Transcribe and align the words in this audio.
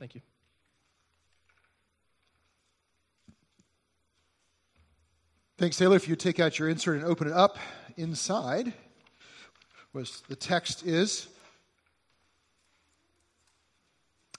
Thank 0.00 0.14
you. 0.14 0.22
Thanks, 5.58 5.76
Taylor. 5.76 5.94
If 5.94 6.08
you 6.08 6.16
take 6.16 6.40
out 6.40 6.58
your 6.58 6.70
insert 6.70 6.96
and 6.96 7.04
open 7.04 7.26
it 7.26 7.34
up 7.34 7.58
inside, 7.98 8.72
was 9.92 10.22
the 10.26 10.36
text 10.36 10.86
is 10.86 11.28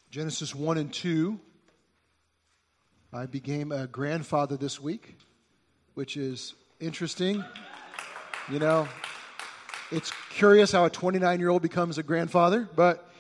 Genesis 0.10 0.56
1 0.56 0.80
and 0.80 0.92
2. 0.92 1.40
I 3.14 3.28
became 3.28 3.72
a 3.72 3.86
grandfather 3.86 4.58
this 4.58 4.82
week, 4.82 5.16
which 5.94 6.18
is 6.18 6.56
interesting. 6.80 7.46
You 8.52 8.58
know, 8.58 8.88
it's 9.92 10.12
curious 10.32 10.72
how 10.72 10.86
a 10.86 10.90
29 10.90 11.40
year 11.40 11.50
old 11.50 11.62
becomes 11.62 12.00
a 12.00 12.04
grandfather, 12.04 12.68
but 12.76 13.11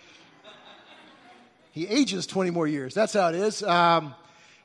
he 1.72 1.88
ages 1.88 2.28
20 2.28 2.52
more 2.52 2.68
years. 2.68 2.94
That's 2.94 3.14
how 3.14 3.30
it 3.30 3.36
is. 3.36 3.64
Um, 3.64 4.14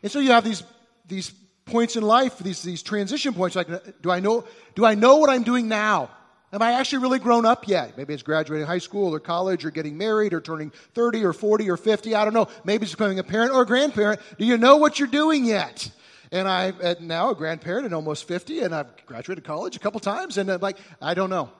and 0.02 0.12
so 0.12 0.18
you 0.18 0.32
have 0.32 0.44
these, 0.44 0.62
these 1.06 1.32
points 1.64 1.96
in 1.96 2.02
life, 2.02 2.38
these, 2.38 2.62
these 2.62 2.82
transition 2.82 3.32
points. 3.32 3.56
Like, 3.56 3.68
do 4.02 4.10
I 4.10 4.20
know, 4.20 4.44
do 4.74 4.84
I 4.84 4.94
know 4.94 5.16
what 5.16 5.30
I'm 5.30 5.42
doing 5.42 5.68
now? 5.68 6.10
Am 6.52 6.62
I 6.62 6.72
actually 6.74 7.02
really 7.02 7.18
grown 7.18 7.44
up 7.44 7.66
yet? 7.68 7.96
Maybe 7.96 8.14
it's 8.14 8.22
graduating 8.22 8.66
high 8.66 8.78
school 8.78 9.14
or 9.14 9.20
college 9.20 9.64
or 9.64 9.70
getting 9.70 9.98
married 9.98 10.32
or 10.32 10.40
turning 10.40 10.70
30 10.94 11.24
or 11.24 11.32
40 11.32 11.68
or 11.70 11.76
50. 11.76 12.14
I 12.14 12.24
don't 12.24 12.34
know. 12.34 12.48
Maybe 12.64 12.84
it's 12.84 12.92
becoming 12.92 13.18
a 13.18 13.24
parent 13.24 13.52
or 13.52 13.62
a 13.62 13.66
grandparent. 13.66 14.20
Do 14.38 14.44
you 14.44 14.56
know 14.56 14.76
what 14.76 14.98
you're 14.98 15.08
doing 15.08 15.44
yet? 15.44 15.90
And 16.32 16.48
I'm 16.48 16.76
now 17.00 17.30
a 17.30 17.34
grandparent 17.34 17.84
and 17.84 17.94
almost 17.94 18.26
50, 18.26 18.60
and 18.60 18.74
I've 18.74 19.06
graduated 19.06 19.44
college 19.44 19.76
a 19.76 19.78
couple 19.78 20.00
times, 20.00 20.38
and 20.38 20.50
I'm 20.50 20.60
like, 20.60 20.76
I 21.00 21.14
don't 21.14 21.30
know 21.30 21.50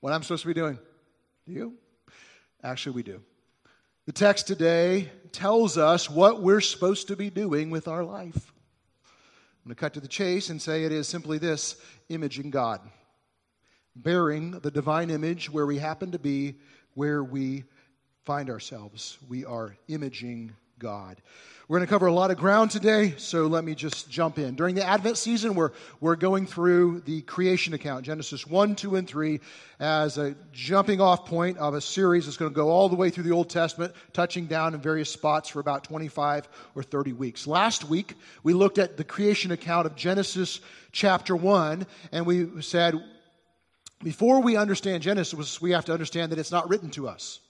what 0.00 0.12
I'm 0.12 0.22
supposed 0.22 0.42
to 0.42 0.48
be 0.48 0.54
doing. 0.54 0.78
Do 1.46 1.52
you? 1.52 1.74
Actually, 2.62 2.96
we 2.96 3.02
do. 3.04 3.20
The 4.06 4.12
text 4.12 4.46
today 4.46 5.10
tells 5.32 5.78
us 5.78 6.10
what 6.10 6.42
we're 6.42 6.60
supposed 6.60 7.08
to 7.08 7.16
be 7.16 7.30
doing 7.30 7.70
with 7.70 7.88
our 7.88 8.04
life. 8.04 8.52
I'm 9.06 9.70
going 9.70 9.74
to 9.74 9.80
cut 9.80 9.94
to 9.94 10.00
the 10.00 10.08
chase 10.08 10.50
and 10.50 10.60
say 10.60 10.84
it 10.84 10.92
is 10.92 11.08
simply 11.08 11.38
this 11.38 11.76
imaging 12.10 12.50
God, 12.50 12.82
bearing 13.96 14.50
the 14.60 14.70
divine 14.70 15.08
image 15.08 15.48
where 15.48 15.64
we 15.64 15.78
happen 15.78 16.12
to 16.12 16.18
be, 16.18 16.56
where 16.92 17.24
we 17.24 17.64
find 18.26 18.50
ourselves. 18.50 19.16
We 19.26 19.46
are 19.46 19.74
imaging 19.88 20.52
God. 20.84 21.16
We're 21.66 21.78
going 21.78 21.86
to 21.86 21.90
cover 21.90 22.08
a 22.08 22.12
lot 22.12 22.30
of 22.30 22.36
ground 22.36 22.70
today, 22.70 23.14
so 23.16 23.46
let 23.46 23.64
me 23.64 23.74
just 23.74 24.10
jump 24.10 24.38
in. 24.38 24.54
During 24.54 24.74
the 24.74 24.86
Advent 24.86 25.16
season, 25.16 25.54
we're, 25.54 25.70
we're 25.98 26.14
going 26.14 26.46
through 26.46 27.00
the 27.06 27.22
creation 27.22 27.72
account, 27.72 28.04
Genesis 28.04 28.46
1, 28.46 28.76
2, 28.76 28.96
and 28.96 29.08
3, 29.08 29.40
as 29.80 30.18
a 30.18 30.36
jumping 30.52 31.00
off 31.00 31.24
point 31.24 31.56
of 31.56 31.72
a 31.72 31.80
series 31.80 32.26
that's 32.26 32.36
going 32.36 32.50
to 32.50 32.54
go 32.54 32.68
all 32.68 32.90
the 32.90 32.96
way 32.96 33.08
through 33.08 33.24
the 33.24 33.32
Old 33.32 33.48
Testament, 33.48 33.94
touching 34.12 34.44
down 34.44 34.74
in 34.74 34.80
various 34.82 35.08
spots 35.08 35.48
for 35.48 35.58
about 35.58 35.84
25 35.84 36.50
or 36.74 36.82
30 36.82 37.14
weeks. 37.14 37.46
Last 37.46 37.84
week, 37.84 38.12
we 38.42 38.52
looked 38.52 38.76
at 38.76 38.98
the 38.98 39.04
creation 39.04 39.52
account 39.52 39.86
of 39.86 39.96
Genesis 39.96 40.60
chapter 40.92 41.34
1, 41.34 41.86
and 42.12 42.26
we 42.26 42.60
said, 42.60 43.02
before 44.02 44.42
we 44.42 44.58
understand 44.58 45.02
Genesis, 45.02 45.62
we 45.62 45.70
have 45.70 45.86
to 45.86 45.94
understand 45.94 46.30
that 46.30 46.38
it's 46.38 46.52
not 46.52 46.68
written 46.68 46.90
to 46.90 47.08
us. 47.08 47.40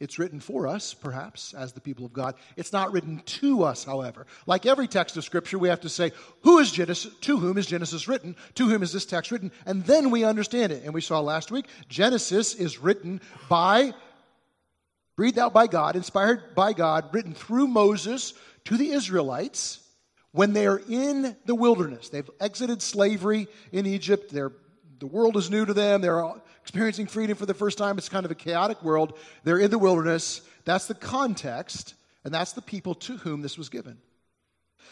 It's 0.00 0.18
written 0.18 0.38
for 0.38 0.68
us, 0.68 0.94
perhaps, 0.94 1.54
as 1.54 1.72
the 1.72 1.80
people 1.80 2.06
of 2.06 2.12
God. 2.12 2.36
It's 2.56 2.72
not 2.72 2.92
written 2.92 3.20
to 3.24 3.64
us, 3.64 3.82
however. 3.82 4.28
Like 4.46 4.64
every 4.64 4.86
text 4.86 5.16
of 5.16 5.24
Scripture, 5.24 5.58
we 5.58 5.70
have 5.70 5.80
to 5.80 5.88
say, 5.88 6.12
who 6.42 6.60
is 6.60 6.70
Genesis, 6.70 7.12
to 7.22 7.36
whom 7.38 7.58
is 7.58 7.66
Genesis 7.66 8.06
written? 8.06 8.36
To 8.54 8.68
whom 8.68 8.84
is 8.84 8.92
this 8.92 9.06
text 9.06 9.32
written? 9.32 9.50
And 9.66 9.84
then 9.84 10.10
we 10.10 10.22
understand 10.22 10.70
it. 10.70 10.84
And 10.84 10.94
we 10.94 11.00
saw 11.00 11.18
last 11.18 11.50
week, 11.50 11.66
Genesis 11.88 12.54
is 12.54 12.78
written 12.78 13.20
by, 13.48 13.92
breathed 15.16 15.38
out 15.38 15.52
by 15.52 15.66
God, 15.66 15.96
inspired 15.96 16.54
by 16.54 16.74
God, 16.74 17.12
written 17.12 17.34
through 17.34 17.66
Moses 17.66 18.34
to 18.66 18.76
the 18.76 18.90
Israelites 18.90 19.80
when 20.30 20.52
they 20.52 20.68
are 20.68 20.80
in 20.88 21.36
the 21.44 21.56
wilderness. 21.56 22.08
They've 22.08 22.30
exited 22.38 22.82
slavery 22.82 23.48
in 23.72 23.84
Egypt. 23.84 24.30
They're 24.30 24.52
the 24.98 25.06
world 25.06 25.36
is 25.36 25.50
new 25.50 25.64
to 25.64 25.74
them. 25.74 26.00
They're 26.00 26.24
experiencing 26.62 27.06
freedom 27.06 27.36
for 27.36 27.46
the 27.46 27.54
first 27.54 27.78
time. 27.78 27.98
It's 27.98 28.08
kind 28.08 28.24
of 28.24 28.30
a 28.30 28.34
chaotic 28.34 28.82
world. 28.82 29.18
They're 29.44 29.58
in 29.58 29.70
the 29.70 29.78
wilderness. 29.78 30.42
That's 30.64 30.86
the 30.86 30.94
context, 30.94 31.94
and 32.24 32.34
that's 32.34 32.52
the 32.52 32.62
people 32.62 32.94
to 32.94 33.16
whom 33.18 33.42
this 33.42 33.56
was 33.56 33.68
given. 33.68 33.98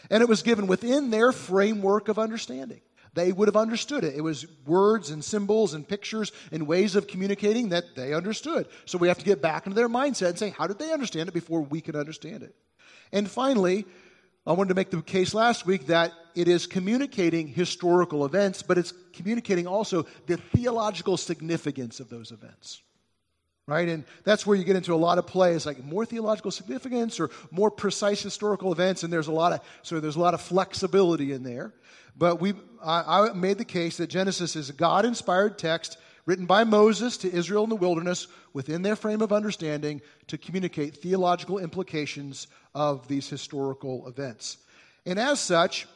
And 0.09 0.21
it 0.21 0.29
was 0.29 0.43
given 0.43 0.67
within 0.67 1.09
their 1.09 1.31
framework 1.31 2.07
of 2.07 2.19
understanding. 2.19 2.81
They 3.13 3.31
would 3.31 3.47
have 3.47 3.55
understood 3.55 4.03
it. 4.03 4.15
It 4.15 4.21
was 4.21 4.45
words 4.67 5.09
and 5.09 5.23
symbols 5.23 5.73
and 5.73 5.87
pictures 5.87 6.31
and 6.51 6.67
ways 6.67 6.95
of 6.95 7.07
communicating 7.07 7.69
that 7.69 7.95
they 7.95 8.13
understood. 8.13 8.67
So 8.85 8.99
we 8.99 9.07
have 9.07 9.17
to 9.17 9.25
get 9.25 9.41
back 9.41 9.65
into 9.65 9.75
their 9.75 9.89
mindset 9.89 10.29
and 10.29 10.39
say, 10.39 10.49
how 10.51 10.67
did 10.67 10.77
they 10.77 10.91
understand 10.91 11.27
it 11.27 11.33
before 11.33 11.61
we 11.61 11.81
could 11.81 11.95
understand 11.95 12.43
it? 12.43 12.53
And 13.11 13.29
finally, 13.29 13.85
I 14.47 14.53
wanted 14.53 14.69
to 14.69 14.75
make 14.75 14.91
the 14.91 15.01
case 15.01 15.33
last 15.33 15.65
week 15.65 15.87
that 15.87 16.13
it 16.33 16.47
is 16.47 16.67
communicating 16.67 17.47
historical 17.47 18.25
events, 18.25 18.61
but 18.61 18.77
it's 18.77 18.93
communicating 19.11 19.67
also 19.67 20.05
the 20.25 20.37
theological 20.37 21.17
significance 21.17 21.99
of 21.99 22.09
those 22.09 22.31
events. 22.31 22.81
Right? 23.67 23.89
And 23.89 24.05
that's 24.23 24.47
where 24.47 24.55
you 24.55 24.63
get 24.63 24.77
into 24.77 24.93
a 24.93 24.95
lot 24.95 25.17
of 25.17 25.27
play. 25.27 25.53
It's 25.53 25.65
like 25.65 25.83
more 25.83 26.05
theological 26.05 26.51
significance 26.51 27.19
or 27.19 27.29
more 27.51 27.69
precise 27.69 28.23
historical 28.23 28.71
events, 28.71 29.03
and 29.03 29.11
there's 29.11 29.27
a 29.27 29.33
lot 29.33 29.51
of 29.51 29.59
so 29.81 29.99
there's 29.99 30.15
a 30.15 30.21
lot 30.21 30.33
of 30.33 30.39
flexibility 30.39 31.33
in 31.33 31.43
there. 31.43 31.73
But 32.15 32.39
we 32.39 32.53
I, 32.81 33.27
I 33.27 33.33
made 33.33 33.57
the 33.57 33.65
case 33.65 33.97
that 33.97 34.07
Genesis 34.07 34.55
is 34.55 34.69
a 34.69 34.73
God-inspired 34.73 35.57
text 35.57 35.97
written 36.27 36.45
by 36.45 36.65
Moses 36.65 37.17
to 37.17 37.33
Israel 37.33 37.63
in 37.63 37.69
the 37.69 37.75
wilderness 37.75 38.27
within 38.53 38.83
their 38.83 38.97
frame 38.97 39.21
of 39.21 39.31
understanding 39.31 40.01
to 40.27 40.37
communicate 40.37 40.97
theological 40.97 41.57
implications 41.57 42.47
of 42.75 43.07
these 43.07 43.27
historical 43.29 44.07
events. 44.07 44.57
And 45.05 45.17
as 45.17 45.39
such, 45.39 45.87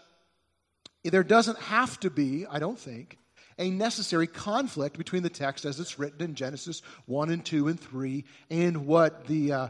there 1.03 1.24
doesn't 1.24 1.59
have 1.59 2.00
to 2.00 2.09
be, 2.09 2.46
I 2.50 2.59
don't 2.59 2.80
think, 2.80 3.18
a 3.59 3.69
necessary 3.69 4.25
conflict 4.25 4.97
between 4.97 5.22
the 5.22 5.30
text 5.30 5.66
as 5.66 5.80
it's 5.80 6.00
written 6.00 6.22
in 6.22 6.34
Genesis 6.34 6.81
1 7.08 7.30
and 7.30 7.46
2 7.46 7.68
and 7.68 7.80
3 7.80 8.24
and 8.50 8.88
what 8.88 9.28
the 9.28 9.52
uh, 9.52 9.68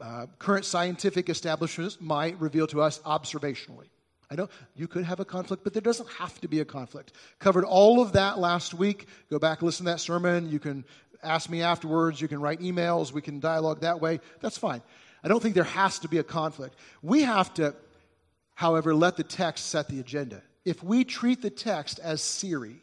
uh, 0.00 0.26
current 0.40 0.64
scientific 0.64 1.28
establishments 1.30 1.98
might 2.00 2.38
reveal 2.40 2.66
to 2.66 2.82
us 2.82 2.98
observationally. 3.00 3.91
I 4.32 4.34
know 4.34 4.48
you 4.74 4.88
could 4.88 5.04
have 5.04 5.20
a 5.20 5.26
conflict, 5.26 5.62
but 5.62 5.74
there 5.74 5.82
doesn't 5.82 6.08
have 6.12 6.40
to 6.40 6.48
be 6.48 6.60
a 6.60 6.64
conflict. 6.64 7.12
Covered 7.38 7.66
all 7.66 8.00
of 8.00 8.12
that 8.12 8.38
last 8.38 8.72
week. 8.72 9.06
Go 9.28 9.38
back, 9.38 9.60
listen 9.60 9.84
to 9.84 9.92
that 9.92 10.00
sermon. 10.00 10.48
You 10.48 10.58
can 10.58 10.86
ask 11.22 11.50
me 11.50 11.60
afterwards. 11.60 12.18
You 12.18 12.28
can 12.28 12.40
write 12.40 12.60
emails. 12.60 13.12
We 13.12 13.20
can 13.20 13.40
dialogue 13.40 13.80
that 13.82 14.00
way. 14.00 14.20
That's 14.40 14.56
fine. 14.56 14.80
I 15.22 15.28
don't 15.28 15.42
think 15.42 15.54
there 15.54 15.64
has 15.64 15.98
to 15.98 16.08
be 16.08 16.16
a 16.16 16.22
conflict. 16.22 16.76
We 17.02 17.24
have 17.24 17.52
to, 17.54 17.74
however, 18.54 18.94
let 18.94 19.18
the 19.18 19.22
text 19.22 19.66
set 19.66 19.88
the 19.88 20.00
agenda. 20.00 20.42
If 20.64 20.82
we 20.82 21.04
treat 21.04 21.42
the 21.42 21.50
text 21.50 21.98
as 21.98 22.22
Siri, 22.22 22.80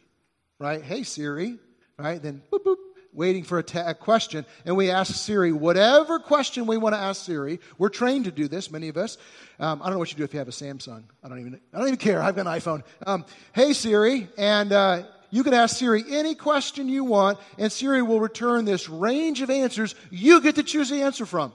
right? 0.60 0.84
Hey, 0.84 1.02
Siri, 1.02 1.58
right? 1.98 2.22
Then 2.22 2.44
boop, 2.52 2.64
boop, 2.64 2.76
waiting 3.14 3.44
for 3.44 3.60
a, 3.60 3.64
te- 3.64 3.80
a, 3.80 3.94
question, 3.94 4.46
and 4.66 4.76
we 4.76 4.92
ask 4.92 5.14
Siri 5.14 5.52
whatever 5.52 6.20
question 6.20 6.66
we 6.66 6.78
want 6.78 6.96
to 6.96 7.00
ask 7.00 7.26
Siri. 7.26 7.60
We're 7.78 7.90
trained 7.90 8.26
to 8.26 8.32
do 8.32 8.48
this, 8.48 8.72
many 8.72 8.88
of 8.90 8.98
us. 8.98 9.18
Um, 9.60 9.82
I 9.82 9.86
don't 9.86 9.94
know 9.94 10.00
what 10.00 10.12
you 10.12 10.18
do 10.18 10.24
if 10.24 10.34
you 10.34 10.40
have 10.40 10.48
a 10.48 10.52
Samsung. 10.52 11.04
I 11.24 11.30
don't 11.30 11.40
even, 11.40 11.60
I 11.74 11.78
don't 11.78 11.88
even 11.88 11.98
care. 11.98 12.22
I've 12.22 12.36
got 12.36 12.48
an 12.48 12.54
iPhone. 12.54 12.84
Um, 13.06 13.26
hey, 13.54 13.74
Siri, 13.74 14.30
and 14.38 14.72
uh, 14.72 15.04
you 15.32 15.44
can 15.44 15.54
ask 15.54 15.78
Siri 15.78 16.04
any 16.10 16.36
question 16.36 16.90
you 16.90 17.04
want, 17.04 17.40
and 17.58 17.72
Siri 17.72 18.02
will 18.02 18.20
return 18.20 18.66
this 18.66 18.90
range 18.90 19.42
of 19.42 19.50
answers 19.50 19.96
you 20.10 20.42
get 20.42 20.56
to 20.56 20.64
choose 20.64 20.90
the 20.90 21.02
answer 21.02 21.26
from. 21.26 21.54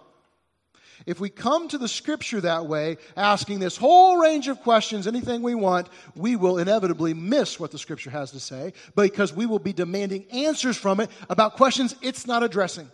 If 1.06 1.20
we 1.20 1.28
come 1.28 1.68
to 1.68 1.78
the 1.78 1.88
scripture 1.88 2.40
that 2.40 2.66
way, 2.66 2.96
asking 3.16 3.58
this 3.58 3.76
whole 3.76 4.16
range 4.18 4.48
of 4.48 4.60
questions, 4.62 5.06
anything 5.06 5.42
we 5.42 5.54
want, 5.54 5.88
we 6.14 6.36
will 6.36 6.58
inevitably 6.58 7.14
miss 7.14 7.60
what 7.60 7.70
the 7.70 7.78
scripture 7.78 8.10
has 8.10 8.30
to 8.32 8.40
say 8.40 8.72
because 8.96 9.32
we 9.34 9.46
will 9.46 9.58
be 9.58 9.72
demanding 9.72 10.26
answers 10.32 10.76
from 10.76 11.00
it 11.00 11.10
about 11.28 11.56
questions 11.56 11.94
it's 12.00 12.26
not 12.26 12.42
addressing. 12.42 12.90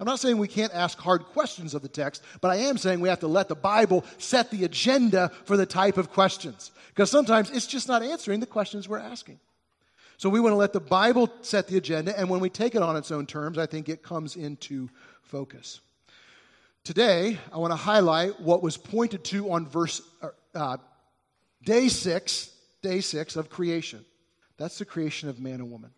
I'm 0.00 0.06
not 0.06 0.20
saying 0.20 0.38
we 0.38 0.48
can't 0.48 0.72
ask 0.74 0.98
hard 0.98 1.24
questions 1.24 1.74
of 1.74 1.82
the 1.82 1.88
text, 1.88 2.22
but 2.40 2.50
I 2.50 2.56
am 2.56 2.78
saying 2.78 3.00
we 3.00 3.08
have 3.08 3.20
to 3.20 3.26
let 3.26 3.48
the 3.48 3.56
Bible 3.56 4.04
set 4.18 4.50
the 4.50 4.64
agenda 4.64 5.32
for 5.44 5.56
the 5.56 5.66
type 5.66 5.96
of 5.98 6.10
questions. 6.10 6.70
Because 6.88 7.10
sometimes 7.10 7.50
it's 7.50 7.66
just 7.66 7.88
not 7.88 8.02
answering 8.02 8.38
the 8.40 8.46
questions 8.46 8.88
we're 8.88 8.98
asking. 8.98 9.40
So 10.16 10.28
we 10.28 10.40
want 10.40 10.52
to 10.52 10.56
let 10.56 10.72
the 10.72 10.80
Bible 10.80 11.32
set 11.42 11.68
the 11.68 11.76
agenda, 11.76 12.16
and 12.18 12.28
when 12.28 12.40
we 12.40 12.50
take 12.50 12.74
it 12.74 12.82
on 12.82 12.96
its 12.96 13.10
own 13.10 13.26
terms, 13.26 13.56
I 13.56 13.66
think 13.66 13.88
it 13.88 14.02
comes 14.02 14.36
into 14.36 14.88
focus. 15.22 15.80
Today, 16.88 17.36
I 17.52 17.58
want 17.58 17.70
to 17.72 17.76
highlight 17.76 18.40
what 18.40 18.62
was 18.62 18.78
pointed 18.78 19.22
to 19.24 19.52
on 19.52 19.66
verse 19.66 20.00
uh, 20.54 20.78
day 21.62 21.88
six, 21.88 22.50
day 22.80 23.02
six 23.02 23.36
of 23.36 23.50
creation. 23.50 24.06
That's 24.56 24.78
the 24.78 24.86
creation 24.86 25.28
of 25.28 25.38
man 25.38 25.56
and 25.56 25.70
woman. 25.70 25.90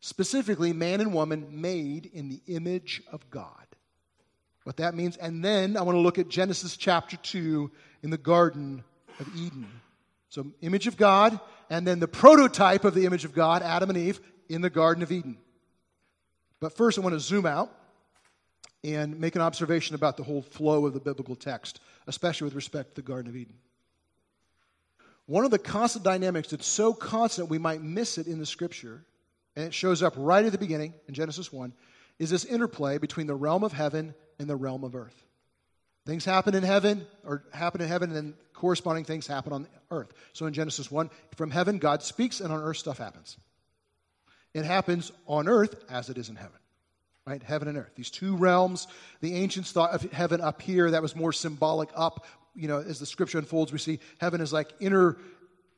Specifically, 0.00 0.72
man 0.72 1.00
and 1.00 1.14
woman 1.14 1.60
made 1.60 2.10
in 2.12 2.28
the 2.28 2.40
image 2.48 3.00
of 3.12 3.30
God. 3.30 3.64
What 4.64 4.78
that 4.78 4.96
means. 4.96 5.18
And 5.18 5.44
then 5.44 5.76
I 5.76 5.82
want 5.82 5.94
to 5.94 6.00
look 6.00 6.18
at 6.18 6.26
Genesis 6.26 6.76
chapter 6.76 7.16
2 7.16 7.70
in 8.02 8.10
the 8.10 8.18
Garden 8.18 8.82
of 9.20 9.28
Eden. 9.36 9.68
So, 10.30 10.46
image 10.62 10.88
of 10.88 10.96
God, 10.96 11.38
and 11.70 11.86
then 11.86 12.00
the 12.00 12.08
prototype 12.08 12.84
of 12.84 12.94
the 12.94 13.06
image 13.06 13.24
of 13.24 13.32
God, 13.32 13.62
Adam 13.62 13.90
and 13.90 13.98
Eve, 14.00 14.18
in 14.48 14.62
the 14.62 14.68
Garden 14.68 15.04
of 15.04 15.12
Eden. 15.12 15.38
But 16.58 16.76
first, 16.76 16.98
I 16.98 17.02
want 17.02 17.14
to 17.14 17.20
zoom 17.20 17.46
out 17.46 17.70
and 18.86 19.18
make 19.18 19.34
an 19.34 19.42
observation 19.42 19.96
about 19.96 20.16
the 20.16 20.22
whole 20.22 20.42
flow 20.42 20.86
of 20.86 20.94
the 20.94 21.00
biblical 21.00 21.34
text, 21.34 21.80
especially 22.06 22.44
with 22.44 22.54
respect 22.54 22.90
to 22.90 22.94
the 22.96 23.02
Garden 23.02 23.28
of 23.28 23.36
Eden. 23.36 23.56
One 25.26 25.44
of 25.44 25.50
the 25.50 25.58
constant 25.58 26.04
dynamics 26.04 26.50
that's 26.50 26.66
so 26.66 26.94
constant 26.94 27.48
we 27.48 27.58
might 27.58 27.82
miss 27.82 28.16
it 28.16 28.28
in 28.28 28.38
the 28.38 28.46
scripture, 28.46 29.04
and 29.56 29.66
it 29.66 29.74
shows 29.74 30.04
up 30.04 30.14
right 30.16 30.44
at 30.44 30.52
the 30.52 30.58
beginning 30.58 30.94
in 31.08 31.14
Genesis 31.14 31.52
1, 31.52 31.72
is 32.20 32.30
this 32.30 32.44
interplay 32.44 32.98
between 32.98 33.26
the 33.26 33.34
realm 33.34 33.64
of 33.64 33.72
heaven 33.72 34.14
and 34.38 34.48
the 34.48 34.54
realm 34.54 34.84
of 34.84 34.94
earth. 34.94 35.20
Things 36.06 36.24
happen 36.24 36.54
in 36.54 36.62
heaven, 36.62 37.04
or 37.24 37.42
happen 37.52 37.80
in 37.80 37.88
heaven, 37.88 38.10
and 38.10 38.16
then 38.16 38.34
corresponding 38.54 39.04
things 39.04 39.26
happen 39.26 39.52
on 39.52 39.66
earth. 39.90 40.12
So 40.32 40.46
in 40.46 40.54
Genesis 40.54 40.92
1, 40.92 41.10
from 41.34 41.50
heaven, 41.50 41.78
God 41.78 42.04
speaks, 42.04 42.38
and 42.38 42.52
on 42.52 42.62
earth, 42.62 42.76
stuff 42.76 42.98
happens. 42.98 43.36
It 44.54 44.64
happens 44.64 45.10
on 45.26 45.48
earth 45.48 45.74
as 45.90 46.08
it 46.08 46.18
is 46.18 46.28
in 46.28 46.36
heaven 46.36 46.60
right? 47.26 47.42
Heaven 47.42 47.68
and 47.68 47.76
earth. 47.76 47.90
These 47.96 48.10
two 48.10 48.36
realms. 48.36 48.86
The 49.20 49.34
ancients 49.34 49.72
thought 49.72 49.90
of 49.90 50.10
heaven 50.12 50.40
up 50.40 50.62
here, 50.62 50.92
that 50.92 51.02
was 51.02 51.16
more 51.16 51.32
symbolic 51.32 51.90
up. 51.94 52.24
You 52.54 52.68
know, 52.68 52.78
as 52.78 53.00
the 53.00 53.06
scripture 53.06 53.38
unfolds, 53.38 53.72
we 53.72 53.78
see 53.78 53.98
heaven 54.18 54.40
is 54.40 54.52
like 54.52 54.72
inner 54.80 55.16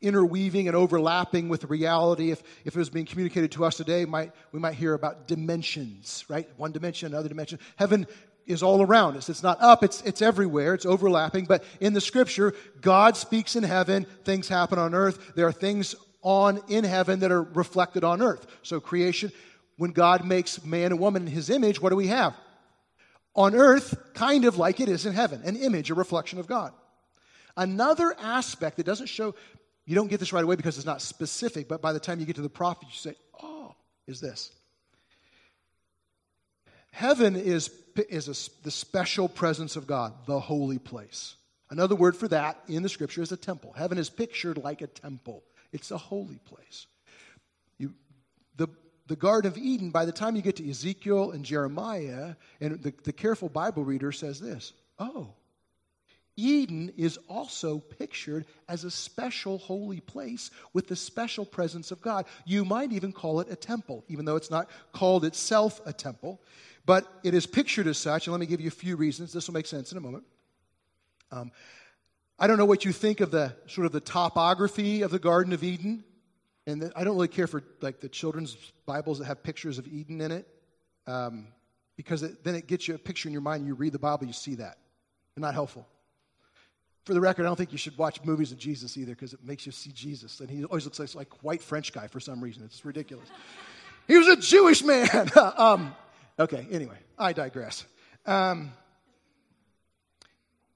interweaving 0.00 0.68
and 0.68 0.76
overlapping 0.76 1.48
with 1.48 1.64
reality. 1.64 2.30
If, 2.30 2.40
if 2.64 2.76
it 2.76 2.78
was 2.78 2.88
being 2.88 3.04
communicated 3.04 3.50
to 3.52 3.64
us 3.64 3.76
today, 3.76 4.04
might, 4.04 4.30
we 4.52 4.60
might 4.60 4.74
hear 4.74 4.94
about 4.94 5.26
dimensions, 5.26 6.24
right? 6.28 6.48
One 6.56 6.70
dimension, 6.70 7.12
another 7.12 7.28
dimension. 7.28 7.58
Heaven 7.74 8.06
is 8.46 8.62
all 8.62 8.80
around 8.80 9.16
us. 9.16 9.28
It's 9.28 9.42
not 9.42 9.60
up, 9.60 9.82
it's, 9.82 10.00
it's 10.02 10.22
everywhere, 10.22 10.72
it's 10.74 10.86
overlapping. 10.86 11.46
But 11.46 11.64
in 11.80 11.94
the 11.94 12.00
scripture, 12.00 12.54
God 12.80 13.16
speaks 13.16 13.56
in 13.56 13.64
heaven, 13.64 14.06
things 14.22 14.46
happen 14.46 14.78
on 14.78 14.94
earth. 14.94 15.32
There 15.34 15.48
are 15.48 15.52
things 15.52 15.96
on 16.22 16.62
in 16.68 16.84
heaven 16.84 17.18
that 17.20 17.32
are 17.32 17.42
reflected 17.42 18.04
on 18.04 18.22
earth. 18.22 18.46
So 18.62 18.78
creation, 18.78 19.32
when 19.78 19.92
God 19.92 20.26
makes 20.26 20.62
man 20.64 20.86
and 20.86 21.00
woman 21.00 21.22
in 21.22 21.32
his 21.32 21.48
image, 21.48 21.80
what 21.80 21.90
do 21.90 21.96
we 21.96 22.08
have? 22.08 22.34
On 23.34 23.54
earth, 23.54 23.96
kind 24.12 24.44
of 24.44 24.58
like 24.58 24.80
it 24.80 24.88
is 24.88 25.06
in 25.06 25.14
heaven, 25.14 25.40
an 25.44 25.56
image, 25.56 25.90
a 25.90 25.94
reflection 25.94 26.38
of 26.40 26.48
God. 26.48 26.72
Another 27.56 28.14
aspect 28.18 28.76
that 28.76 28.86
doesn't 28.86 29.06
show, 29.06 29.34
you 29.86 29.94
don't 29.94 30.08
get 30.08 30.20
this 30.20 30.32
right 30.32 30.44
away 30.44 30.56
because 30.56 30.76
it's 30.76 30.86
not 30.86 31.00
specific, 31.00 31.68
but 31.68 31.80
by 31.80 31.92
the 31.92 32.00
time 32.00 32.18
you 32.18 32.26
get 32.26 32.36
to 32.36 32.42
the 32.42 32.48
prophet, 32.48 32.88
you 32.88 32.96
say, 32.96 33.14
oh, 33.40 33.74
is 34.06 34.20
this. 34.20 34.50
Heaven 36.90 37.36
is, 37.36 37.70
is 38.08 38.26
a, 38.26 38.64
the 38.64 38.72
special 38.72 39.28
presence 39.28 39.76
of 39.76 39.86
God, 39.86 40.12
the 40.26 40.40
holy 40.40 40.78
place. 40.78 41.36
Another 41.70 41.94
word 41.94 42.16
for 42.16 42.26
that 42.28 42.58
in 42.66 42.82
the 42.82 42.88
scripture 42.88 43.22
is 43.22 43.30
a 43.30 43.36
temple. 43.36 43.72
Heaven 43.76 43.98
is 43.98 44.10
pictured 44.10 44.58
like 44.58 44.82
a 44.82 44.88
temple, 44.88 45.44
it's 45.72 45.92
a 45.92 45.98
holy 45.98 46.40
place. 46.46 46.86
The 49.08 49.16
Garden 49.16 49.50
of 49.50 49.58
Eden, 49.58 49.90
by 49.90 50.04
the 50.04 50.12
time 50.12 50.36
you 50.36 50.42
get 50.42 50.56
to 50.56 50.70
Ezekiel 50.70 51.32
and 51.32 51.44
Jeremiah, 51.44 52.34
and 52.60 52.82
the, 52.82 52.92
the 53.04 53.12
careful 53.12 53.48
Bible 53.48 53.82
reader 53.82 54.12
says 54.12 54.38
this 54.38 54.74
oh, 54.98 55.32
Eden 56.36 56.92
is 56.96 57.18
also 57.26 57.78
pictured 57.78 58.44
as 58.68 58.84
a 58.84 58.90
special 58.90 59.58
holy 59.58 60.00
place 60.00 60.50
with 60.72 60.88
the 60.88 60.94
special 60.94 61.44
presence 61.44 61.90
of 61.90 62.00
God. 62.02 62.26
You 62.44 62.64
might 62.64 62.92
even 62.92 63.12
call 63.12 63.40
it 63.40 63.50
a 63.50 63.56
temple, 63.56 64.04
even 64.08 64.24
though 64.24 64.36
it's 64.36 64.50
not 64.50 64.68
called 64.92 65.24
itself 65.24 65.80
a 65.86 65.92
temple. 65.92 66.40
But 66.86 67.06
it 67.24 67.34
is 67.34 67.46
pictured 67.46 67.86
as 67.86 67.98
such, 67.98 68.26
and 68.26 68.32
let 68.32 68.40
me 68.40 68.46
give 68.46 68.60
you 68.60 68.68
a 68.68 68.70
few 68.70 68.96
reasons. 68.96 69.32
This 69.32 69.48
will 69.48 69.54
make 69.54 69.66
sense 69.66 69.90
in 69.90 69.98
a 69.98 70.00
moment. 70.00 70.24
Um, 71.32 71.50
I 72.38 72.46
don't 72.46 72.56
know 72.56 72.66
what 72.66 72.84
you 72.84 72.92
think 72.92 73.20
of 73.20 73.30
the 73.30 73.54
sort 73.66 73.86
of 73.86 73.92
the 73.92 74.00
topography 74.00 75.02
of 75.02 75.10
the 75.10 75.18
Garden 75.18 75.52
of 75.52 75.64
Eden. 75.64 76.04
And 76.68 76.82
the, 76.82 76.92
I 76.94 77.02
don't 77.02 77.14
really 77.14 77.28
care 77.28 77.46
for 77.46 77.62
like 77.80 77.98
the 77.98 78.10
children's 78.10 78.54
Bibles 78.84 79.20
that 79.20 79.24
have 79.24 79.42
pictures 79.42 79.78
of 79.78 79.88
Eden 79.88 80.20
in 80.20 80.30
it, 80.30 80.46
um, 81.06 81.46
because 81.96 82.22
it, 82.22 82.44
then 82.44 82.54
it 82.54 82.66
gets 82.66 82.86
you 82.86 82.94
a 82.94 82.98
picture 82.98 83.26
in 83.26 83.32
your 83.32 83.40
mind. 83.40 83.66
You 83.66 83.72
read 83.72 83.94
the 83.94 83.98
Bible, 83.98 84.26
you 84.26 84.34
see 84.34 84.56
that. 84.56 84.76
They're 85.34 85.40
not 85.40 85.54
helpful. 85.54 85.88
For 87.06 87.14
the 87.14 87.22
record, 87.22 87.44
I 87.44 87.48
don't 87.48 87.56
think 87.56 87.72
you 87.72 87.78
should 87.78 87.96
watch 87.96 88.22
movies 88.22 88.52
of 88.52 88.58
Jesus 88.58 88.98
either, 88.98 89.12
because 89.14 89.32
it 89.32 89.42
makes 89.42 89.64
you 89.64 89.72
see 89.72 89.92
Jesus, 89.92 90.40
and 90.40 90.50
he 90.50 90.62
always 90.64 90.84
looks 90.84 90.98
like 90.98 91.14
like 91.14 91.42
white 91.42 91.62
French 91.62 91.90
guy 91.90 92.06
for 92.06 92.20
some 92.20 92.38
reason. 92.44 92.64
It's 92.64 92.84
ridiculous. 92.84 93.30
he 94.06 94.18
was 94.18 94.28
a 94.28 94.36
Jewish 94.36 94.84
man. 94.84 95.30
um, 95.56 95.96
okay. 96.38 96.66
Anyway, 96.70 96.98
I 97.18 97.32
digress. 97.32 97.86
Um, 98.26 98.72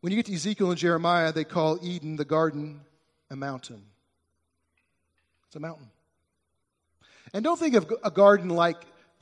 when 0.01 0.11
you 0.11 0.17
get 0.17 0.25
to 0.25 0.33
Ezekiel 0.33 0.71
and 0.71 0.79
Jeremiah, 0.79 1.33
they 1.33 1.45
call 1.45 1.79
Eden, 1.83 2.17
the 2.17 2.25
garden, 2.25 2.81
a 3.31 3.37
mountain. 3.37 3.83
It's 5.53 5.57
a 5.59 5.61
mountain. 5.61 5.91
And 7.35 7.45
don't 7.45 7.59
think 7.59 7.75
of 7.75 7.93
a 8.03 8.11
garden 8.11 8.49
like, 8.49 8.79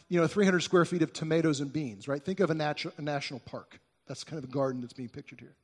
you 0.08 0.20
know, 0.20 0.28
300 0.28 0.60
square 0.60 0.84
feet 0.84 1.02
of 1.02 1.12
tomatoes 1.12 1.58
and 1.58 1.72
beans, 1.72 2.06
right? 2.06 2.24
Think 2.24 2.38
of 2.38 2.50
a, 2.52 2.54
natu- 2.54 2.96
a 2.96 3.02
national 3.02 3.40
park. 3.40 3.80
That's 4.06 4.22
kind 4.22 4.36
of 4.36 4.48
the 4.48 4.54
garden 4.54 4.80
that's 4.80 4.92
being 4.92 5.08
pictured 5.08 5.40
here. 5.40 5.56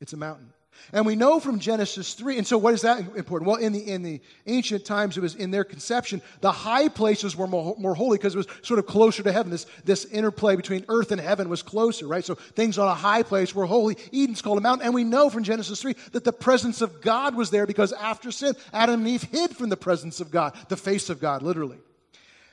It's 0.00 0.12
a 0.12 0.16
mountain. 0.16 0.52
And 0.92 1.06
we 1.06 1.14
know 1.14 1.38
from 1.38 1.60
Genesis 1.60 2.14
3, 2.14 2.38
and 2.38 2.46
so 2.46 2.58
what 2.58 2.74
is 2.74 2.82
that 2.82 2.98
important? 3.16 3.48
Well, 3.48 3.58
in 3.58 3.72
the, 3.72 3.90
in 3.90 4.02
the 4.02 4.20
ancient 4.46 4.84
times, 4.84 5.16
it 5.16 5.20
was 5.20 5.34
in 5.34 5.50
their 5.50 5.62
conception, 5.62 6.20
the 6.40 6.50
high 6.50 6.88
places 6.88 7.36
were 7.36 7.46
more, 7.46 7.76
more 7.78 7.94
holy 7.94 8.18
because 8.18 8.34
it 8.34 8.38
was 8.38 8.48
sort 8.62 8.78
of 8.78 8.86
closer 8.86 9.22
to 9.22 9.30
heaven. 9.30 9.52
This, 9.52 9.66
this 9.84 10.04
interplay 10.06 10.56
between 10.56 10.84
earth 10.88 11.12
and 11.12 11.20
heaven 11.20 11.48
was 11.48 11.62
closer, 11.62 12.06
right? 12.08 12.24
So 12.24 12.34
things 12.34 12.76
on 12.78 12.88
a 12.88 12.94
high 12.94 13.22
place 13.22 13.54
were 13.54 13.66
holy. 13.66 13.96
Eden's 14.12 14.42
called 14.42 14.58
a 14.58 14.60
mountain. 14.60 14.86
And 14.86 14.94
we 14.94 15.04
know 15.04 15.30
from 15.30 15.44
Genesis 15.44 15.80
3 15.80 15.94
that 16.12 16.24
the 16.24 16.32
presence 16.32 16.80
of 16.80 17.00
God 17.00 17.36
was 17.36 17.50
there 17.50 17.66
because 17.66 17.92
after 17.92 18.32
sin, 18.32 18.54
Adam 18.72 19.00
and 19.00 19.08
Eve 19.08 19.22
hid 19.22 19.56
from 19.56 19.68
the 19.68 19.76
presence 19.76 20.20
of 20.20 20.30
God, 20.30 20.56
the 20.68 20.76
face 20.76 21.08
of 21.08 21.20
God, 21.20 21.42
literally. 21.42 21.78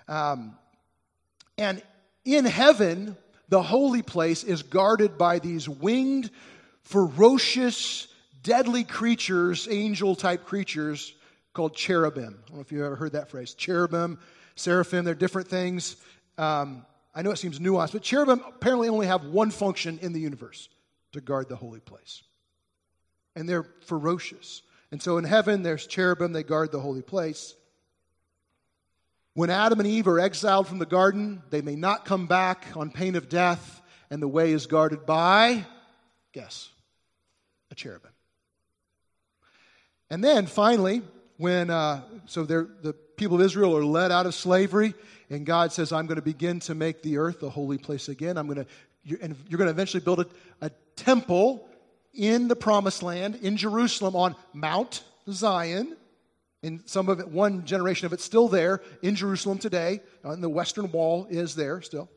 Um, 0.07 0.57
and 1.57 1.81
in 2.23 2.45
heaven, 2.45 3.17
the 3.49 3.61
holy 3.61 4.01
place 4.01 4.43
is 4.43 4.63
guarded 4.63 5.17
by 5.17 5.39
these 5.39 5.67
winged, 5.67 6.29
ferocious, 6.87 8.07
deadly 8.43 8.85
creatures, 8.85 9.67
angel 9.69 10.15
type 10.15 10.45
creatures 10.45 11.13
called 11.53 11.75
cherubim. 11.75 12.39
I 12.45 12.47
don't 12.47 12.55
know 12.55 12.61
if 12.61 12.71
you've 12.71 12.83
ever 12.83 12.95
heard 12.95 13.11
that 13.11 13.29
phrase. 13.29 13.53
Cherubim, 13.53 14.19
seraphim, 14.55 15.03
they're 15.03 15.13
different 15.13 15.49
things. 15.49 15.97
Um, 16.37 16.85
I 17.13 17.23
know 17.23 17.31
it 17.31 17.37
seems 17.37 17.59
nuanced, 17.59 17.91
but 17.91 18.03
cherubim 18.03 18.41
apparently 18.47 18.87
only 18.87 19.07
have 19.07 19.25
one 19.25 19.51
function 19.51 19.99
in 20.01 20.13
the 20.13 20.21
universe 20.21 20.69
to 21.11 21.19
guard 21.19 21.49
the 21.49 21.57
holy 21.57 21.81
place. 21.81 22.23
And 23.35 23.49
they're 23.49 23.67
ferocious. 23.85 24.61
And 24.89 25.01
so 25.01 25.17
in 25.17 25.25
heaven, 25.25 25.63
there's 25.63 25.87
cherubim, 25.87 26.31
they 26.31 26.43
guard 26.43 26.71
the 26.71 26.79
holy 26.79 27.01
place. 27.01 27.53
When 29.33 29.49
Adam 29.49 29.79
and 29.81 29.87
Eve 29.87 30.07
are 30.07 30.19
exiled 30.21 30.67
from 30.67 30.79
the 30.79 30.85
garden, 30.85 31.43
they 31.49 31.61
may 31.61 31.75
not 31.75 32.05
come 32.05 32.27
back 32.27 32.65
on 32.75 32.91
pain 32.91 33.15
of 33.15 33.27
death, 33.27 33.81
and 34.09 34.21
the 34.21 34.27
way 34.27 34.53
is 34.53 34.67
guarded 34.67 35.05
by, 35.05 35.65
guess, 36.31 36.69
cherubim. 37.77 38.11
And 40.09 40.23
then 40.23 40.45
finally, 40.47 41.01
when 41.37 41.69
uh, 41.69 42.01
so 42.25 42.43
the 42.43 42.93
people 43.15 43.37
of 43.37 43.41
Israel 43.41 43.77
are 43.77 43.85
led 43.85 44.11
out 44.11 44.25
of 44.25 44.33
slavery, 44.33 44.93
and 45.29 45.45
God 45.45 45.71
says, 45.71 45.91
"I'm 45.91 46.07
going 46.07 46.17
to 46.17 46.21
begin 46.21 46.59
to 46.61 46.75
make 46.75 47.01
the 47.01 47.17
earth 47.17 47.43
a 47.43 47.49
holy 47.49 47.77
place 47.77 48.09
again. 48.09 48.37
I'm 48.37 48.47
going 48.47 48.59
to, 48.59 48.65
you're, 49.03 49.19
and 49.21 49.35
you're 49.47 49.57
going 49.57 49.67
to 49.67 49.73
eventually 49.73 50.03
build 50.03 50.21
a, 50.21 50.27
a 50.61 50.71
temple 50.95 51.67
in 52.13 52.47
the 52.47 52.55
Promised 52.55 53.03
Land 53.03 53.35
in 53.35 53.57
Jerusalem 53.57 54.15
on 54.15 54.35
Mount 54.53 55.03
Zion." 55.29 55.95
And 56.63 56.81
some 56.85 57.07
of 57.07 57.19
it, 57.19 57.27
one 57.27 57.65
generation 57.65 58.07
of 58.07 58.13
it's 58.13 58.23
still 58.23 58.47
there 58.47 58.81
in 59.03 59.15
Jerusalem 59.15 59.59
today, 59.59 60.01
and 60.23 60.43
the 60.43 60.49
Western 60.49 60.91
Wall 60.91 61.27
is 61.29 61.53
there 61.55 61.81
still. 61.81 62.09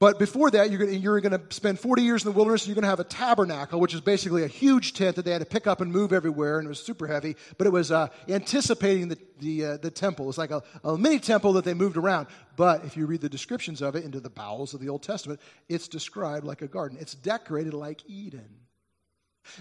But 0.00 0.18
before 0.18 0.50
that, 0.52 0.70
you're 0.70 1.20
going, 1.20 1.38
to, 1.38 1.42
spend 1.50 1.78
40 1.78 2.02
years 2.02 2.24
in 2.24 2.32
the 2.32 2.34
wilderness, 2.34 2.62
and 2.62 2.68
you're 2.68 2.74
going 2.74 2.84
to 2.84 2.88
have 2.88 3.00
a 3.00 3.04
tabernacle, 3.04 3.78
which 3.78 3.92
is 3.92 4.00
basically 4.00 4.44
a 4.44 4.48
huge 4.48 4.94
tent 4.94 5.16
that 5.16 5.26
they 5.26 5.30
had 5.30 5.40
to 5.40 5.46
pick 5.46 5.66
up 5.66 5.82
and 5.82 5.92
move 5.92 6.14
everywhere, 6.14 6.58
and 6.58 6.64
it 6.64 6.70
was 6.70 6.82
super 6.82 7.06
heavy, 7.06 7.36
but 7.58 7.66
it 7.66 7.70
was 7.70 7.92
uh, 7.92 8.08
anticipating 8.26 9.08
the, 9.08 9.18
the, 9.40 9.64
uh, 9.64 9.76
the 9.76 9.90
temple. 9.90 10.30
It's 10.30 10.38
like 10.38 10.52
a, 10.52 10.62
a 10.84 10.96
mini 10.96 11.18
temple 11.18 11.52
that 11.52 11.66
they 11.66 11.74
moved 11.74 11.98
around. 11.98 12.28
But 12.56 12.86
if 12.86 12.96
you 12.96 13.04
read 13.04 13.20
the 13.20 13.28
descriptions 13.28 13.82
of 13.82 13.94
it 13.94 14.02
into 14.02 14.20
the 14.20 14.30
bowels 14.30 14.72
of 14.72 14.80
the 14.80 14.88
Old 14.88 15.02
Testament, 15.02 15.38
it's 15.68 15.86
described 15.86 16.46
like 16.46 16.62
a 16.62 16.68
garden. 16.68 16.96
It's 16.98 17.14
decorated 17.14 17.74
like 17.74 18.00
Eden. 18.06 18.48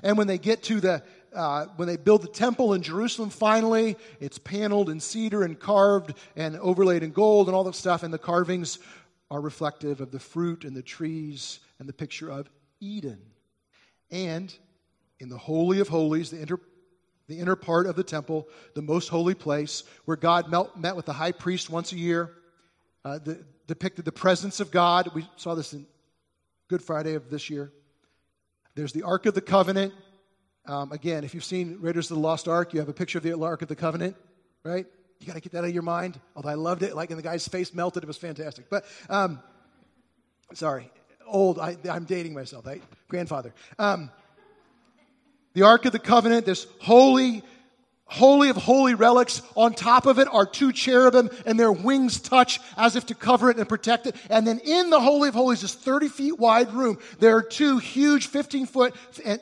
And 0.04 0.18
when 0.18 0.28
they 0.28 0.38
get 0.38 0.64
to 0.64 0.80
the, 0.80 1.04
uh, 1.36 1.66
when 1.76 1.88
they 1.90 1.98
build 1.98 2.22
the 2.22 2.30
temple 2.30 2.74
in 2.74 2.82
Jerusalem, 2.82 3.30
finally, 3.30 3.98
it's 4.22 4.38
paneled 4.38 4.90
in 4.90 5.02
cedar 5.02 5.44
and 5.44 5.60
carved 5.60 6.14
and 6.38 6.56
overlaid 6.58 7.04
in 7.04 7.12
gold 7.12 7.48
and 7.48 7.56
all 7.56 7.66
that 7.66 7.76
stuff, 7.76 8.04
and 8.04 8.14
the 8.14 8.18
carvings 8.18 8.80
are 9.32 9.42
reflective 9.42 10.02
of 10.02 10.12
the 10.12 10.20
fruit 10.20 10.64
and 10.64 10.76
the 10.76 10.82
trees 10.82 11.60
and 11.80 11.88
the 11.88 11.94
picture 11.94 12.30
of 12.30 12.50
Eden. 12.80 13.22
And 14.12 14.54
in 15.20 15.30
the 15.30 15.38
Holy 15.38 15.80
of 15.80 15.88
Holies, 15.88 16.32
the 16.32 16.42
inner, 16.42 16.60
the 17.28 17.40
inner 17.40 17.56
part 17.56 17.86
of 17.86 17.96
the 17.96 18.04
temple, 18.04 18.48
the 18.74 18.82
most 18.82 19.10
holy 19.10 19.36
place, 19.36 19.84
where 20.06 20.18
God 20.18 20.50
met, 20.50 20.96
with 20.96 21.06
the 21.06 21.14
high 21.14 21.32
priest 21.32 21.70
once 21.70 21.92
a 21.92 21.98
year, 21.98 22.32
uh, 23.06 23.20
the, 23.20 23.44
depicted 23.68 24.06
the 24.06 24.12
presence 24.12 24.60
of 24.60 24.72
God. 24.72 25.12
We 25.14 25.30
saw 25.36 25.54
this 25.54 25.74
in 25.74 25.86
Good 26.68 26.82
Friday 26.82 27.14
of 27.14 27.30
this 27.30 27.50
year. 27.50 27.72
There's 28.76 28.94
the 28.94 29.04
Ark 29.04 29.26
of 29.26 29.36
the 29.36 29.42
Covenant. 29.42 29.94
Um, 30.66 30.92
again, 30.92 31.24
if 31.24 31.34
you've 31.34 31.44
seen 31.44 31.78
Raiders 31.82 32.10
of 32.10 32.18
the 32.18 32.22
Lost 32.22 32.48
Ark, 32.48 32.74
you 32.74 32.80
have 32.80 32.90
a 32.90 32.94
picture 32.94 33.18
of 33.18 33.24
the 33.24 33.40
Ark 33.40 33.62
of 33.62 33.68
the 33.68 33.76
Covenant, 33.76 34.16
right? 34.64 34.88
You 35.20 35.28
got 35.28 35.34
to 35.34 35.42
get 35.42 35.52
that 35.52 35.60
out 35.60 35.66
of 35.66 35.74
your 35.74 35.84
mind. 35.84 36.20
Although 36.36 36.50
I 36.50 36.54
loved 36.54 36.84
it, 36.84 36.96
like, 36.96 37.10
and 37.10 37.20
the 37.20 37.24
guy's 37.24 37.48
face 37.48 37.74
melted. 37.74 38.04
It 38.04 38.08
was 38.08 38.18
fantastic. 38.18 38.70
But, 38.70 38.86
um, 39.10 39.40
sorry. 40.54 40.90
old. 41.26 41.60
I, 41.60 41.78
am 41.86 42.06
dating 42.06 42.34
myself. 42.34 42.68
I, 42.68 42.80
grandfather. 43.08 43.54
Um, 43.78 44.12
the 45.54 45.64
Ark 45.64 45.86
of 45.86 45.92
the 45.92 46.00
Covenant, 46.00 46.46
this 46.46 46.68
holy 46.80 47.44
holy 48.10 48.50
of 48.50 48.58
holy 48.58 48.96
relics. 48.96 49.42
On 49.56 49.74
top 49.74 50.06
of 50.06 50.20
it 50.20 50.28
are 50.32 50.46
two 50.46 50.72
cherubim, 50.72 51.30
and 51.46 51.60
their 51.60 51.72
wings 51.72 52.20
touch 52.20 52.60
as 52.78 52.96
if 52.96 53.06
to 53.08 53.16
cover 53.16 53.50
it 53.50 53.58
and 53.58 53.70
protect 53.70 54.08
it. 54.08 54.16
And 54.30 54.46
then 54.46 54.60
in 54.60 54.90
the 54.90 55.00
Holy 55.00 55.30
of 55.30 55.36
Holies, 55.36 55.62
this 55.62 55.74
30 55.74 56.10
feet 56.10 56.40
wide 56.40 56.74
room, 56.74 56.98
there 57.20 57.36
are 57.38 57.42
two 57.42 57.78
huge 57.78 58.28
15 58.28 58.66
foot 58.66 58.96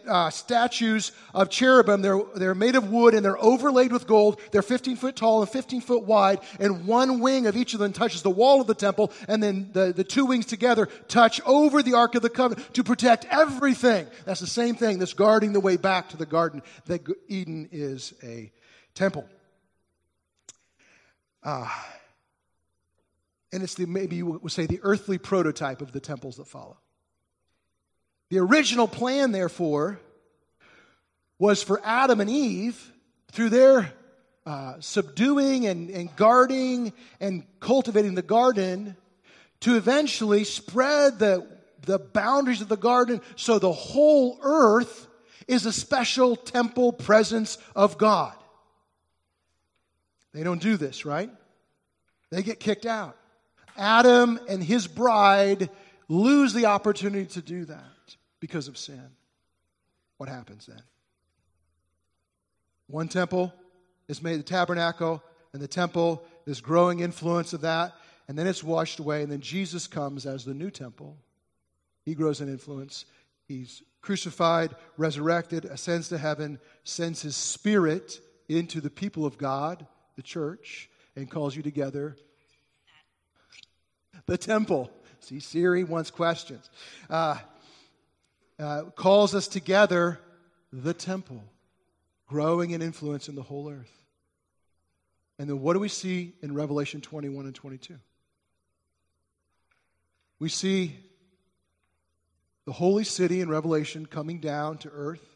uh, 0.08 0.30
statues 0.30 1.12
of 1.34 1.50
cherubim. 1.50 2.02
They're, 2.02 2.22
they're 2.36 2.56
made 2.56 2.76
of 2.76 2.92
wood 2.92 3.14
and 3.14 3.24
they're 3.24 3.42
overlaid 3.42 3.92
with 3.92 4.08
gold. 4.08 4.40
They're 4.52 4.62
15 4.62 4.98
foot 4.98 5.16
tall 5.16 5.42
and 5.42 5.50
15 5.50 5.82
foot 5.82 6.04
wide, 6.04 6.40
and 6.60 6.86
one 6.86 7.20
wing 7.20 7.48
of 7.48 7.56
each 7.56 7.74
of 7.74 7.80
them 7.80 7.94
touches 7.94 8.22
the 8.22 8.30
wall 8.30 8.62
of 8.62 8.68
the 8.68 8.76
temple, 8.76 9.12
and 9.28 9.42
then 9.42 9.70
the, 9.74 9.94
the 9.94 10.04
two 10.04 10.26
wings 10.26 10.46
together 10.46 10.88
touch 11.08 11.42
over 11.46 11.82
the 11.82 11.94
Ark 11.94 12.16
of 12.16 12.22
the 12.22 12.30
Covenant 12.30 12.74
to 12.74 12.84
protect 12.84 13.26
everything. 13.26 14.08
That's 14.26 14.40
the 14.40 14.48
same 14.48 14.76
thing 14.76 15.00
that's 15.00 15.14
guarding 15.14 15.54
the 15.54 15.60
way 15.60 15.78
back 15.78 16.10
to 16.10 16.18
the 16.18 16.26
garden 16.26 16.62
that 16.86 17.08
Eden 17.28 17.70
is 17.72 18.14
a 18.24 18.52
temple. 18.98 19.26
Uh, 21.44 21.70
and 23.54 23.64
it's 23.64 23.76
the, 23.76 23.86
maybe 23.86 24.18
you 24.18 24.26
would 24.26 24.52
say, 24.52 24.66
the 24.66 24.80
earthly 24.84 25.18
prototype 25.18 25.82
of 25.82 25.92
the 25.92 26.00
temples 26.00 26.38
that 26.38 26.48
follow. 26.48 26.78
The 28.30 28.40
original 28.40 28.88
plan, 28.88 29.32
therefore, 29.32 30.00
was 31.40 31.64
for 31.64 31.80
Adam 31.84 32.20
and 32.20 32.30
Eve, 32.30 32.92
through 33.32 33.50
their 33.50 33.94
uh, 34.46 34.76
subduing 34.80 35.68
and, 35.68 35.90
and 35.90 36.14
guarding 36.16 36.92
and 37.20 37.44
cultivating 37.60 38.16
the 38.16 38.22
garden, 38.22 38.98
to 39.62 39.76
eventually 39.76 40.44
spread 40.44 41.20
the, 41.20 41.48
the 41.82 42.00
boundaries 42.00 42.62
of 42.62 42.68
the 42.68 42.78
garden 42.78 43.22
so 43.36 43.60
the 43.60 43.72
whole 43.72 44.40
earth 44.42 45.08
is 45.48 45.66
a 45.66 45.72
special 45.72 46.36
temple 46.36 46.92
presence 46.92 47.58
of 47.76 47.98
God. 47.98 48.37
They 50.38 50.44
don't 50.44 50.62
do 50.62 50.78
this, 50.78 51.04
right? 51.04 51.32
They 52.30 52.44
get 52.44 52.60
kicked 52.60 52.86
out. 52.86 53.18
Adam 53.76 54.40
and 54.48 54.64
his 54.64 54.86
bride 54.86 55.72
lose 56.08 56.54
the 56.54 56.68
opportunity 56.68 57.26
to 57.26 57.42
do 57.42 57.66
that 57.66 58.16
because 58.40 58.68
of 58.68 58.78
sin. 58.78 59.10
What 60.18 60.30
happens 60.30 60.68
then? 60.68 60.84
One 62.86 63.08
temple 63.08 63.52
is 64.08 64.22
made 64.22 64.38
the 64.38 64.44
tabernacle, 64.44 65.24
and 65.54 65.62
the 65.62 65.68
temple, 65.68 66.24
this 66.46 66.62
growing 66.62 67.00
influence 67.00 67.54
of 67.54 67.62
that, 67.62 67.94
and 68.28 68.38
then 68.38 68.46
it's 68.46 68.64
washed 68.64 69.00
away, 69.00 69.24
and 69.24 69.32
then 69.32 69.42
Jesus 69.42 69.88
comes 69.88 70.28
as 70.28 70.46
the 70.46 70.54
new 70.54 70.70
temple. 70.70 71.18
He 72.06 72.14
grows 72.14 72.42
in 72.42 72.48
influence. 72.48 73.06
He's 73.48 73.82
crucified, 74.02 74.76
resurrected, 74.98 75.66
ascends 75.66 76.10
to 76.10 76.20
heaven, 76.20 76.60
sends 76.84 77.24
his 77.24 77.36
spirit 77.36 78.20
into 78.48 78.82
the 78.82 78.92
people 78.92 79.26
of 79.26 79.40
God 79.40 79.88
the 80.18 80.22
church 80.22 80.90
and 81.16 81.32
calls 81.32 81.56
you 81.56 81.64
together 81.64 82.18
the 84.26 84.38
temple. 84.38 84.92
See, 85.22 85.40
Siri 85.40 85.86
wants 85.86 86.12
questions. 86.12 86.70
Uh, 87.10 87.38
uh, 88.60 88.84
calls 88.96 89.34
us 89.34 89.48
together 89.48 90.20
the 90.74 90.94
temple, 90.94 91.44
growing 92.28 92.72
in 92.72 92.82
influence 92.82 93.30
in 93.30 93.36
the 93.36 93.44
whole 93.44 93.70
earth. 93.70 93.92
And 95.40 95.48
then 95.48 95.62
what 95.62 95.74
do 95.74 95.80
we 95.80 95.90
see 95.90 96.34
in 96.42 96.54
Revelation 96.54 97.00
21 97.00 97.46
and 97.46 97.56
22? 97.56 97.96
We 100.40 100.50
see 100.50 100.96
the 102.66 102.72
holy 102.72 103.04
city 103.04 103.42
in 103.42 103.50
Revelation 103.50 104.06
coming 104.06 104.40
down 104.40 104.80
to 104.80 104.90
earth, 104.90 105.36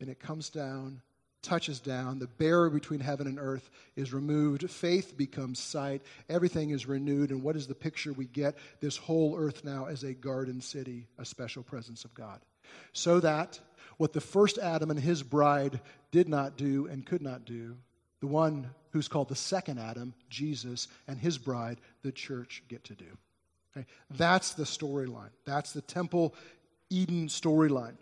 and 0.00 0.08
it 0.08 0.20
comes 0.20 0.48
down 0.48 1.02
touches 1.42 1.80
down, 1.80 2.18
the 2.18 2.26
barrier 2.26 2.70
between 2.70 3.00
heaven 3.00 3.26
and 3.26 3.38
earth 3.38 3.70
is 3.96 4.12
removed, 4.12 4.68
faith 4.70 5.16
becomes 5.16 5.58
sight, 5.58 6.02
everything 6.28 6.70
is 6.70 6.86
renewed. 6.86 7.30
And 7.30 7.42
what 7.42 7.56
is 7.56 7.66
the 7.66 7.74
picture 7.74 8.12
we 8.12 8.26
get? 8.26 8.56
This 8.80 8.96
whole 8.96 9.36
earth 9.38 9.64
now 9.64 9.86
as 9.86 10.02
a 10.02 10.14
garden 10.14 10.60
city, 10.60 11.06
a 11.18 11.24
special 11.24 11.62
presence 11.62 12.04
of 12.04 12.14
God. 12.14 12.40
So 12.92 13.20
that 13.20 13.58
what 13.96 14.12
the 14.12 14.20
first 14.20 14.58
Adam 14.58 14.90
and 14.90 14.98
his 14.98 15.22
bride 15.22 15.80
did 16.10 16.28
not 16.28 16.56
do 16.56 16.86
and 16.86 17.04
could 17.04 17.22
not 17.22 17.44
do, 17.44 17.76
the 18.20 18.26
one 18.26 18.70
who's 18.92 19.08
called 19.08 19.28
the 19.28 19.36
second 19.36 19.78
Adam, 19.78 20.14
Jesus, 20.28 20.88
and 21.06 21.18
his 21.18 21.38
bride, 21.38 21.78
the 22.02 22.12
church, 22.12 22.62
get 22.68 22.84
to 22.84 22.94
do. 22.94 23.04
Okay? 23.76 23.86
That's 24.10 24.54
the 24.54 24.64
storyline. 24.64 25.30
That's 25.44 25.72
the 25.72 25.82
temple 25.82 26.34
Eden 26.90 27.28
storyline. 27.28 27.96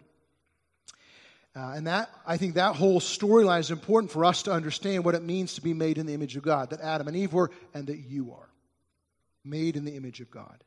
Uh, 1.56 1.72
and 1.74 1.86
that, 1.86 2.10
I 2.26 2.36
think 2.36 2.54
that 2.54 2.76
whole 2.76 3.00
storyline 3.00 3.60
is 3.60 3.70
important 3.70 4.12
for 4.12 4.24
us 4.24 4.44
to 4.44 4.52
understand 4.52 5.04
what 5.04 5.14
it 5.14 5.22
means 5.22 5.54
to 5.54 5.62
be 5.62 5.74
made 5.74 5.98
in 5.98 6.06
the 6.06 6.14
image 6.14 6.36
of 6.36 6.42
God, 6.42 6.70
that 6.70 6.80
Adam 6.80 7.08
and 7.08 7.16
Eve 7.16 7.32
were, 7.32 7.50
and 7.74 7.86
that 7.88 7.98
you 7.98 8.32
are. 8.32 8.48
Made 9.44 9.76
in 9.76 9.84
the 9.84 9.96
image 9.96 10.20
of 10.20 10.30
God. 10.30 10.62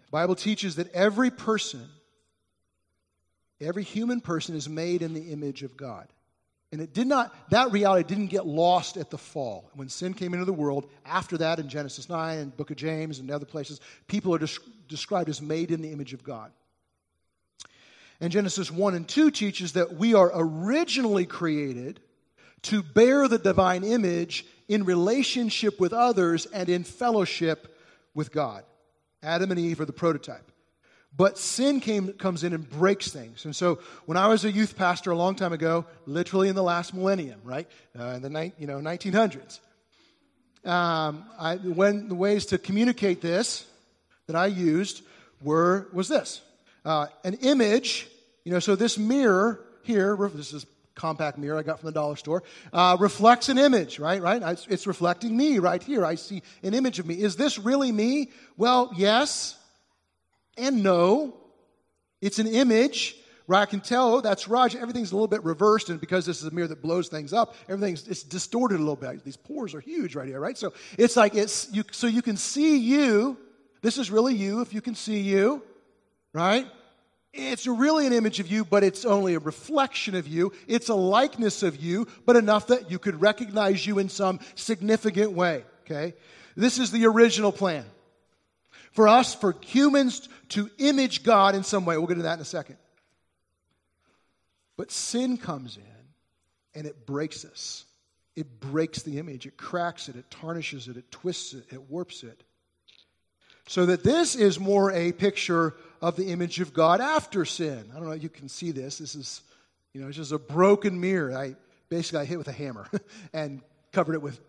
The 0.00 0.10
Bible 0.10 0.34
teaches 0.34 0.76
that 0.76 0.92
every 0.92 1.30
person, 1.30 1.88
every 3.60 3.84
human 3.84 4.20
person 4.20 4.56
is 4.56 4.68
made 4.68 5.02
in 5.02 5.14
the 5.14 5.32
image 5.32 5.62
of 5.62 5.76
God. 5.76 6.08
And 6.72 6.80
it 6.80 6.92
did 6.92 7.06
not, 7.06 7.34
that 7.50 7.72
reality 7.72 8.08
didn't 8.08 8.28
get 8.28 8.46
lost 8.46 8.96
at 8.96 9.10
the 9.10 9.18
fall. 9.18 9.70
When 9.74 9.88
sin 9.88 10.14
came 10.14 10.34
into 10.34 10.44
the 10.44 10.52
world, 10.52 10.88
after 11.04 11.36
that 11.38 11.58
in 11.58 11.68
Genesis 11.68 12.08
9 12.08 12.38
and 12.38 12.56
book 12.56 12.70
of 12.70 12.76
James 12.76 13.18
and 13.18 13.30
other 13.30 13.46
places, 13.46 13.80
people 14.06 14.34
are 14.34 14.48
described 14.88 15.28
as 15.28 15.42
made 15.42 15.72
in 15.72 15.82
the 15.82 15.90
image 15.90 16.12
of 16.12 16.22
God. 16.22 16.52
And 18.20 18.30
Genesis 18.32 18.70
1 18.70 18.94
and 18.94 19.08
2 19.08 19.30
teaches 19.30 19.72
that 19.72 19.94
we 19.94 20.14
are 20.14 20.30
originally 20.34 21.24
created 21.24 22.00
to 22.62 22.82
bear 22.82 23.26
the 23.28 23.38
divine 23.38 23.82
image 23.82 24.44
in 24.68 24.84
relationship 24.84 25.80
with 25.80 25.92
others 25.92 26.46
and 26.46 26.68
in 26.68 26.84
fellowship 26.84 27.76
with 28.14 28.30
God. 28.32 28.64
Adam 29.22 29.50
and 29.50 29.58
Eve 29.58 29.80
are 29.80 29.86
the 29.86 29.92
prototype. 29.92 30.50
But 31.16 31.38
sin 31.38 31.80
came, 31.80 32.12
comes 32.12 32.44
in 32.44 32.52
and 32.52 32.68
breaks 32.68 33.08
things. 33.08 33.44
And 33.44 33.56
so 33.56 33.80
when 34.06 34.16
I 34.16 34.28
was 34.28 34.44
a 34.44 34.52
youth 34.52 34.76
pastor 34.76 35.10
a 35.10 35.16
long 35.16 35.34
time 35.34 35.52
ago, 35.52 35.86
literally 36.06 36.48
in 36.48 36.54
the 36.54 36.62
last 36.62 36.94
millennium, 36.94 37.40
right, 37.42 37.68
uh, 37.98 38.04
in 38.04 38.22
the 38.22 38.30
ni- 38.30 38.52
you 38.58 38.66
know, 38.66 38.78
1900s, 38.78 39.58
um, 40.64 41.24
I, 41.38 41.56
when 41.56 42.08
the 42.08 42.14
ways 42.14 42.46
to 42.46 42.58
communicate 42.58 43.20
this 43.20 43.66
that 44.26 44.36
I 44.36 44.46
used 44.46 45.02
were 45.42 45.88
was 45.92 46.06
this 46.06 46.42
uh, 46.84 47.06
an 47.24 47.34
image 47.34 48.08
you 48.44 48.52
know, 48.52 48.58
so 48.58 48.74
this 48.74 48.98
mirror 48.98 49.60
here, 49.82 50.16
this 50.34 50.52
is 50.52 50.66
compact 50.94 51.38
mirror 51.38 51.58
I 51.58 51.62
got 51.62 51.80
from 51.80 51.86
the 51.86 51.92
dollar 51.92 52.16
store, 52.16 52.42
uh, 52.72 52.96
reflects 52.98 53.48
an 53.48 53.58
image, 53.58 53.98
right? 53.98 54.20
Right? 54.20 54.42
It's 54.68 54.86
reflecting 54.86 55.36
me 55.36 55.58
right 55.58 55.82
here. 55.82 56.04
I 56.04 56.14
see 56.14 56.42
an 56.62 56.74
image 56.74 56.98
of 56.98 57.06
me. 57.06 57.14
Is 57.14 57.36
this 57.36 57.58
really 57.58 57.92
me? 57.92 58.30
Well, 58.56 58.90
yes 58.96 59.58
and 60.56 60.82
no. 60.82 61.36
It's 62.20 62.38
an 62.38 62.46
image 62.46 63.16
right? 63.46 63.62
I 63.62 63.66
can 63.66 63.80
tell, 63.80 64.14
oh, 64.14 64.20
that's 64.20 64.46
Raj. 64.46 64.76
Everything's 64.76 65.10
a 65.10 65.14
little 65.16 65.26
bit 65.26 65.42
reversed, 65.42 65.90
and 65.90 66.00
because 66.00 66.24
this 66.24 66.40
is 66.40 66.44
a 66.44 66.52
mirror 66.52 66.68
that 66.68 66.80
blows 66.80 67.08
things 67.08 67.32
up, 67.32 67.56
everything's 67.68 68.06
it's 68.06 68.22
distorted 68.22 68.76
a 68.76 68.78
little 68.78 68.94
bit. 68.94 69.24
These 69.24 69.36
pores 69.36 69.74
are 69.74 69.80
huge 69.80 70.14
right 70.14 70.28
here, 70.28 70.38
right? 70.38 70.56
So 70.56 70.72
it's 70.96 71.16
like 71.16 71.34
it's 71.34 71.68
you. 71.72 71.82
So 71.90 72.06
you 72.06 72.22
can 72.22 72.36
see 72.36 72.78
you. 72.78 73.36
This 73.82 73.98
is 73.98 74.10
really 74.10 74.34
you 74.34 74.60
if 74.60 74.72
you 74.72 74.80
can 74.80 74.94
see 74.94 75.18
you, 75.18 75.64
right? 76.32 76.66
It's 77.32 77.66
really 77.66 78.06
an 78.06 78.12
image 78.12 78.40
of 78.40 78.48
you, 78.48 78.64
but 78.64 78.82
it's 78.82 79.04
only 79.04 79.34
a 79.34 79.38
reflection 79.38 80.14
of 80.16 80.26
you. 80.26 80.52
It's 80.66 80.88
a 80.88 80.94
likeness 80.94 81.62
of 81.62 81.76
you, 81.76 82.08
but 82.26 82.36
enough 82.36 82.68
that 82.68 82.90
you 82.90 82.98
could 82.98 83.20
recognize 83.20 83.86
you 83.86 83.98
in 83.98 84.08
some 84.08 84.40
significant 84.56 85.32
way. 85.32 85.64
Okay? 85.84 86.14
This 86.56 86.78
is 86.78 86.90
the 86.90 87.06
original 87.06 87.52
plan. 87.52 87.84
For 88.92 89.06
us, 89.06 89.34
for 89.34 89.54
humans 89.60 90.28
to 90.50 90.68
image 90.78 91.22
God 91.22 91.54
in 91.54 91.62
some 91.62 91.84
way. 91.84 91.96
We'll 91.96 92.08
get 92.08 92.16
to 92.16 92.22
that 92.22 92.34
in 92.34 92.40
a 92.40 92.44
second. 92.44 92.76
But 94.76 94.90
sin 94.90 95.36
comes 95.36 95.76
in 95.76 95.82
and 96.74 96.86
it 96.86 97.06
breaks 97.06 97.44
us. 97.44 97.84
It 98.34 98.60
breaks 98.60 99.02
the 99.02 99.18
image, 99.18 99.46
it 99.46 99.56
cracks 99.56 100.08
it, 100.08 100.16
it 100.16 100.30
tarnishes 100.30 100.88
it, 100.88 100.96
it 100.96 101.10
twists 101.10 101.52
it, 101.52 101.64
it 101.70 101.90
warps 101.90 102.22
it. 102.22 102.42
So 103.66 103.86
that 103.86 104.02
this 104.02 104.34
is 104.34 104.58
more 104.58 104.90
a 104.92 105.12
picture 105.12 105.74
of 106.00 106.16
the 106.16 106.26
image 106.26 106.60
of 106.60 106.72
God 106.72 107.00
after 107.00 107.44
sin. 107.44 107.90
I 107.92 107.96
don't 107.96 108.06
know 108.06 108.12
if 108.12 108.22
you 108.22 108.28
can 108.28 108.48
see 108.48 108.70
this. 108.70 108.98
This 108.98 109.14
is, 109.14 109.42
you 109.92 110.00
know, 110.00 110.08
it's 110.08 110.16
just 110.16 110.32
a 110.32 110.38
broken 110.38 111.00
mirror. 111.00 111.36
I 111.36 111.56
basically 111.88 112.20
I 112.20 112.24
hit 112.24 112.38
with 112.38 112.48
a 112.48 112.52
hammer 112.52 112.88
and 113.32 113.60
covered 113.92 114.14
it 114.14 114.22
with, 114.22 114.40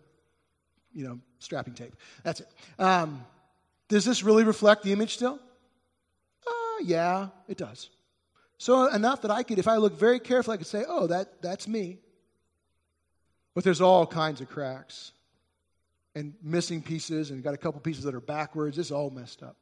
you 0.94 1.04
know, 1.04 1.18
strapping 1.38 1.74
tape. 1.74 1.94
That's 2.22 2.40
it. 2.40 2.48
Um, 2.78 3.24
does 3.88 4.04
this 4.04 4.22
really 4.22 4.44
reflect 4.44 4.82
the 4.82 4.92
image 4.92 5.14
still? 5.14 5.38
Uh, 6.46 6.82
yeah, 6.84 7.28
it 7.48 7.58
does. 7.58 7.90
So 8.58 8.86
enough 8.86 9.22
that 9.22 9.30
I 9.30 9.42
could, 9.42 9.58
if 9.58 9.68
I 9.68 9.76
look 9.76 9.98
very 9.98 10.20
carefully, 10.20 10.54
I 10.54 10.58
could 10.58 10.66
say, 10.66 10.84
oh, 10.86 11.08
that, 11.08 11.42
that's 11.42 11.66
me. 11.66 11.98
But 13.54 13.64
there's 13.64 13.80
all 13.80 14.06
kinds 14.06 14.40
of 14.40 14.48
cracks 14.48 15.12
and 16.14 16.34
missing 16.42 16.82
pieces, 16.82 17.30
and 17.30 17.42
got 17.42 17.54
a 17.54 17.58
couple 17.58 17.80
pieces 17.80 18.04
that 18.04 18.14
are 18.14 18.20
backwards. 18.20 18.78
It's 18.78 18.90
all 18.90 19.10
messed 19.10 19.42
up. 19.42 19.56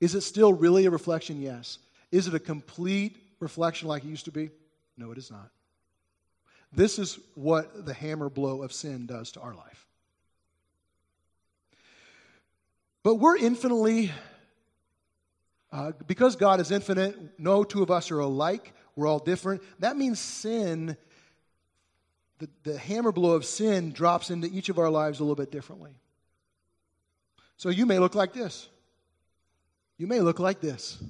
Is 0.00 0.14
it 0.14 0.20
still 0.22 0.52
really 0.52 0.86
a 0.86 0.90
reflection? 0.90 1.40
Yes. 1.40 1.78
Is 2.12 2.26
it 2.26 2.34
a 2.34 2.38
complete 2.38 3.16
reflection 3.40 3.88
like 3.88 4.04
it 4.04 4.08
used 4.08 4.26
to 4.26 4.32
be? 4.32 4.50
No, 4.96 5.10
it 5.12 5.18
is 5.18 5.30
not. 5.30 5.50
This 6.72 6.98
is 6.98 7.18
what 7.34 7.86
the 7.86 7.94
hammer 7.94 8.28
blow 8.28 8.62
of 8.62 8.72
sin 8.72 9.06
does 9.06 9.32
to 9.32 9.40
our 9.40 9.54
life. 9.54 9.86
But 13.02 13.16
we're 13.16 13.36
infinitely, 13.36 14.10
uh, 15.72 15.92
because 16.06 16.36
God 16.36 16.60
is 16.60 16.70
infinite, 16.70 17.38
no 17.38 17.62
two 17.62 17.82
of 17.82 17.90
us 17.90 18.10
are 18.10 18.18
alike. 18.18 18.72
We're 18.96 19.06
all 19.06 19.20
different. 19.20 19.62
That 19.78 19.96
means 19.96 20.18
sin, 20.18 20.96
the, 22.38 22.48
the 22.64 22.76
hammer 22.76 23.12
blow 23.12 23.32
of 23.32 23.44
sin 23.44 23.92
drops 23.92 24.30
into 24.30 24.48
each 24.48 24.68
of 24.68 24.78
our 24.78 24.90
lives 24.90 25.20
a 25.20 25.22
little 25.22 25.36
bit 25.36 25.52
differently. 25.52 25.92
So 27.56 27.68
you 27.68 27.86
may 27.86 27.98
look 27.98 28.14
like 28.14 28.32
this. 28.32 28.68
You 29.98 30.06
may 30.06 30.20
look 30.20 30.38
like 30.38 30.60
this. 30.60 31.02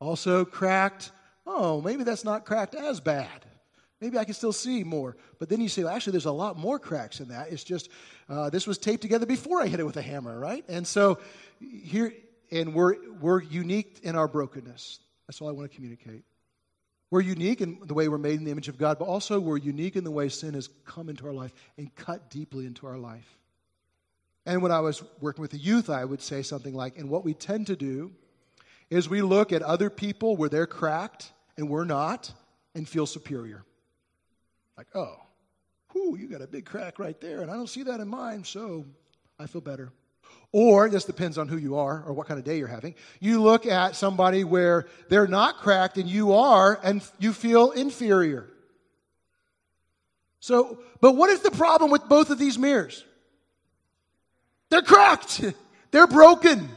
Also 0.00 0.44
cracked. 0.44 1.12
Oh, 1.46 1.80
maybe 1.80 2.04
that's 2.04 2.24
not 2.24 2.44
cracked 2.44 2.74
as 2.74 3.00
bad. 3.00 3.44
Maybe 4.00 4.18
I 4.18 4.24
can 4.24 4.34
still 4.34 4.52
see 4.52 4.84
more. 4.84 5.16
But 5.38 5.48
then 5.48 5.60
you 5.60 5.68
say, 5.68 5.84
well, 5.84 5.94
actually, 5.94 6.12
there's 6.12 6.24
a 6.26 6.32
lot 6.32 6.58
more 6.58 6.78
cracks 6.78 7.20
in 7.20 7.28
that. 7.28 7.52
It's 7.52 7.64
just 7.64 7.88
uh, 8.28 8.50
this 8.50 8.66
was 8.66 8.78
taped 8.78 9.02
together 9.02 9.26
before 9.26 9.62
I 9.62 9.66
hit 9.66 9.80
it 9.80 9.86
with 9.86 9.96
a 9.96 10.02
hammer, 10.02 10.38
right? 10.38 10.64
And 10.68 10.86
so 10.86 11.18
here, 11.60 12.12
and 12.50 12.74
we're, 12.74 12.96
we're 13.20 13.42
unique 13.42 14.00
in 14.02 14.16
our 14.16 14.28
brokenness. 14.28 15.00
That's 15.26 15.40
all 15.40 15.48
I 15.48 15.52
want 15.52 15.70
to 15.70 15.74
communicate. 15.74 16.22
We're 17.10 17.20
unique 17.20 17.60
in 17.60 17.78
the 17.84 17.94
way 17.94 18.08
we're 18.08 18.18
made 18.18 18.38
in 18.38 18.44
the 18.44 18.50
image 18.50 18.68
of 18.68 18.76
God, 18.76 18.98
but 18.98 19.06
also 19.06 19.38
we're 19.38 19.56
unique 19.56 19.96
in 19.96 20.04
the 20.04 20.10
way 20.10 20.28
sin 20.28 20.54
has 20.54 20.68
come 20.84 21.08
into 21.08 21.26
our 21.26 21.32
life 21.32 21.54
and 21.78 21.94
cut 21.94 22.28
deeply 22.28 22.66
into 22.66 22.86
our 22.86 22.98
life. 22.98 23.38
And 24.46 24.62
when 24.62 24.72
I 24.72 24.80
was 24.80 25.02
working 25.20 25.42
with 25.42 25.52
the 25.52 25.58
youth, 25.58 25.88
I 25.88 26.04
would 26.04 26.20
say 26.20 26.42
something 26.42 26.74
like, 26.74 26.98
and 26.98 27.08
what 27.08 27.24
we 27.24 27.34
tend 27.34 27.68
to 27.68 27.76
do 27.76 28.12
is 28.90 29.08
we 29.08 29.22
look 29.22 29.52
at 29.52 29.62
other 29.62 29.88
people 29.88 30.36
where 30.36 30.48
they're 30.48 30.66
cracked 30.66 31.32
and 31.56 31.68
we're 31.68 31.84
not 31.84 32.32
and 32.74 32.88
feel 32.88 33.06
superior. 33.06 33.64
Like, 34.76 34.88
oh, 34.94 35.16
whoo, 35.94 36.16
you 36.16 36.28
got 36.28 36.42
a 36.42 36.46
big 36.46 36.66
crack 36.66 36.98
right 36.98 37.18
there, 37.20 37.40
and 37.40 37.50
I 37.50 37.54
don't 37.54 37.68
see 37.68 37.84
that 37.84 38.00
in 38.00 38.08
mine, 38.08 38.44
so 38.44 38.84
I 39.38 39.46
feel 39.46 39.60
better. 39.60 39.92
Or, 40.52 40.88
this 40.88 41.04
depends 41.04 41.38
on 41.38 41.48
who 41.48 41.56
you 41.56 41.76
are 41.76 42.02
or 42.06 42.12
what 42.12 42.26
kind 42.26 42.38
of 42.38 42.44
day 42.44 42.58
you're 42.58 42.68
having. 42.68 42.94
You 43.20 43.42
look 43.42 43.66
at 43.66 43.96
somebody 43.96 44.44
where 44.44 44.86
they're 45.08 45.26
not 45.26 45.58
cracked 45.58 45.96
and 45.96 46.08
you 46.08 46.32
are, 46.34 46.78
and 46.82 47.02
you 47.18 47.32
feel 47.32 47.70
inferior. 47.70 48.48
So, 50.40 50.78
but 51.00 51.16
what 51.16 51.30
is 51.30 51.40
the 51.40 51.50
problem 51.50 51.90
with 51.90 52.08
both 52.08 52.30
of 52.30 52.38
these 52.38 52.58
mirrors? 52.58 53.04
They're 54.74 54.82
cracked. 54.82 55.40
They're 55.92 56.08
broken. 56.08 56.68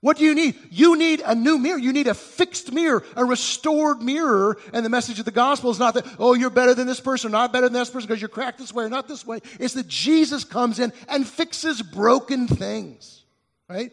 What 0.00 0.16
do 0.16 0.24
you 0.24 0.34
need? 0.34 0.54
You 0.70 0.96
need 0.96 1.20
a 1.22 1.34
new 1.34 1.58
mirror. 1.58 1.76
You 1.76 1.92
need 1.92 2.06
a 2.06 2.14
fixed 2.14 2.72
mirror, 2.72 3.04
a 3.14 3.22
restored 3.22 4.00
mirror. 4.00 4.56
And 4.72 4.82
the 4.82 4.88
message 4.88 5.18
of 5.18 5.26
the 5.26 5.30
gospel 5.30 5.70
is 5.70 5.78
not 5.78 5.92
that, 5.92 6.06
oh, 6.18 6.32
you're 6.32 6.48
better 6.48 6.72
than 6.72 6.86
this 6.86 7.00
person, 7.00 7.30
not 7.30 7.52
better 7.52 7.68
than 7.68 7.74
this 7.74 7.90
person 7.90 8.08
because 8.08 8.22
you're 8.22 8.30
cracked 8.30 8.56
this 8.56 8.72
way 8.72 8.84
or 8.84 8.88
not 8.88 9.08
this 9.08 9.26
way. 9.26 9.40
It's 9.60 9.74
that 9.74 9.88
Jesus 9.88 10.42
comes 10.42 10.78
in 10.78 10.90
and 11.06 11.28
fixes 11.28 11.82
broken 11.82 12.48
things. 12.48 13.24
Right? 13.68 13.92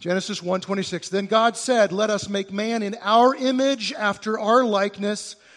Genesis 0.00 0.40
1:26 0.40 1.10
Then 1.10 1.26
God 1.26 1.56
said, 1.56 1.92
"Let 1.92 2.10
us 2.10 2.28
make 2.28 2.52
man 2.52 2.82
in 2.82 2.96
our 3.02 3.36
image 3.36 3.92
after 3.92 4.36
our 4.36 4.64
likeness." 4.64 5.36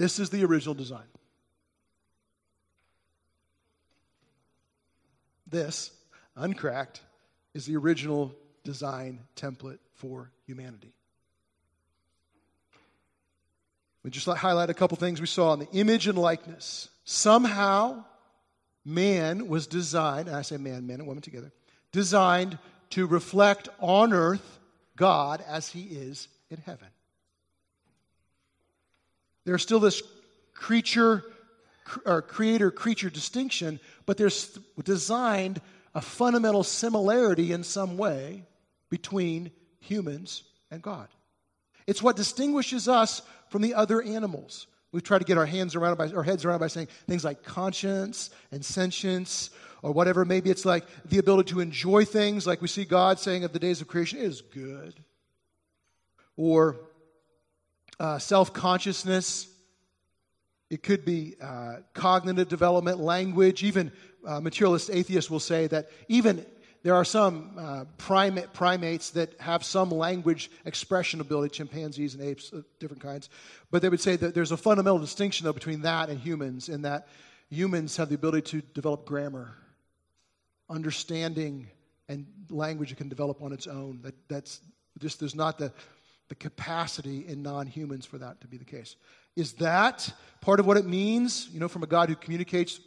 This 0.00 0.18
is 0.18 0.30
the 0.30 0.42
original 0.46 0.72
design. 0.72 1.04
This, 5.46 5.90
uncracked, 6.34 7.02
is 7.52 7.66
the 7.66 7.76
original 7.76 8.34
design 8.64 9.20
template 9.36 9.76
for 9.96 10.30
humanity. 10.46 10.94
We 14.02 14.10
just 14.10 14.26
highlight 14.26 14.70
a 14.70 14.74
couple 14.74 14.96
things 14.96 15.20
we 15.20 15.26
saw 15.26 15.52
in 15.52 15.58
the 15.60 15.70
image 15.72 16.06
and 16.06 16.16
likeness. 16.16 16.88
Somehow, 17.04 18.02
man 18.86 19.48
was 19.48 19.66
designed, 19.66 20.28
and 20.28 20.36
I 20.38 20.40
say 20.40 20.56
man, 20.56 20.86
man 20.86 21.00
and 21.00 21.08
woman 21.08 21.20
together, 21.20 21.52
designed 21.92 22.56
to 22.88 23.06
reflect 23.06 23.68
on 23.80 24.14
earth 24.14 24.60
God 24.96 25.44
as 25.46 25.68
he 25.68 25.82
is 25.82 26.28
in 26.48 26.56
heaven. 26.56 26.88
There's 29.44 29.62
still 29.62 29.80
this 29.80 30.02
creature 30.54 31.24
or 32.04 32.22
creator 32.22 32.70
creature 32.70 33.10
distinction, 33.10 33.80
but 34.06 34.16
there's 34.16 34.58
designed 34.84 35.60
a 35.94 36.00
fundamental 36.00 36.62
similarity 36.62 37.52
in 37.52 37.64
some 37.64 37.96
way 37.96 38.44
between 38.90 39.50
humans 39.80 40.44
and 40.70 40.82
God. 40.82 41.08
It's 41.86 42.02
what 42.02 42.16
distinguishes 42.16 42.88
us 42.88 43.22
from 43.48 43.62
the 43.62 43.74
other 43.74 44.00
animals. 44.00 44.66
We 44.92 45.00
try 45.00 45.18
to 45.18 45.24
get 45.24 45.38
our 45.38 45.46
hands 45.46 45.74
around 45.74 45.96
by, 45.96 46.10
our 46.10 46.22
heads 46.22 46.44
around 46.44 46.60
by 46.60 46.68
saying 46.68 46.88
things 47.06 47.24
like 47.24 47.42
conscience 47.42 48.30
and 48.52 48.64
sentience 48.64 49.50
or 49.82 49.92
whatever. 49.92 50.24
Maybe 50.24 50.50
it's 50.50 50.64
like 50.64 50.84
the 51.04 51.18
ability 51.18 51.52
to 51.52 51.60
enjoy 51.60 52.04
things, 52.04 52.46
like 52.46 52.60
we 52.60 52.68
see 52.68 52.84
God 52.84 53.18
saying 53.18 53.44
of 53.44 53.52
the 53.52 53.58
days 53.58 53.80
of 53.80 53.88
creation 53.88 54.18
is 54.18 54.40
good. 54.40 54.94
Or 56.36 56.80
uh, 58.00 58.18
self 58.18 58.52
consciousness. 58.52 59.46
It 60.70 60.82
could 60.82 61.04
be 61.04 61.34
uh, 61.40 61.76
cognitive 61.94 62.48
development, 62.48 62.98
language. 62.98 63.62
Even 63.62 63.92
uh, 64.26 64.40
materialist 64.40 64.90
atheists 64.90 65.30
will 65.30 65.40
say 65.40 65.66
that 65.66 65.90
even 66.08 66.46
there 66.82 66.94
are 66.94 67.04
some 67.04 67.52
uh, 67.58 67.84
primate, 67.98 68.52
primates 68.54 69.10
that 69.10 69.38
have 69.38 69.64
some 69.64 69.90
language 69.90 70.50
expression 70.64 71.20
ability, 71.20 71.56
chimpanzees 71.56 72.14
and 72.14 72.22
apes, 72.22 72.52
uh, 72.52 72.62
different 72.78 73.02
kinds. 73.02 73.28
But 73.70 73.82
they 73.82 73.88
would 73.88 74.00
say 74.00 74.16
that 74.16 74.34
there's 74.34 74.52
a 74.52 74.56
fundamental 74.56 74.98
distinction, 74.98 75.44
though, 75.44 75.52
between 75.52 75.82
that 75.82 76.08
and 76.08 76.18
humans, 76.18 76.68
in 76.68 76.82
that 76.82 77.08
humans 77.50 77.96
have 77.96 78.08
the 78.08 78.14
ability 78.14 78.62
to 78.62 78.66
develop 78.72 79.04
grammar, 79.04 79.54
understanding, 80.70 81.68
and 82.08 82.26
language 82.48 82.88
that 82.90 82.96
can 82.96 83.08
develop 83.08 83.42
on 83.42 83.52
its 83.52 83.66
own. 83.66 84.00
That, 84.02 84.14
that's 84.28 84.60
just, 84.98 85.20
there's 85.20 85.34
not 85.34 85.58
the 85.58 85.72
the 86.30 86.34
capacity 86.36 87.26
in 87.26 87.42
non 87.42 87.66
humans 87.66 88.06
for 88.06 88.16
that 88.16 88.40
to 88.40 88.46
be 88.46 88.56
the 88.56 88.64
case. 88.64 88.96
Is 89.36 89.54
that 89.54 90.10
part 90.40 90.60
of 90.60 90.66
what 90.66 90.76
it 90.76 90.86
means, 90.86 91.50
you 91.52 91.60
know, 91.60 91.68
from 91.68 91.82
a 91.82 91.88
God 91.88 92.08
who 92.08 92.14
communicates 92.14 92.80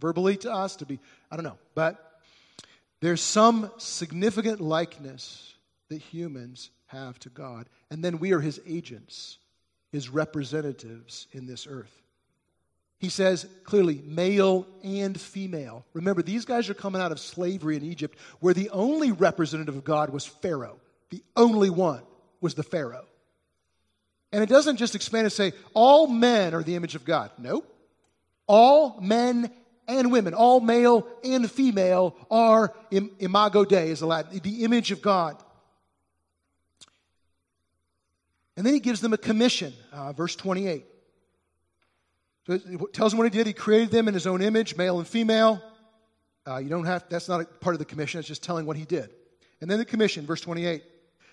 verbally 0.00 0.36
to 0.38 0.52
us 0.52 0.76
to 0.76 0.86
be, 0.86 0.98
I 1.30 1.36
don't 1.36 1.44
know. 1.44 1.58
But 1.74 2.20
there's 3.00 3.22
some 3.22 3.70
significant 3.78 4.60
likeness 4.60 5.54
that 5.88 5.98
humans 5.98 6.70
have 6.86 7.18
to 7.20 7.28
God. 7.28 7.68
And 7.90 8.04
then 8.04 8.18
we 8.18 8.32
are 8.32 8.40
his 8.40 8.60
agents, 8.66 9.38
his 9.92 10.08
representatives 10.08 11.28
in 11.32 11.46
this 11.46 11.68
earth. 11.68 12.02
He 12.98 13.10
says 13.10 13.46
clearly, 13.62 14.02
male 14.04 14.66
and 14.82 15.18
female. 15.20 15.86
Remember, 15.92 16.20
these 16.20 16.44
guys 16.44 16.68
are 16.68 16.74
coming 16.74 17.00
out 17.00 17.12
of 17.12 17.20
slavery 17.20 17.76
in 17.76 17.84
Egypt, 17.84 18.18
where 18.40 18.54
the 18.54 18.70
only 18.70 19.12
representative 19.12 19.76
of 19.76 19.84
God 19.84 20.10
was 20.10 20.26
Pharaoh, 20.26 20.80
the 21.10 21.22
only 21.36 21.70
one 21.70 22.02
was 22.40 22.54
the 22.54 22.62
Pharaoh. 22.62 23.06
And 24.32 24.42
it 24.42 24.48
doesn't 24.48 24.76
just 24.76 24.94
expand 24.94 25.24
and 25.24 25.32
say, 25.32 25.52
all 25.74 26.06
men 26.06 26.54
are 26.54 26.62
the 26.62 26.76
image 26.76 26.94
of 26.94 27.04
God. 27.04 27.30
Nope. 27.38 27.74
All 28.46 29.00
men 29.00 29.50
and 29.86 30.12
women, 30.12 30.34
all 30.34 30.60
male 30.60 31.06
and 31.24 31.50
female, 31.50 32.14
are 32.30 32.74
Im- 32.90 33.10
imago 33.18 33.64
Dei, 33.64 33.90
is 33.90 34.00
the 34.00 34.06
Latin, 34.06 34.38
the 34.42 34.64
image 34.64 34.90
of 34.90 35.00
God. 35.00 35.42
And 38.56 38.66
then 38.66 38.74
he 38.74 38.80
gives 38.80 39.00
them 39.00 39.12
a 39.12 39.18
commission, 39.18 39.72
uh, 39.92 40.12
verse 40.12 40.36
28. 40.36 40.84
So 42.46 42.54
it 42.54 42.92
tells 42.92 43.12
them 43.12 43.18
what 43.18 43.24
he 43.24 43.30
did. 43.30 43.46
He 43.46 43.52
created 43.52 43.90
them 43.90 44.08
in 44.08 44.14
his 44.14 44.26
own 44.26 44.42
image, 44.42 44.76
male 44.76 44.98
and 44.98 45.06
female. 45.06 45.62
Uh, 46.46 46.58
you 46.58 46.68
don't 46.68 46.84
have, 46.84 47.04
that's 47.08 47.28
not 47.28 47.60
part 47.60 47.74
of 47.74 47.78
the 47.78 47.84
commission, 47.84 48.18
it's 48.18 48.28
just 48.28 48.42
telling 48.42 48.66
what 48.66 48.76
he 48.76 48.84
did. 48.84 49.10
And 49.60 49.70
then 49.70 49.78
the 49.78 49.84
commission, 49.84 50.26
verse 50.26 50.40
28. 50.40 50.82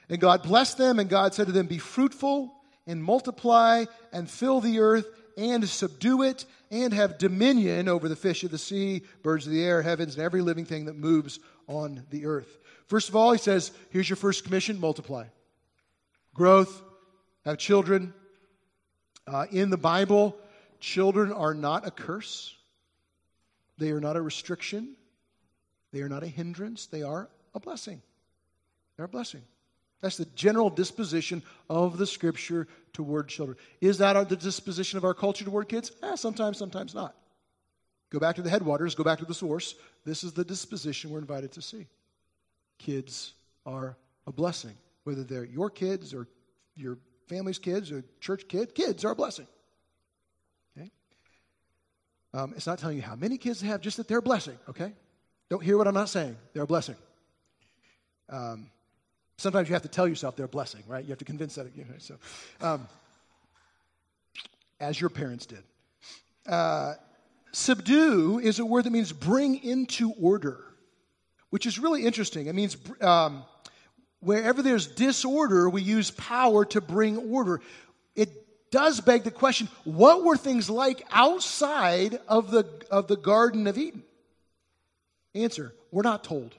And 0.09 0.19
God 0.19 0.43
blessed 0.43 0.77
them, 0.77 0.99
and 0.99 1.09
God 1.09 1.33
said 1.33 1.47
to 1.47 1.51
them, 1.51 1.67
Be 1.67 1.77
fruitful 1.77 2.53
and 2.87 3.03
multiply 3.03 3.85
and 4.13 4.29
fill 4.29 4.61
the 4.61 4.79
earth 4.79 5.07
and 5.37 5.67
subdue 5.67 6.23
it 6.23 6.45
and 6.71 6.93
have 6.93 7.17
dominion 7.17 7.87
over 7.87 8.07
the 8.07 8.15
fish 8.15 8.43
of 8.43 8.51
the 8.51 8.57
sea, 8.57 9.03
birds 9.23 9.45
of 9.45 9.53
the 9.53 9.63
air, 9.63 9.81
heavens, 9.81 10.15
and 10.15 10.23
every 10.23 10.41
living 10.41 10.65
thing 10.65 10.85
that 10.85 10.95
moves 10.95 11.39
on 11.67 12.03
the 12.09 12.25
earth. 12.25 12.59
First 12.87 13.09
of 13.09 13.15
all, 13.15 13.31
he 13.31 13.37
says, 13.37 13.71
here's 13.89 14.09
your 14.09 14.15
first 14.15 14.43
commission 14.43 14.79
multiply. 14.79 15.25
Growth, 16.33 16.81
have 17.45 17.57
children. 17.57 18.13
Uh, 19.27 19.45
in 19.51 19.69
the 19.69 19.77
Bible, 19.77 20.37
children 20.79 21.31
are 21.31 21.53
not 21.53 21.87
a 21.87 21.91
curse, 21.91 22.55
they 23.77 23.89
are 23.91 23.99
not 23.99 24.15
a 24.15 24.21
restriction, 24.21 24.95
they 25.91 26.01
are 26.01 26.09
not 26.09 26.23
a 26.23 26.27
hindrance, 26.27 26.85
they 26.85 27.01
are 27.01 27.29
a 27.53 27.59
blessing. 27.59 28.01
They're 28.95 29.05
a 29.05 29.09
blessing. 29.09 29.41
That's 30.01 30.17
the 30.17 30.25
general 30.35 30.69
disposition 30.69 31.41
of 31.69 31.97
the 31.97 32.05
scripture 32.05 32.67
toward 32.93 33.27
children. 33.27 33.57
Is 33.81 33.97
that 33.99 34.29
the 34.29 34.35
disposition 34.35 34.97
of 34.97 35.03
our 35.03 35.13
culture 35.13 35.45
toward 35.45 35.67
kids? 35.67 35.91
Eh, 36.03 36.15
sometimes, 36.15 36.57
sometimes 36.57 36.93
not. 36.93 37.15
Go 38.09 38.19
back 38.19 38.35
to 38.35 38.41
the 38.41 38.49
headwaters, 38.49 38.95
go 38.95 39.03
back 39.03 39.19
to 39.19 39.25
the 39.25 39.33
source. 39.33 39.75
This 40.05 40.23
is 40.23 40.33
the 40.33 40.45
disposition 40.45 41.09
we're 41.09 41.19
invited 41.19 41.51
to 41.53 41.61
see. 41.61 41.87
Kids 42.77 43.33
are 43.65 43.97
a 44.27 44.31
blessing, 44.31 44.75
whether 45.03 45.23
they're 45.23 45.45
your 45.45 45.69
kids 45.69 46.13
or 46.13 46.27
your 46.75 46.97
family's 47.27 47.57
kids 47.57 47.91
or 47.91 48.03
church 48.19 48.47
kids. 48.47 48.71
Kids 48.73 49.03
are 49.03 49.11
a 49.11 49.15
blessing. 49.15 49.47
Okay? 50.77 50.91
Um, 52.33 52.53
it's 52.55 52.67
not 52.67 52.79
telling 52.79 52.97
you 52.97 53.03
how 53.03 53.15
many 53.15 53.37
kids 53.37 53.61
have, 53.61 53.81
just 53.81 53.97
that 53.97 54.07
they're 54.07 54.19
a 54.19 54.21
blessing, 54.21 54.57
okay? 54.69 54.93
Don't 55.49 55.63
hear 55.63 55.77
what 55.77 55.87
I'm 55.87 55.93
not 55.93 56.09
saying. 56.09 56.37
They're 56.53 56.63
a 56.63 56.67
blessing. 56.67 56.95
Um, 58.29 58.69
sometimes 59.37 59.69
you 59.69 59.73
have 59.73 59.83
to 59.83 59.87
tell 59.87 60.07
yourself 60.07 60.35
they're 60.35 60.45
a 60.45 60.49
blessing, 60.49 60.83
right? 60.87 61.03
You 61.03 61.09
have 61.09 61.19
to 61.19 61.25
convince 61.25 61.55
that. 61.55 61.75
You 61.75 61.85
know, 61.85 61.95
so, 61.97 62.15
um, 62.61 62.87
as 64.79 64.99
your 64.99 65.09
parents 65.09 65.45
did. 65.45 65.63
Uh, 66.47 66.93
subdue 67.51 68.39
is 68.39 68.59
a 68.59 68.65
word 68.65 68.85
that 68.85 68.91
means 68.91 69.11
bring 69.11 69.63
into 69.63 70.11
order, 70.19 70.63
which 71.49 71.65
is 71.65 71.79
really 71.79 72.05
interesting. 72.05 72.47
It 72.47 72.55
means 72.55 72.77
um, 73.01 73.43
wherever 74.19 74.61
there's 74.61 74.87
disorder, 74.87 75.69
we 75.69 75.81
use 75.81 76.11
power 76.11 76.65
to 76.65 76.81
bring 76.81 77.17
order. 77.17 77.61
It 78.15 78.29
does 78.71 78.99
beg 78.99 79.23
the 79.23 79.31
question 79.31 79.67
what 79.83 80.23
were 80.23 80.37
things 80.37 80.69
like 80.69 81.05
outside 81.11 82.19
of 82.27 82.51
the, 82.51 82.65
of 82.91 83.07
the 83.07 83.17
Garden 83.17 83.67
of 83.67 83.77
Eden? 83.77 84.03
Answer 85.33 85.73
we're 85.91 86.03
not 86.03 86.23
told. 86.23 86.53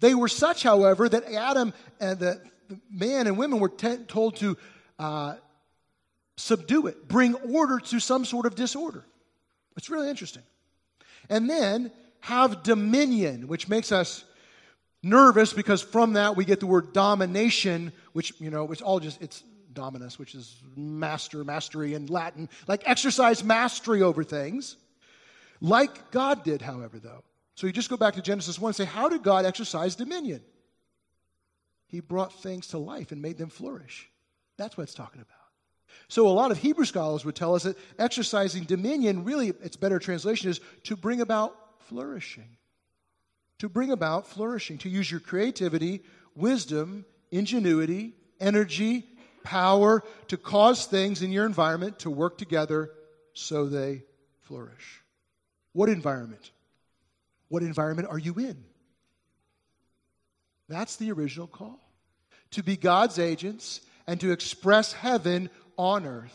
They 0.00 0.14
were 0.14 0.28
such, 0.28 0.62
however, 0.62 1.08
that 1.08 1.24
Adam 1.32 1.72
and 2.00 2.18
the, 2.18 2.40
the 2.68 2.78
man 2.90 3.26
and 3.26 3.36
women 3.36 3.58
were 3.60 3.68
t- 3.68 3.98
told 4.08 4.36
to 4.36 4.56
uh, 4.98 5.34
subdue 6.36 6.86
it, 6.86 7.08
bring 7.08 7.34
order 7.34 7.78
to 7.78 8.00
some 8.00 8.24
sort 8.24 8.46
of 8.46 8.54
disorder. 8.54 9.04
It's 9.76 9.90
really 9.90 10.08
interesting. 10.08 10.42
And 11.28 11.48
then 11.48 11.92
have 12.20 12.62
dominion, 12.62 13.48
which 13.48 13.68
makes 13.68 13.92
us 13.92 14.24
nervous 15.02 15.52
because 15.52 15.82
from 15.82 16.14
that 16.14 16.36
we 16.36 16.44
get 16.44 16.60
the 16.60 16.66
word 16.66 16.92
domination, 16.92 17.92
which, 18.12 18.32
you 18.38 18.50
know, 18.50 18.70
it's 18.70 18.82
all 18.82 19.00
just, 19.00 19.20
it's 19.20 19.42
dominus, 19.72 20.18
which 20.18 20.34
is 20.34 20.60
master, 20.76 21.44
mastery 21.44 21.94
in 21.94 22.06
Latin, 22.06 22.48
like 22.68 22.82
exercise 22.86 23.42
mastery 23.42 24.02
over 24.02 24.22
things. 24.22 24.76
Like 25.60 26.10
God 26.10 26.44
did, 26.44 26.62
however, 26.62 26.98
though. 26.98 27.24
So 27.54 27.66
you 27.66 27.72
just 27.72 27.90
go 27.90 27.96
back 27.96 28.14
to 28.14 28.22
Genesis 28.22 28.58
1 28.58 28.70
and 28.70 28.76
say, 28.76 28.84
How 28.84 29.08
did 29.08 29.22
God 29.22 29.44
exercise 29.44 29.94
dominion? 29.94 30.40
He 31.86 32.00
brought 32.00 32.32
things 32.32 32.68
to 32.68 32.78
life 32.78 33.12
and 33.12 33.20
made 33.20 33.36
them 33.36 33.50
flourish. 33.50 34.10
That's 34.56 34.76
what 34.76 34.84
it's 34.84 34.94
talking 34.94 35.20
about. 35.20 35.36
So 36.08 36.26
a 36.26 36.30
lot 36.30 36.50
of 36.50 36.58
Hebrew 36.58 36.86
scholars 36.86 37.24
would 37.24 37.36
tell 37.36 37.54
us 37.54 37.64
that 37.64 37.76
exercising 37.98 38.64
dominion, 38.64 39.24
really, 39.24 39.48
its 39.48 39.76
better 39.76 39.98
translation 39.98 40.50
is 40.50 40.60
to 40.84 40.96
bring 40.96 41.20
about 41.20 41.54
flourishing. 41.80 42.56
To 43.58 43.68
bring 43.68 43.90
about 43.90 44.26
flourishing, 44.26 44.78
to 44.78 44.88
use 44.88 45.10
your 45.10 45.20
creativity, 45.20 46.00
wisdom, 46.34 47.04
ingenuity, 47.30 48.14
energy, 48.40 49.06
power 49.44 50.02
to 50.28 50.36
cause 50.36 50.86
things 50.86 51.22
in 51.22 51.32
your 51.32 51.46
environment 51.46 51.98
to 52.00 52.10
work 52.10 52.38
together 52.38 52.90
so 53.34 53.66
they 53.66 54.04
flourish. 54.40 55.02
What 55.72 55.88
environment? 55.88 56.50
What 57.52 57.62
environment 57.62 58.08
are 58.08 58.18
you 58.18 58.32
in? 58.36 58.64
That's 60.70 60.96
the 60.96 61.12
original 61.12 61.46
call. 61.46 61.78
To 62.52 62.62
be 62.62 62.78
God's 62.78 63.18
agents 63.18 63.82
and 64.06 64.18
to 64.20 64.32
express 64.32 64.94
heaven 64.94 65.50
on 65.76 66.06
earth. 66.06 66.34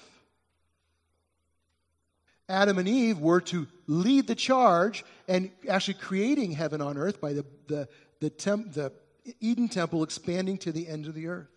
Adam 2.48 2.78
and 2.78 2.88
Eve 2.88 3.18
were 3.18 3.42
to 3.42 3.66
lead 3.88 4.28
the 4.28 4.36
charge 4.36 5.04
and 5.28 5.50
actually 5.68 5.96
creating 5.96 6.52
heaven 6.52 6.82
on 6.82 7.00
earth 7.00 7.20
by 7.20 7.34
the, 7.34 7.46
the, 7.66 7.90
the, 8.20 8.30
temp, 8.30 8.74
the 8.74 8.92
Eden 9.40 9.70
temple 9.70 10.04
expanding 10.04 10.60
to 10.60 10.72
the 10.72 10.88
end 10.88 11.08
of 11.08 11.16
the 11.16 11.30
earth. 11.30 11.50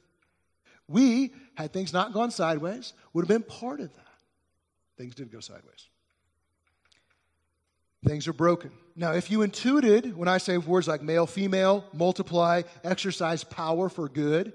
We, 0.89 1.35
had 1.55 1.75
things 1.75 1.93
not 1.93 2.15
gone 2.15 2.31
sideways, 2.31 2.95
would 3.13 3.29
have 3.29 3.29
been 3.29 3.43
part 3.43 3.81
of 3.81 3.93
that. 3.95 4.07
Things 4.97 5.15
did 5.15 5.31
go 5.31 5.41
sideways. 5.41 5.87
Things 8.05 8.27
are 8.29 8.33
broken. 8.33 8.71
Now, 8.97 9.13
if 9.13 9.31
you 9.31 9.43
intuited 9.43 10.17
when 10.17 10.29
I 10.29 10.39
say 10.39 10.57
words 10.59 10.89
like 10.89 11.03
male, 11.03 11.27
female, 11.27 11.85
multiply, 11.93 12.63
exercise 12.83 13.45
power 13.45 13.89
for 13.89 14.09
good, 14.09 14.53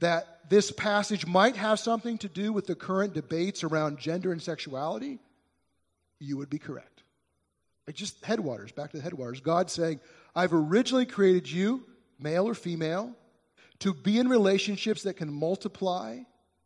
that 0.00 0.50
this 0.50 0.70
passage 0.70 1.26
might 1.26 1.56
have 1.56 1.78
something 1.78 2.18
to 2.18 2.28
do 2.28 2.52
with 2.52 2.66
the 2.66 2.74
current 2.74 3.14
debates 3.14 3.64
around 3.64 3.98
gender 3.98 4.32
and 4.32 4.42
sexuality, 4.42 5.18
you 6.18 6.36
would 6.36 6.50
be 6.50 6.58
correct. 6.58 7.02
Like 7.86 7.96
just 7.96 8.24
headwaters, 8.24 8.72
back 8.72 8.90
to 8.90 8.98
the 8.98 9.02
headwaters. 9.02 9.40
God 9.40 9.70
saying, 9.70 10.00
I've 10.34 10.52
originally 10.52 11.06
created 11.06 11.50
you, 11.50 11.84
male 12.18 12.46
or 12.46 12.54
female, 12.54 13.12
to 13.80 13.92
be 13.92 14.18
in 14.18 14.28
relationships 14.28 15.02
that 15.02 15.14
can 15.14 15.32
multiply 15.32 16.18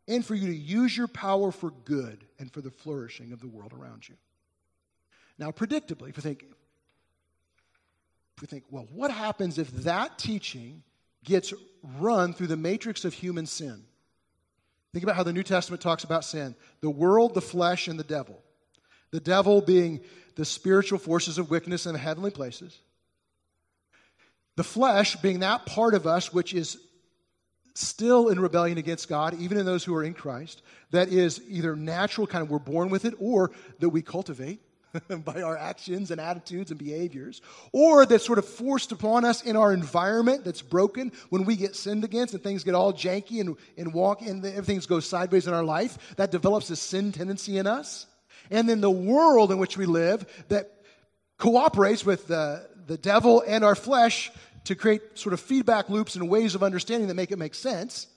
and 0.07 0.25
for 0.25 0.35
you 0.35 0.47
to 0.47 0.55
use 0.55 0.95
your 0.95 1.07
power 1.07 1.51
for 1.51 1.71
good 1.85 2.25
and 2.39 2.51
for 2.51 2.61
the 2.61 2.71
flourishing 2.71 3.31
of 3.31 3.39
the 3.41 3.47
world 3.47 3.73
around 3.73 4.07
you. 4.07 4.15
Now, 5.39 5.51
predictably, 5.51 6.09
if 6.09 6.17
we 6.17 6.21
think, 6.21 6.43
if 8.35 8.41
we 8.41 8.47
think, 8.47 8.65
well, 8.69 8.87
what 8.91 9.09
happens 9.09 9.57
if 9.57 9.71
that 9.83 10.19
teaching 10.19 10.83
gets 11.23 11.53
run 11.97 12.33
through 12.33 12.47
the 12.47 12.57
matrix 12.57 13.05
of 13.05 13.13
human 13.13 13.45
sin? 13.45 13.83
Think 14.91 15.03
about 15.03 15.15
how 15.15 15.23
the 15.23 15.33
New 15.33 15.43
Testament 15.43 15.81
talks 15.81 16.03
about 16.03 16.25
sin 16.25 16.55
the 16.81 16.89
world, 16.89 17.33
the 17.33 17.41
flesh, 17.41 17.87
and 17.87 17.97
the 17.97 18.03
devil. 18.03 18.43
The 19.11 19.19
devil 19.19 19.61
being 19.61 20.01
the 20.35 20.45
spiritual 20.45 20.99
forces 20.99 21.37
of 21.37 21.49
wickedness 21.49 21.85
in 21.85 21.93
the 21.93 21.99
heavenly 21.99 22.31
places. 22.31 22.77
The 24.55 24.63
flesh 24.63 25.15
being 25.15 25.39
that 25.39 25.65
part 25.65 25.93
of 25.93 26.05
us 26.05 26.33
which 26.33 26.53
is 26.53 26.77
still 27.75 28.27
in 28.27 28.39
rebellion 28.39 28.77
against 28.77 29.07
God, 29.07 29.39
even 29.39 29.57
in 29.57 29.65
those 29.65 29.85
who 29.85 29.95
are 29.95 30.03
in 30.03 30.13
Christ, 30.13 30.61
that 30.91 31.07
is 31.09 31.41
either 31.47 31.75
natural, 31.77 32.27
kind 32.27 32.43
of 32.43 32.51
we're 32.51 32.59
born 32.59 32.89
with 32.89 33.05
it, 33.05 33.13
or 33.19 33.51
that 33.79 33.89
we 33.89 34.01
cultivate. 34.01 34.59
by 35.25 35.41
our 35.41 35.57
actions 35.57 36.11
and 36.11 36.19
attitudes 36.19 36.71
and 36.71 36.79
behaviors, 36.79 37.41
or 37.71 38.05
that's 38.05 38.25
sort 38.25 38.39
of 38.39 38.45
forced 38.45 38.91
upon 38.91 39.25
us 39.25 39.43
in 39.43 39.55
our 39.55 39.73
environment 39.73 40.43
that's 40.43 40.61
broken 40.61 41.11
when 41.29 41.45
we 41.45 41.55
get 41.55 41.75
sinned 41.75 42.03
against 42.03 42.33
and 42.33 42.43
things 42.43 42.63
get 42.63 42.75
all 42.75 42.93
janky 42.93 43.39
and, 43.41 43.55
and 43.77 43.93
walk 43.93 44.21
and 44.21 44.45
everything 44.45 44.79
goes 44.87 45.05
sideways 45.05 45.47
in 45.47 45.53
our 45.53 45.63
life, 45.63 46.15
that 46.15 46.31
develops 46.31 46.69
a 46.69 46.75
sin 46.75 47.11
tendency 47.11 47.57
in 47.57 47.67
us. 47.67 48.05
And 48.51 48.67
then 48.67 48.81
the 48.81 48.89
world 48.89 49.51
in 49.51 49.57
which 49.57 49.77
we 49.77 49.85
live 49.85 50.25
that 50.49 50.71
cooperates 51.37 52.05
with 52.05 52.27
the, 52.27 52.67
the 52.87 52.97
devil 52.97 53.43
and 53.45 53.63
our 53.63 53.75
flesh 53.75 54.31
to 54.65 54.75
create 54.75 55.17
sort 55.17 55.33
of 55.33 55.39
feedback 55.39 55.89
loops 55.89 56.15
and 56.15 56.29
ways 56.29 56.55
of 56.55 56.63
understanding 56.63 57.07
that 57.07 57.13
make 57.13 57.31
it 57.31 57.39
make 57.39 57.55
sense 57.55 58.07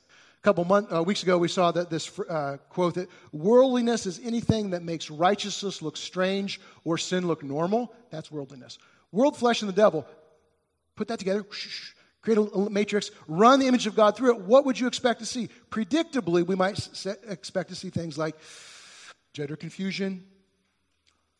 couple 0.42 0.64
month, 0.64 0.92
uh, 0.92 1.02
weeks 1.02 1.22
ago, 1.22 1.38
we 1.38 1.46
saw 1.46 1.70
that 1.70 1.88
this 1.88 2.18
uh, 2.18 2.56
quote 2.68 2.94
that 2.94 3.08
worldliness 3.30 4.06
is 4.06 4.20
anything 4.24 4.70
that 4.70 4.82
makes 4.82 5.08
righteousness 5.08 5.80
look 5.80 5.96
strange 5.96 6.60
or 6.84 6.98
sin 6.98 7.26
look 7.28 7.44
normal. 7.44 7.94
That's 8.10 8.30
worldliness. 8.30 8.78
World, 9.12 9.36
flesh, 9.36 9.62
and 9.62 9.68
the 9.68 9.74
devil. 9.74 10.06
Put 10.96 11.08
that 11.08 11.20
together. 11.20 11.44
Create 12.22 12.38
a 12.38 12.70
matrix. 12.70 13.10
Run 13.28 13.60
the 13.60 13.68
image 13.68 13.86
of 13.86 13.94
God 13.94 14.16
through 14.16 14.30
it. 14.30 14.40
What 14.40 14.66
would 14.66 14.78
you 14.78 14.88
expect 14.88 15.20
to 15.20 15.26
see? 15.26 15.48
Predictably, 15.70 16.44
we 16.44 16.56
might 16.56 16.88
expect 17.28 17.68
to 17.68 17.74
see 17.76 17.90
things 17.90 18.18
like 18.18 18.36
gender 19.32 19.56
confusion, 19.56 20.24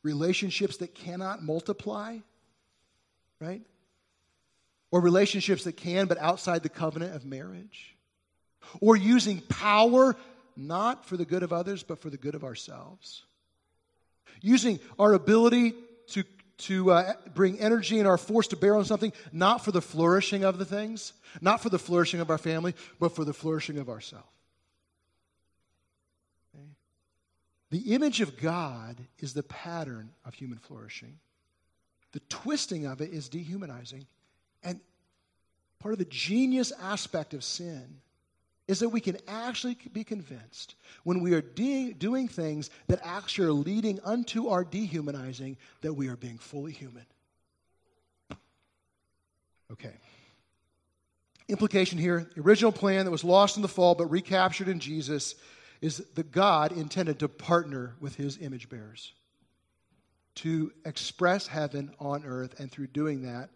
relationships 0.03 0.77
that 0.79 0.95
cannot 0.95 1.43
multiply, 1.43 2.19
right? 3.41 3.63
Or 4.93 5.01
relationships 5.01 5.65
that 5.65 5.77
can, 5.77 6.07
but 6.07 6.19
outside 6.19 6.63
the 6.63 6.69
covenant 6.69 7.17
of 7.17 7.25
marriage 7.25 7.97
or 8.81 8.97
using 8.97 9.41
power 9.41 10.17
not 10.57 11.07
for 11.07 11.17
the 11.17 11.25
good 11.25 11.43
of 11.43 11.53
others, 11.53 11.83
but 11.83 12.01
for 12.01 12.11
the 12.11 12.17
good 12.17 12.35
of 12.35 12.45
ourselves. 12.45 13.25
Using 14.41 14.81
our 14.99 15.15
ability 15.15 15.75
to, 16.09 16.25
to 16.59 16.91
uh, 16.91 17.13
bring 17.35 17.59
energy 17.59 17.99
and 17.99 18.09
our 18.09 18.19
force 18.19 18.49
to 18.49 18.57
bear 18.57 18.77
on 18.77 18.85
something, 18.85 19.13
not 19.33 19.65
for 19.65 19.73
the 19.73 19.81
flourishing 19.81 20.45
of 20.45 20.59
the 20.59 20.65
things, 20.65 21.13
not 21.41 21.63
for 21.63 21.69
the 21.69 21.79
flourishing 21.79 22.21
of 22.21 22.31
our 22.31 22.39
family, 22.39 22.75
but 23.01 23.15
for 23.15 23.25
the 23.25 23.33
flourishing 23.33 23.79
of 23.79 23.89
ourselves. 23.89 24.27
Okay? 26.55 26.67
The 27.71 27.95
image 27.95 28.21
of 28.21 28.39
God 28.39 28.97
is 29.19 29.35
the 29.35 29.43
pattern 29.43 30.11
of 30.25 30.35
human 30.35 30.59
flourishing. 30.59 31.19
The 32.13 32.21
twisting 32.29 32.85
of 32.87 33.01
it 33.01 33.11
is 33.11 33.29
dehumanizing 33.31 34.07
And 34.63 34.81
part 35.79 35.93
of 35.93 35.99
the 35.99 36.05
genius 36.05 36.73
aspect 36.81 37.35
of 37.35 37.43
sin 37.43 38.01
is 38.73 38.81
that 38.81 38.89
we 38.89 39.03
can 39.03 39.19
actually 39.29 39.77
be 39.93 40.03
convinced 40.03 40.77
when 41.05 41.21
we 41.21 41.35
are 41.35 41.43
de- 41.43 41.93
doing 41.93 42.27
things 42.27 42.71
that 42.87 42.99
actually 43.05 43.47
are 43.47 43.53
leading 43.53 44.01
unto 44.03 44.49
our 44.49 44.65
dehumanizing 44.65 45.59
that 45.83 45.93
we 45.93 46.09
are 46.09 46.17
being 46.17 46.39
fully 46.39 46.73
human. 46.73 47.05
Okay. 49.71 49.93
Implication 51.49 51.99
here 51.99 52.31
the 52.35 52.41
original 52.41 52.73
plan 52.73 53.05
that 53.05 53.11
was 53.11 53.25
lost 53.25 53.57
in 53.57 53.63
the 53.63 53.69
fall 53.69 53.95
but 53.95 54.07
recaptured 54.07 54.69
in 54.69 54.81
Jesus 54.81 55.35
is 55.83 55.99
that 56.15 56.33
God 56.33 56.73
intended 56.73 57.19
to 57.19 57.29
partner 57.29 57.95
with 58.01 58.15
his 58.17 58.39
image 58.39 58.71
bearers 58.71 59.13
to 60.37 60.73
express 60.87 61.47
heaven 61.47 61.91
on 62.01 62.25
earth, 62.25 62.59
and 62.59 62.73
through 62.73 62.87
doing 62.87 63.23
that, 63.25 63.51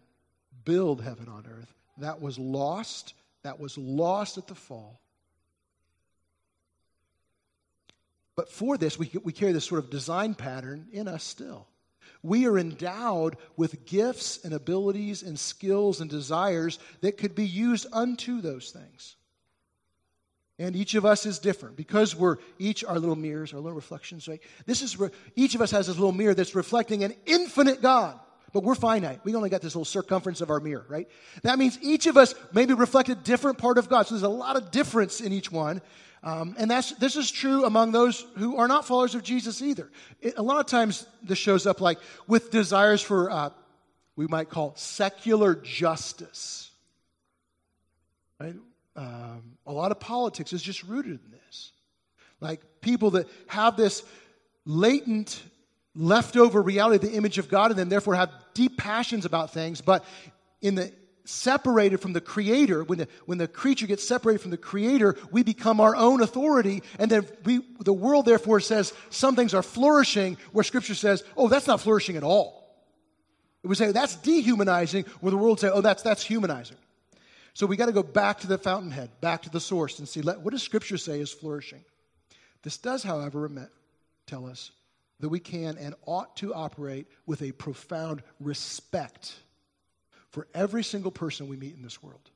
build 0.67 1.01
heaven 1.01 1.27
on 1.27 1.47
earth. 1.51 1.73
That 1.97 2.21
was 2.21 2.39
lost. 2.39 3.15
That 3.45 3.59
was 3.59 3.79
lost 3.79 4.37
at 4.37 4.47
the 4.47 4.55
fall. 4.55 5.01
But 8.37 8.51
for 8.51 8.77
this, 8.77 8.99
we, 8.99 9.11
we 9.25 9.33
carry 9.33 9.53
this 9.53 9.65
sort 9.65 9.83
of 9.83 9.91
design 9.91 10.35
pattern 10.35 10.87
in 10.93 11.09
us 11.09 11.25
still. 11.25 11.67
We 12.23 12.47
are 12.47 12.59
endowed 12.59 13.37
with 13.57 13.87
gifts 13.87 14.45
and 14.45 14.53
abilities 14.53 15.23
and 15.23 15.39
skills 15.39 16.01
and 16.01 16.11
desires 16.11 16.79
that 17.01 17.19
could 17.19 17.35
be 17.35 17.47
used 17.47 17.87
unto 17.93 18.41
those 18.41 18.71
things. 18.71 19.17
And 20.59 20.75
each 20.75 20.95
of 20.95 21.05
us 21.05 21.27
is 21.27 21.39
different 21.39 21.77
because 21.77 22.17
we're 22.17 22.39
each 22.59 22.83
our 22.85 22.99
little 22.99 23.17
mirrors, 23.17 23.53
our 23.53 23.61
little 23.61 23.77
reflections, 23.77 24.27
right? 24.27 24.41
This 24.65 24.81
is 24.81 24.99
re- 24.99 25.11
each 25.35 25.55
of 25.55 25.61
us 25.61 25.71
has 25.71 25.87
this 25.87 25.97
little 25.97 26.13
mirror 26.13 26.35
that's 26.35 26.55
reflecting 26.55 27.05
an 27.05 27.15
infinite 27.27 27.83
God. 27.83 28.19
But 28.53 28.63
we're 28.63 28.75
finite. 28.75 29.21
We 29.23 29.35
only 29.35 29.51
got 29.51 29.61
this 29.61 29.75
little 29.75 29.85
circumference 29.85 30.41
of 30.41 30.49
our 30.49 30.61
mirror, 30.61 30.87
right? 30.89 31.09
That 31.43 31.59
means 31.59 31.79
each 31.83 32.07
of 32.07 32.17
us 32.17 32.35
maybe 32.53 32.73
reflect 32.73 33.11
a 33.11 33.15
different 33.15 33.59
part 33.59 33.77
of 33.77 33.91
God. 33.91 34.07
So 34.07 34.15
there's 34.15 34.23
a 34.23 34.29
lot 34.29 34.57
of 34.57 34.71
difference 34.71 35.21
in 35.21 35.33
each 35.33 35.53
one. 35.53 35.83
Um, 36.23 36.57
and 36.59 36.71
that's, 36.71 36.93
this 36.93 37.17
is 37.17 37.31
true 37.31 37.65
among 37.65 37.93
those 37.93 38.27
who 38.37 38.57
are 38.57 38.67
not 38.67 38.87
followers 38.87 39.15
of 39.15 39.23
Jesus 39.23 39.63
either. 39.63 39.91
It, 40.21 40.35
a 40.37 40.43
lot 40.43 40.59
of 40.59 40.67
times 40.67 41.07
this 41.23 41.39
shows 41.39 41.67
up 41.67 41.81
like 41.81 41.99
with 42.27 42.51
desires 42.51 43.01
for, 43.01 43.31
uh, 43.31 43.51
we 44.17 44.27
might 44.27 44.49
call 44.49 44.73
secular 44.77 45.55
justice. 45.55 46.71
Right? 48.41 48.57
Um, 48.97 49.57
a 49.67 49.73
lot 49.73 49.93
of 49.93 50.01
politics 50.01 50.53
is 50.53 50.63
just 50.63 50.83
rooted 50.83 51.21
in 51.25 51.31
this. 51.31 51.73
Like 52.41 52.61
people 52.81 53.13
that 53.13 53.29
have 53.47 53.77
this 53.77 54.03
latent, 54.65 55.43
leftover 55.95 56.61
reality, 56.61 57.07
the 57.07 57.15
image 57.15 57.39
of 57.39 57.49
God 57.49 57.71
in 57.71 57.77
them, 57.77 57.89
therefore 57.89 58.15
have 58.15 58.33
deep 58.55 58.77
passions 58.79 59.25
about 59.25 59.53
things, 59.53 59.81
but 59.81 60.05
in 60.61 60.75
the 60.75 60.93
separated 61.27 61.99
from 61.99 62.13
the 62.13 62.21
creator. 62.21 62.85
When 62.85 63.01
the, 63.01 63.09
when 63.27 63.39
the 63.39 63.49
creature 63.49 63.87
gets 63.87 64.07
separated 64.07 64.41
from 64.41 64.51
the 64.51 64.57
creator 64.57 65.17
we 65.31 65.43
become 65.43 65.81
our 65.81 65.95
own 65.95 66.23
authority 66.23 66.83
and 66.99 67.11
then 67.11 67.27
we, 67.45 67.61
the 67.81 67.93
world 67.93 68.27
therefore 68.27 68.61
says 68.61 68.93
some 69.11 69.37
things 69.37 69.55
are 69.55 69.63
flourishing 69.63 70.39
where 70.53 70.65
scripture 70.65 70.95
says 70.95 71.25
oh 71.37 71.49
that's 71.49 71.67
not 71.67 71.81
flourishing 71.81 72.17
at 72.17 72.23
all. 72.23 72.63
It 73.63 73.67
would 73.67 73.79
say 73.79 73.93
that's 73.93 74.17
dehumanizing 74.17 75.05
where 75.21 75.31
the 75.31 75.37
world 75.37 75.59
would 75.59 75.61
say 75.61 75.71
oh 75.71 75.81
that's 75.81 76.03
that's 76.03 76.23
humanizing. 76.23 76.79
So 77.57 77.65
we 77.65 77.79
got 77.79 77.87
to 77.87 77.93
go 77.93 78.03
back 78.03 78.41
to 78.41 78.47
the 78.47 78.59
fountainhead, 78.59 79.19
back 79.23 79.45
to 79.45 79.51
the 79.51 79.61
source, 79.61 79.99
and 79.99 80.07
see 80.07 80.21
let, 80.21 80.43
what 80.43 80.51
does 80.51 80.63
Scripture 80.63 80.99
say 80.99 81.21
is 81.21 81.33
flourishing. 81.33 81.83
This 82.63 82.77
does, 82.77 83.03
however, 83.03 83.51
tell 84.27 84.45
us 84.45 84.73
that 85.21 85.31
we 85.31 85.41
can 85.41 85.79
and 85.79 85.95
ought 86.05 86.37
to 86.37 86.53
operate 86.53 87.07
with 87.25 87.41
a 87.41 87.53
profound 87.53 88.23
respect 88.41 89.37
for 90.37 90.47
every 90.53 90.85
single 90.85 91.11
person 91.11 91.49
we 91.49 91.57
meet 91.57 91.75
in 91.75 91.83
this 91.83 92.03
world. 92.03 92.29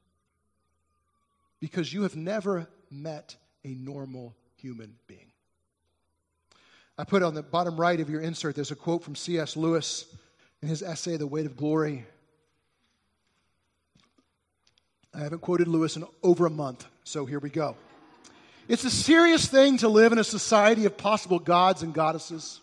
Because 1.60 1.92
you 1.92 2.04
have 2.04 2.16
never 2.16 2.66
met 2.90 3.36
a 3.62 3.74
normal 3.74 4.34
human 4.56 4.94
being. 5.06 5.30
I 6.96 7.04
put 7.04 7.22
on 7.22 7.34
the 7.34 7.42
bottom 7.42 7.78
right 7.78 8.00
of 8.00 8.08
your 8.08 8.22
insert, 8.22 8.54
there's 8.54 8.70
a 8.70 8.74
quote 8.74 9.04
from 9.04 9.14
C.S. 9.14 9.54
Lewis 9.54 10.06
in 10.62 10.68
his 10.68 10.82
essay, 10.82 11.18
The 11.18 11.26
Weight 11.26 11.44
of 11.44 11.58
Glory. 11.58 12.06
I 15.12 15.18
haven't 15.18 15.42
quoted 15.42 15.68
Lewis 15.68 15.96
in 15.96 16.06
over 16.22 16.46
a 16.46 16.50
month, 16.50 16.86
so 17.04 17.26
here 17.26 17.38
we 17.38 17.50
go. 17.50 17.76
It's 18.66 18.84
a 18.84 18.90
serious 18.90 19.46
thing 19.46 19.76
to 19.78 19.90
live 19.90 20.12
in 20.12 20.18
a 20.18 20.24
society 20.24 20.86
of 20.86 20.96
possible 20.96 21.38
gods 21.38 21.82
and 21.82 21.92
goddesses. 21.92 22.60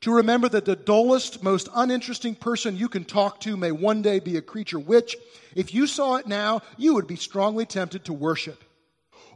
To 0.00 0.12
remember 0.12 0.48
that 0.50 0.64
the 0.64 0.76
dullest, 0.76 1.42
most 1.42 1.68
uninteresting 1.74 2.34
person 2.34 2.76
you 2.76 2.88
can 2.88 3.04
talk 3.04 3.40
to 3.40 3.56
may 3.56 3.72
one 3.72 4.02
day 4.02 4.18
be 4.18 4.36
a 4.36 4.42
creature 4.42 4.78
which, 4.78 5.16
if 5.54 5.72
you 5.72 5.86
saw 5.86 6.16
it 6.16 6.26
now, 6.26 6.62
you 6.76 6.94
would 6.94 7.06
be 7.06 7.16
strongly 7.16 7.64
tempted 7.64 8.04
to 8.04 8.12
worship. 8.12 8.64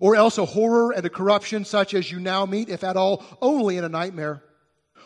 Or 0.00 0.14
else 0.14 0.38
a 0.38 0.44
horror 0.44 0.92
and 0.92 1.04
a 1.04 1.10
corruption 1.10 1.64
such 1.64 1.94
as 1.94 2.10
you 2.10 2.20
now 2.20 2.46
meet, 2.46 2.68
if 2.68 2.84
at 2.84 2.96
all, 2.96 3.24
only 3.40 3.76
in 3.76 3.84
a 3.84 3.88
nightmare. 3.88 4.42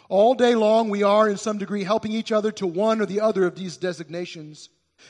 All 0.08 0.34
day 0.34 0.54
long, 0.54 0.90
we 0.90 1.02
are, 1.02 1.28
in 1.28 1.36
some 1.36 1.58
degree, 1.58 1.84
helping 1.84 2.12
each 2.12 2.32
other 2.32 2.52
to 2.52 2.66
one 2.66 3.00
or 3.00 3.06
the 3.06 3.20
other 3.20 3.46
of 3.46 3.54
these 3.54 3.76
designations. 3.76 4.68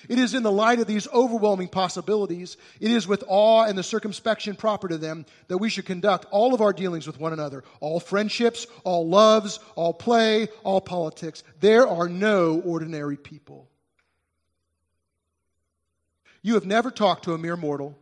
It 0.08 0.18
is 0.18 0.34
in 0.34 0.42
the 0.42 0.52
light 0.52 0.80
of 0.80 0.86
these 0.86 1.08
overwhelming 1.08 1.68
possibilities, 1.68 2.56
it 2.80 2.90
is 2.90 3.06
with 3.06 3.24
awe 3.26 3.64
and 3.64 3.76
the 3.76 3.82
circumspection 3.82 4.56
proper 4.56 4.88
to 4.88 4.98
them 4.98 5.26
that 5.48 5.58
we 5.58 5.70
should 5.70 5.86
conduct 5.86 6.26
all 6.30 6.54
of 6.54 6.60
our 6.60 6.72
dealings 6.72 7.06
with 7.06 7.20
one 7.20 7.32
another, 7.32 7.64
all 7.80 8.00
friendships, 8.00 8.66
all 8.84 9.08
loves, 9.08 9.58
all 9.74 9.94
play, 9.94 10.48
all 10.64 10.80
politics. 10.80 11.44
There 11.60 11.86
are 11.86 12.08
no 12.08 12.60
ordinary 12.64 13.16
people. 13.16 13.68
You 16.42 16.54
have 16.54 16.66
never 16.66 16.90
talked 16.90 17.24
to 17.24 17.34
a 17.34 17.38
mere 17.38 17.56
mortal. 17.56 17.96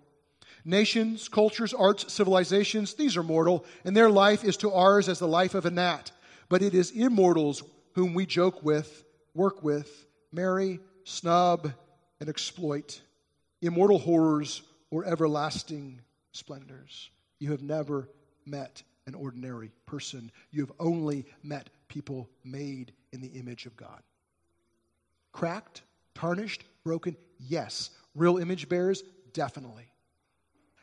Nations, 0.64 1.28
cultures, 1.28 1.72
arts, 1.72 2.12
civilizations, 2.12 2.94
these 2.94 3.16
are 3.16 3.22
mortal, 3.22 3.64
and 3.84 3.96
their 3.96 4.10
life 4.10 4.44
is 4.44 4.56
to 4.58 4.72
ours 4.72 5.08
as 5.08 5.18
the 5.18 5.28
life 5.28 5.54
of 5.54 5.66
a 5.66 5.70
gnat. 5.70 6.10
But 6.48 6.62
it 6.62 6.74
is 6.74 6.90
immortals 6.90 7.62
whom 7.94 8.14
we 8.14 8.26
joke 8.26 8.62
with, 8.62 9.04
work 9.34 9.62
with, 9.62 10.06
marry, 10.32 10.80
snub, 11.10 11.72
and 12.20 12.28
exploit, 12.28 13.00
immortal 13.62 13.98
horrors, 13.98 14.62
or 14.90 15.04
everlasting 15.04 16.00
splendors. 16.32 17.10
You 17.38 17.50
have 17.50 17.62
never 17.62 18.08
met 18.46 18.82
an 19.06 19.14
ordinary 19.14 19.70
person. 19.86 20.30
You 20.50 20.60
have 20.62 20.72
only 20.78 21.26
met 21.42 21.70
people 21.88 22.28
made 22.44 22.92
in 23.12 23.20
the 23.20 23.28
image 23.28 23.66
of 23.66 23.76
God. 23.76 24.02
Cracked, 25.32 25.82
tarnished, 26.14 26.64
broken, 26.84 27.16
yes. 27.38 27.90
Real 28.14 28.38
image 28.38 28.68
bearers, 28.68 29.02
definitely. 29.32 29.90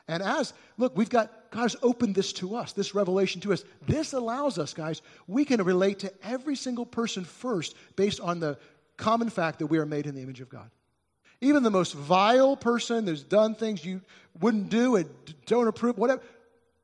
And 0.08 0.24
as, 0.24 0.54
look, 0.78 0.96
we've 0.96 1.10
got, 1.10 1.52
God 1.52 1.64
has 1.64 1.76
opened 1.82 2.16
this 2.16 2.32
to 2.34 2.56
us, 2.56 2.72
this 2.72 2.96
revelation 2.96 3.42
to 3.42 3.52
us. 3.52 3.64
This 3.88 4.14
allows 4.14 4.58
us, 4.58 4.74
guys, 4.74 5.02
we 5.28 5.44
can 5.44 5.62
relate 5.64 6.00
to 6.00 6.14
every 6.24 6.56
single 6.56 6.86
person 6.86 7.26
first 7.26 7.76
based 7.98 8.22
on 8.22 8.40
the 8.40 8.58
common 8.98 9.30
fact 9.30 9.60
that 9.60 9.68
we 9.68 9.78
are 9.78 9.86
made 9.86 10.08
in 10.08 10.16
the 10.16 10.22
image 10.22 10.42
of 10.42 10.50
God. 10.50 10.70
Even 11.40 11.64
the 11.64 11.72
most 11.72 11.94
vile 11.94 12.58
person 12.58 13.06
that's 13.06 13.24
done 13.24 13.56
things 13.56 13.86
you 13.86 14.02
wouldn't 14.40 14.70
do 14.70 14.96
and 14.96 15.10
don't 15.46 15.68
approve, 15.68 15.98
whatever, 15.98 16.22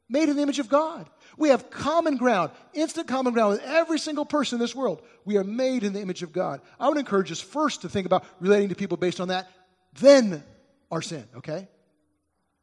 made 0.08 0.30
in 0.30 0.36
the 0.36 0.44
image 0.44 0.60
of 0.60 0.70
God. 0.70 1.10
We 1.38 1.50
have 1.50 1.72
common 1.72 2.18
ground, 2.18 2.52
instant 2.74 3.08
common 3.08 3.34
ground 3.34 3.54
with 3.54 3.64
every 3.64 3.98
single 3.98 4.26
person 4.26 4.58
in 4.58 4.60
this 4.60 4.76
world. 4.76 5.02
We 5.26 5.38
are 5.38 5.44
made 5.44 5.84
in 5.84 5.94
the 5.94 6.02
image 6.02 6.22
of 6.22 6.32
God. 6.32 6.62
I 6.80 6.88
would 6.88 6.98
encourage 6.98 7.32
us 7.32 7.42
first 7.42 7.82
to 7.82 7.90
think 7.90 8.06
about 8.06 8.24
relating 8.40 8.70
to 8.70 8.76
people 8.76 8.98
based 8.98 9.20
on 9.20 9.30
that, 9.30 9.50
then 10.00 10.44
our 10.92 11.02
sin, 11.02 11.26
okay? 11.38 11.68
I 11.68 11.68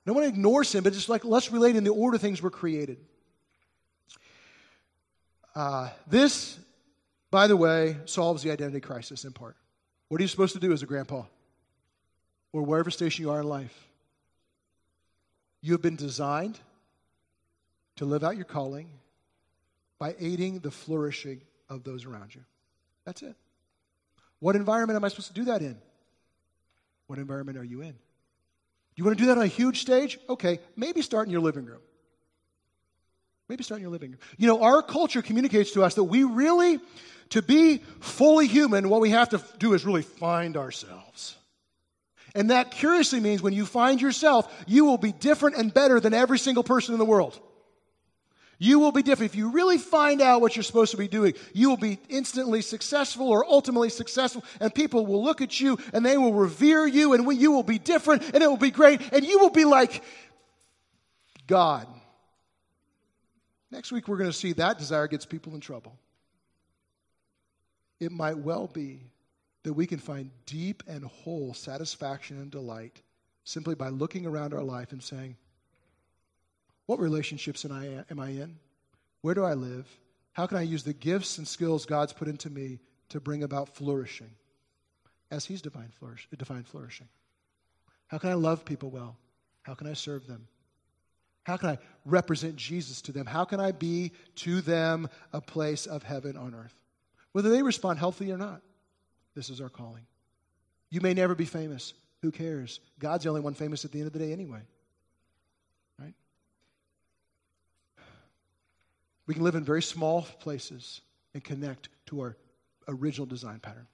don't 0.06 0.14
want 0.14 0.26
to 0.26 0.28
ignore 0.32 0.62
sin, 0.62 0.84
but 0.84 0.92
just 0.92 1.08
like 1.08 1.24
let's 1.24 1.50
relate 1.50 1.74
in 1.74 1.84
the 1.84 1.90
order 1.90 2.18
things 2.18 2.40
were 2.40 2.50
created. 2.50 2.98
Uh, 5.54 5.90
this 6.06 6.58
by 7.30 7.46
the 7.46 7.56
way, 7.56 7.96
solves 8.04 8.42
the 8.42 8.50
identity 8.50 8.80
crisis 8.80 9.24
in 9.24 9.32
part. 9.32 9.56
What 10.08 10.20
are 10.20 10.22
you 10.22 10.28
supposed 10.28 10.54
to 10.54 10.60
do 10.60 10.72
as 10.72 10.82
a 10.82 10.86
grandpa? 10.86 11.22
Or 12.52 12.62
wherever 12.62 12.90
station 12.90 13.24
you 13.24 13.30
are 13.30 13.40
in 13.40 13.48
life? 13.48 13.88
You 15.62 15.72
have 15.72 15.82
been 15.82 15.96
designed 15.96 16.58
to 17.96 18.04
live 18.04 18.24
out 18.24 18.36
your 18.36 18.46
calling 18.46 18.88
by 19.98 20.16
aiding 20.18 20.60
the 20.60 20.70
flourishing 20.70 21.42
of 21.68 21.84
those 21.84 22.06
around 22.06 22.34
you. 22.34 22.40
That's 23.04 23.22
it. 23.22 23.36
What 24.40 24.56
environment 24.56 24.96
am 24.96 25.04
I 25.04 25.08
supposed 25.08 25.28
to 25.28 25.34
do 25.34 25.44
that 25.44 25.60
in? 25.60 25.76
What 27.06 27.18
environment 27.18 27.58
are 27.58 27.64
you 27.64 27.82
in? 27.82 27.92
Do 27.92 27.96
you 28.96 29.04
want 29.04 29.18
to 29.18 29.22
do 29.22 29.28
that 29.28 29.38
on 29.38 29.44
a 29.44 29.48
huge 29.48 29.80
stage? 29.80 30.18
Okay, 30.28 30.58
maybe 30.76 31.02
start 31.02 31.26
in 31.26 31.32
your 31.32 31.42
living 31.42 31.66
room. 31.66 31.80
Maybe 33.48 33.62
start 33.62 33.78
in 33.78 33.82
your 33.82 33.92
living 33.92 34.12
room. 34.12 34.20
You 34.38 34.46
know, 34.46 34.62
our 34.62 34.82
culture 34.82 35.22
communicates 35.22 35.72
to 35.72 35.84
us 35.84 35.94
that 35.94 36.04
we 36.04 36.24
really 36.24 36.80
to 37.30 37.42
be 37.42 37.78
fully 38.00 38.46
human, 38.46 38.88
what 38.88 39.00
we 39.00 39.10
have 39.10 39.30
to 39.30 39.42
do 39.58 39.74
is 39.74 39.84
really 39.84 40.02
find 40.02 40.56
ourselves. 40.56 41.36
And 42.34 42.50
that 42.50 42.70
curiously 42.70 43.18
means 43.18 43.42
when 43.42 43.54
you 43.54 43.66
find 43.66 44.00
yourself, 44.00 44.52
you 44.66 44.84
will 44.84 44.98
be 44.98 45.12
different 45.12 45.56
and 45.56 45.72
better 45.72 45.98
than 45.98 46.14
every 46.14 46.38
single 46.38 46.62
person 46.62 46.94
in 46.94 46.98
the 46.98 47.04
world. 47.04 47.40
You 48.62 48.78
will 48.78 48.92
be 48.92 49.02
different. 49.02 49.32
If 49.32 49.38
you 49.38 49.50
really 49.50 49.78
find 49.78 50.20
out 50.20 50.42
what 50.42 50.54
you're 50.54 50.62
supposed 50.62 50.90
to 50.90 50.98
be 50.98 51.08
doing, 51.08 51.32
you 51.54 51.70
will 51.70 51.78
be 51.78 51.98
instantly 52.08 52.60
successful 52.60 53.28
or 53.28 53.44
ultimately 53.44 53.88
successful, 53.88 54.44
and 54.60 54.72
people 54.74 55.06
will 55.06 55.24
look 55.24 55.40
at 55.40 55.58
you 55.58 55.78
and 55.94 56.04
they 56.04 56.18
will 56.18 56.34
revere 56.34 56.86
you, 56.86 57.14
and 57.14 57.40
you 57.40 57.52
will 57.52 57.62
be 57.62 57.78
different, 57.78 58.22
and 58.34 58.42
it 58.42 58.48
will 58.48 58.58
be 58.58 58.70
great, 58.70 59.00
and 59.12 59.24
you 59.24 59.38
will 59.38 59.50
be 59.50 59.64
like 59.64 60.04
God. 61.46 61.86
Next 63.70 63.92
week, 63.92 64.08
we're 64.08 64.18
going 64.18 64.30
to 64.30 64.36
see 64.36 64.52
that 64.52 64.78
desire 64.78 65.08
gets 65.08 65.24
people 65.24 65.54
in 65.54 65.60
trouble. 65.60 65.96
It 68.00 68.10
might 68.10 68.38
well 68.38 68.66
be 68.66 69.02
that 69.62 69.74
we 69.74 69.86
can 69.86 69.98
find 69.98 70.30
deep 70.46 70.82
and 70.88 71.04
whole 71.04 71.52
satisfaction 71.54 72.38
and 72.38 72.50
delight 72.50 73.02
simply 73.44 73.74
by 73.74 73.90
looking 73.90 74.26
around 74.26 74.54
our 74.54 74.62
life 74.62 74.92
and 74.92 75.02
saying, 75.02 75.36
what 76.86 76.98
relationships 76.98 77.64
am 77.64 77.72
I, 78.18 78.28
in? 78.30 78.58
Where 79.20 79.34
do 79.34 79.44
I 79.44 79.54
live? 79.54 79.86
How 80.32 80.46
can 80.46 80.56
I 80.56 80.62
use 80.62 80.82
the 80.82 80.92
gifts 80.92 81.38
and 81.38 81.46
skills 81.46 81.86
God's 81.86 82.12
put 82.12 82.26
into 82.26 82.50
me 82.50 82.80
to 83.10 83.20
bring 83.20 83.44
about 83.44 83.76
flourishing 83.76 84.30
as 85.30 85.44
He's 85.44 85.62
defined, 85.62 85.94
flourish, 85.94 86.26
defined 86.36 86.66
flourishing? 86.66 87.06
How 88.08 88.18
can 88.18 88.30
I 88.30 88.34
love 88.34 88.64
people 88.64 88.90
well? 88.90 89.16
How 89.62 89.74
can 89.74 89.86
I 89.86 89.92
serve 89.92 90.26
them? 90.26 90.48
How 91.44 91.56
can 91.56 91.68
I 91.68 91.78
represent 92.04 92.56
Jesus 92.56 93.00
to 93.02 93.12
them? 93.12 93.26
How 93.26 93.44
can 93.44 93.60
I 93.60 93.70
be 93.70 94.10
to 94.36 94.60
them 94.60 95.08
a 95.32 95.40
place 95.40 95.86
of 95.86 96.02
heaven 96.02 96.36
on 96.36 96.56
earth? 96.56 96.79
Whether 97.32 97.50
they 97.50 97.62
respond 97.62 97.98
healthy 97.98 98.32
or 98.32 98.38
not, 98.38 98.62
this 99.34 99.50
is 99.50 99.60
our 99.60 99.68
calling. 99.68 100.06
You 100.90 101.00
may 101.00 101.14
never 101.14 101.34
be 101.34 101.44
famous. 101.44 101.94
Who 102.22 102.30
cares? 102.30 102.80
God's 102.98 103.24
the 103.24 103.30
only 103.30 103.40
one 103.40 103.54
famous 103.54 103.84
at 103.84 103.92
the 103.92 103.98
end 103.98 104.08
of 104.08 104.12
the 104.12 104.18
day 104.18 104.32
anyway. 104.32 104.60
Right? 105.98 106.14
We 109.26 109.34
can 109.34 109.44
live 109.44 109.54
in 109.54 109.64
very 109.64 109.82
small 109.82 110.22
places 110.22 111.00
and 111.34 111.42
connect 111.42 111.88
to 112.06 112.20
our 112.20 112.36
original 112.88 113.26
design 113.26 113.60
pattern. 113.60 113.86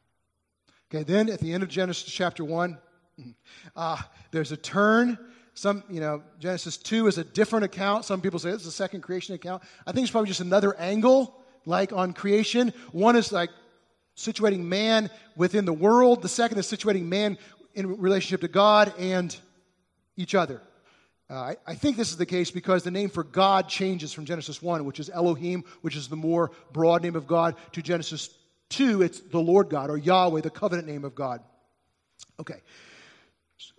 Okay, 0.90 1.02
then 1.02 1.28
at 1.28 1.40
the 1.40 1.52
end 1.52 1.62
of 1.62 1.68
Genesis 1.68 2.10
chapter 2.10 2.44
1, 2.44 2.78
uh, 3.74 3.96
there's 4.30 4.52
a 4.52 4.56
turn. 4.56 5.18
Some, 5.54 5.82
you 5.88 6.00
know, 6.00 6.22
Genesis 6.38 6.76
2 6.76 7.06
is 7.06 7.18
a 7.18 7.24
different 7.24 7.64
account. 7.64 8.04
Some 8.04 8.20
people 8.20 8.38
say 8.38 8.50
it's 8.50 8.66
a 8.66 8.72
second 8.72 9.00
creation 9.00 9.34
account. 9.34 9.62
I 9.86 9.92
think 9.92 10.04
it's 10.04 10.10
probably 10.10 10.28
just 10.28 10.40
another 10.40 10.76
angle, 10.78 11.42
like 11.66 11.92
on 11.92 12.14
creation. 12.14 12.72
One 12.92 13.16
is 13.16 13.32
like 13.32 13.50
situating 14.16 14.64
man 14.64 15.10
within 15.36 15.66
the 15.66 15.72
world, 15.72 16.22
the 16.22 16.28
second 16.28 16.58
is 16.58 16.66
situating 16.66 17.04
man 17.04 17.36
in 17.74 17.98
relationship 17.98 18.40
to 18.40 18.48
God 18.48 18.94
and 18.98 19.36
each 20.16 20.34
other. 20.34 20.62
Uh, 21.28 21.34
I, 21.34 21.56
I, 21.66 21.74
think 21.74 21.96
this 21.96 22.10
is 22.10 22.16
the 22.16 22.24
case 22.24 22.52
because 22.52 22.84
the 22.84 22.90
name 22.90 23.10
for 23.10 23.24
God 23.24 23.68
changes 23.68 24.12
from 24.12 24.24
Genesis 24.24 24.62
1, 24.62 24.84
which 24.84 25.00
is 25.00 25.10
Elohim, 25.10 25.64
which 25.82 25.96
is 25.96 26.08
the 26.08 26.16
more 26.16 26.52
broad 26.72 27.02
name 27.02 27.16
of 27.16 27.26
God, 27.26 27.56
to 27.72 27.82
Genesis 27.82 28.30
2, 28.70 29.02
it's 29.02 29.20
the 29.20 29.40
Lord 29.40 29.68
God, 29.68 29.90
or 29.90 29.98
Yahweh, 29.98 30.40
the 30.40 30.50
covenant 30.50 30.86
name 30.86 31.04
of 31.04 31.16
God. 31.16 31.40
Okay. 32.38 32.62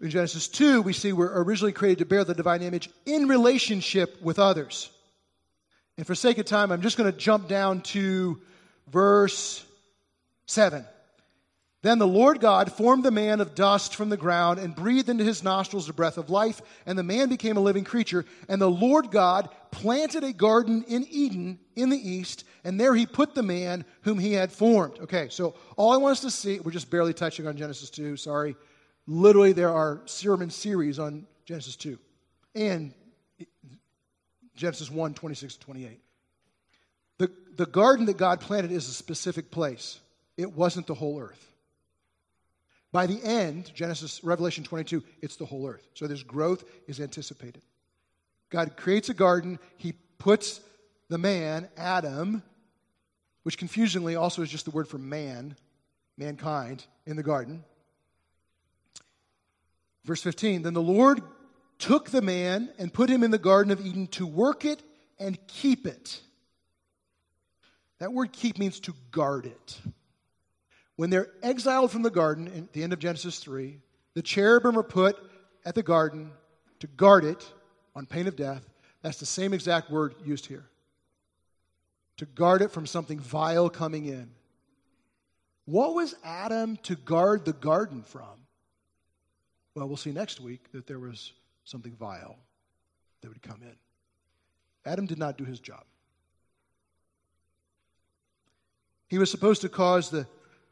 In 0.02 0.10
Genesis 0.10 0.50
2, 0.50 0.82
we 0.82 0.92
see 0.92 1.14
we're 1.14 1.42
originally 1.42 1.72
created 1.72 2.00
to 2.00 2.06
bear 2.06 2.26
the 2.26 2.34
divine 2.34 2.62
image 2.62 2.90
in 3.06 3.30
relationship 3.30 4.22
with 4.22 4.40
others. 4.40 4.92
And 5.98 6.06
for 6.06 6.16
sake 6.16 6.38
of 6.38 6.46
time, 6.46 6.72
I'm 6.72 6.82
just 6.82 6.98
going 6.98 7.12
to 7.12 7.18
jump 7.18 7.48
down 7.48 7.82
to 7.82 8.40
verse 8.88 9.66
7. 10.46 10.86
Then 11.84 12.00
the 12.00 12.08
Lord 12.08 12.40
God 12.40 12.72
formed 12.72 13.04
the 13.04 13.12
man 13.12 13.40
of 13.40 13.56
dust 13.56 13.96
from 13.96 14.10
the 14.10 14.18
ground 14.18 14.60
and 14.60 14.76
breathed 14.76 15.10
into 15.10 15.24
his 15.24 15.44
nostrils 15.44 15.88
the 15.88 15.94
breath 15.94 16.18
of 16.18 16.30
life, 16.30 16.62
and 16.86 16.98
the 16.98 17.04
man 17.04 17.30
became 17.30 17.56
a 17.56 17.62
living 17.62 17.84
creature. 17.84 18.26
And 18.50 18.62
the 18.62 18.70
Lord 18.70 19.12
God 19.12 19.50
planted 19.72 20.24
a 20.24 20.34
garden 20.34 20.84
in 20.88 21.06
Eden 21.10 21.60
in 21.76 21.90
the 21.90 21.98
east, 21.98 22.46
and 22.64 22.80
there 22.80 22.96
he 22.96 23.06
put 23.06 23.36
the 23.36 23.44
man 23.44 23.86
whom 24.02 24.18
he 24.20 24.34
had 24.34 24.52
formed. 24.52 25.00
Okay, 25.00 25.30
so 25.30 25.56
all 25.78 25.92
I 25.94 25.98
want 25.98 26.14
us 26.14 26.22
to 26.22 26.32
see, 26.32 26.60
we're 26.60 26.72
just 26.72 26.90
barely 26.90 27.14
touching 27.14 27.48
on 27.48 27.58
Genesis 27.58 27.90
2, 27.92 28.18
sorry. 28.18 28.56
Literally, 29.06 29.54
there 29.54 29.74
are 29.74 30.02
sermon 30.06 30.50
series 30.50 31.00
on 31.00 31.26
Genesis 31.46 31.76
2 31.78 31.98
and 32.56 32.94
Genesis 34.58 34.92
1 34.92 35.14
26 35.14 35.56
to 35.56 35.60
28. 35.62 36.02
The, 37.20 37.32
the 37.56 37.66
garden 37.66 38.08
that 38.08 38.18
God 38.18 38.42
planted 38.42 38.72
is 38.72 38.90
a 38.90 38.94
specific 38.94 39.50
place, 39.52 40.00
it 40.36 40.52
wasn't 40.52 40.88
the 40.88 40.94
whole 40.94 41.22
earth. 41.22 41.44
By 42.92 43.06
the 43.06 43.22
end, 43.24 43.72
Genesis, 43.74 44.24
Revelation 44.24 44.64
22, 44.64 45.04
it's 45.22 45.36
the 45.36 45.46
whole 45.46 45.68
earth. 45.68 45.88
So 45.94 46.08
this 46.08 46.24
growth 46.24 46.64
is 46.88 47.00
anticipated. 47.00 47.62
God 48.50 48.78
creates 48.78 49.10
a 49.10 49.14
garden. 49.14 49.60
He 49.78 49.94
puts 50.18 50.62
the 51.10 51.18
man, 51.18 51.70
Adam, 51.78 52.42
which 53.44 53.58
confusingly 53.58 54.16
also 54.16 54.42
is 54.42 54.50
just 54.50 54.66
the 54.66 54.72
word 54.72 54.88
for 54.88 54.98
man, 54.98 55.56
mankind, 56.18 56.86
in 57.06 57.18
the 57.18 57.24
garden. 57.24 57.64
Verse 60.06 60.24
15 60.24 60.62
Then 60.62 60.74
the 60.74 60.82
Lord 60.82 61.22
took 61.80 62.10
the 62.10 62.22
man 62.22 62.70
and 62.78 62.94
put 62.94 63.10
him 63.10 63.24
in 63.24 63.32
the 63.32 63.38
Garden 63.38 63.72
of 63.72 63.86
Eden 63.86 64.08
to 64.08 64.26
work 64.26 64.66
it 64.66 64.82
and 65.20 65.38
keep 65.48 65.86
it. 65.86 66.22
That 68.00 68.14
word 68.14 68.32
keep 68.32 68.58
means 68.58 68.80
to 68.82 68.94
guard 69.12 69.46
it. 69.46 69.80
When 70.96 71.10
they're 71.10 71.30
exiled 71.44 71.92
from 71.92 72.02
the 72.02 72.10
garden 72.10 72.48
at 72.48 72.74
the 72.74 72.84
end 72.84 72.94
of 72.94 73.00
Genesis 73.00 73.40
3, 73.40 73.80
the 74.14 74.22
cherubim 74.22 74.78
are 74.78 74.84
put 74.84 75.18
at 75.66 75.76
the 75.76 75.84
garden 75.84 76.32
to 76.80 76.88
guard 76.88 77.24
it 77.24 77.52
on 77.96 78.06
pain 78.06 78.28
of 78.28 78.36
death. 78.36 78.68
That's 79.02 79.20
the 79.20 79.26
same 79.26 79.54
exact 79.54 79.92
word 79.92 80.16
used 80.24 80.46
here. 80.46 80.66
To 82.18 82.26
guard 82.26 82.62
it 82.62 82.72
from 82.72 82.88
something 82.88 83.20
vile 83.20 83.70
coming 83.70 84.06
in. 84.06 84.32
What 85.66 85.94
was 85.94 86.16
Adam 86.24 86.78
to 86.84 86.96
guard 86.96 87.46
the 87.46 87.54
garden 87.54 88.02
from? 88.02 88.48
Well, 89.76 89.88
we'll 89.88 89.98
see 89.98 90.12
next 90.12 90.40
week 90.40 90.72
that 90.72 90.88
there 90.88 90.98
was 90.98 91.34
something 91.68 91.94
vile 92.00 92.38
that 93.22 93.28
would 93.28 93.42
come 93.42 93.62
in. 93.62 93.76
Adam 94.86 95.06
did 95.06 95.20
not 95.20 95.38
do 95.38 95.44
his 95.44 95.60
job. 95.60 95.84
He 99.10 99.18
was 99.18 99.30
supposed 99.30 99.62
to 99.62 99.70
cause 99.70 100.10
the 100.10 100.26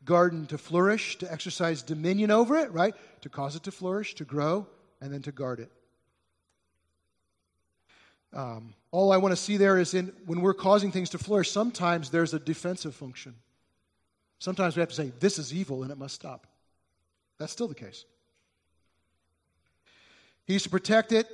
garden 0.05 0.45
to 0.47 0.57
flourish, 0.57 1.17
to 1.17 1.31
exercise 1.31 1.81
dominion 1.81 2.31
over 2.31 2.55
it, 2.57 2.71
right? 2.71 2.93
To 3.21 3.29
cause 3.29 3.55
it 3.55 3.63
to 3.63 3.71
flourish, 3.71 4.15
to 4.15 4.23
grow, 4.23 4.67
and 5.01 5.11
then 5.11 5.21
to 5.23 5.31
guard 5.31 5.59
it. 5.59 5.71
Um, 8.33 8.73
all 8.91 9.11
I 9.11 9.17
want 9.17 9.33
to 9.33 9.41
see 9.41 9.57
there 9.57 9.77
is 9.77 9.93
in 9.93 10.13
when 10.25 10.41
we're 10.41 10.53
causing 10.53 10.91
things 10.91 11.09
to 11.11 11.17
flourish, 11.17 11.51
sometimes 11.51 12.09
there's 12.09 12.33
a 12.33 12.39
defensive 12.39 12.95
function. 12.95 13.35
Sometimes 14.39 14.75
we 14.75 14.81
have 14.81 14.89
to 14.89 14.95
say, 14.95 15.11
this 15.19 15.39
is 15.39 15.53
evil 15.53 15.83
and 15.83 15.91
it 15.91 15.97
must 15.97 16.15
stop. 16.15 16.47
That's 17.37 17.51
still 17.51 17.67
the 17.67 17.75
case. 17.75 18.05
He's 20.45 20.63
to 20.63 20.69
protect 20.69 21.11
it, 21.11 21.27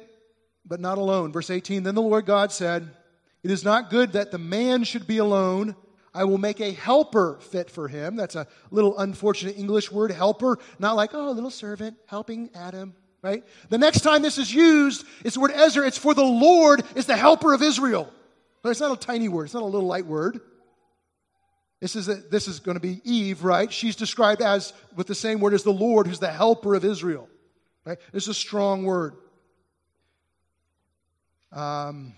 but 0.66 0.80
not 0.80 0.98
alone. 0.98 1.32
Verse 1.32 1.50
18 1.50 1.84
Then 1.84 1.96
the 1.96 2.02
Lord 2.02 2.26
God 2.26 2.52
said, 2.52 2.90
It 3.44 3.52
is 3.52 3.64
not 3.64 3.90
good 3.90 4.14
that 4.14 4.32
the 4.32 4.38
man 4.38 4.84
should 4.84 5.08
be 5.08 5.18
alone. 5.18 5.76
I 6.14 6.26
will 6.26 6.38
make 6.38 6.60
a 6.60 6.72
helper 6.72 7.38
fit 7.40 7.70
for 7.70 7.88
him. 7.88 8.18
That's 8.18 8.36
a 8.36 8.48
little 8.70 8.98
unfortunate 9.00 9.58
English 9.58 9.92
word, 9.92 10.12
helper. 10.12 10.58
Not 10.78 10.98
like, 10.98 11.12
oh, 11.14 11.30
a 11.30 11.32
little 11.32 11.50
servant 11.50 11.96
helping 12.06 12.50
Adam, 12.54 12.94
right? 13.22 13.44
The 13.70 13.78
next 13.78 14.02
time 14.02 14.22
this 14.22 14.38
is 14.38 14.54
used, 14.54 15.06
it's 15.24 15.36
the 15.36 15.40
word 15.40 15.52
Ezer. 15.52 15.86
It's 15.86 15.98
for 15.98 16.14
the 16.14 16.24
Lord 16.24 16.84
is 16.96 17.06
the 17.06 17.16
helper 17.16 17.54
of 17.54 17.62
Israel. 17.62 18.12
But 18.62 18.70
it's 18.70 18.82
not 18.82 18.92
a 18.92 18.98
tiny 18.98 19.30
word. 19.30 19.46
It's 19.46 19.54
not 19.54 19.64
a 19.64 19.66
little 19.66 19.88
light 19.88 20.06
word. 20.06 20.42
This 21.80 21.96
is, 21.96 22.08
a, 22.10 22.16
this 22.16 22.48
is 22.48 22.60
going 22.60 22.76
to 22.76 22.82
be 22.82 23.02
Eve, 23.04 23.44
right? 23.44 23.72
She's 23.74 23.96
described 23.96 24.42
as, 24.42 24.72
with 24.96 25.08
the 25.08 25.16
same 25.16 25.40
word 25.40 25.56
as 25.56 25.64
the 25.64 25.72
Lord, 25.72 26.06
who's 26.06 26.20
the 26.20 26.32
helper 26.32 26.76
of 26.76 26.86
Israel, 26.86 27.28
right? 27.86 27.98
Is 28.14 28.28
a 28.28 28.34
strong 28.34 28.84
word. 28.84 29.16
Um, 31.52 32.14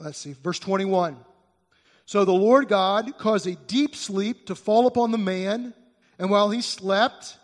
Let's 0.00 0.18
see, 0.18 0.32
verse 0.32 0.58
21. 0.58 1.16
So 2.06 2.24
the 2.24 2.32
Lord 2.32 2.68
God 2.68 3.18
caused 3.18 3.46
a 3.46 3.54
deep 3.54 3.94
sleep 3.94 4.46
to 4.46 4.54
fall 4.54 4.86
upon 4.86 5.12
the 5.12 5.18
man, 5.18 5.74
and 6.18 6.30
while 6.30 6.50
he 6.50 6.62
slept, 6.62 7.36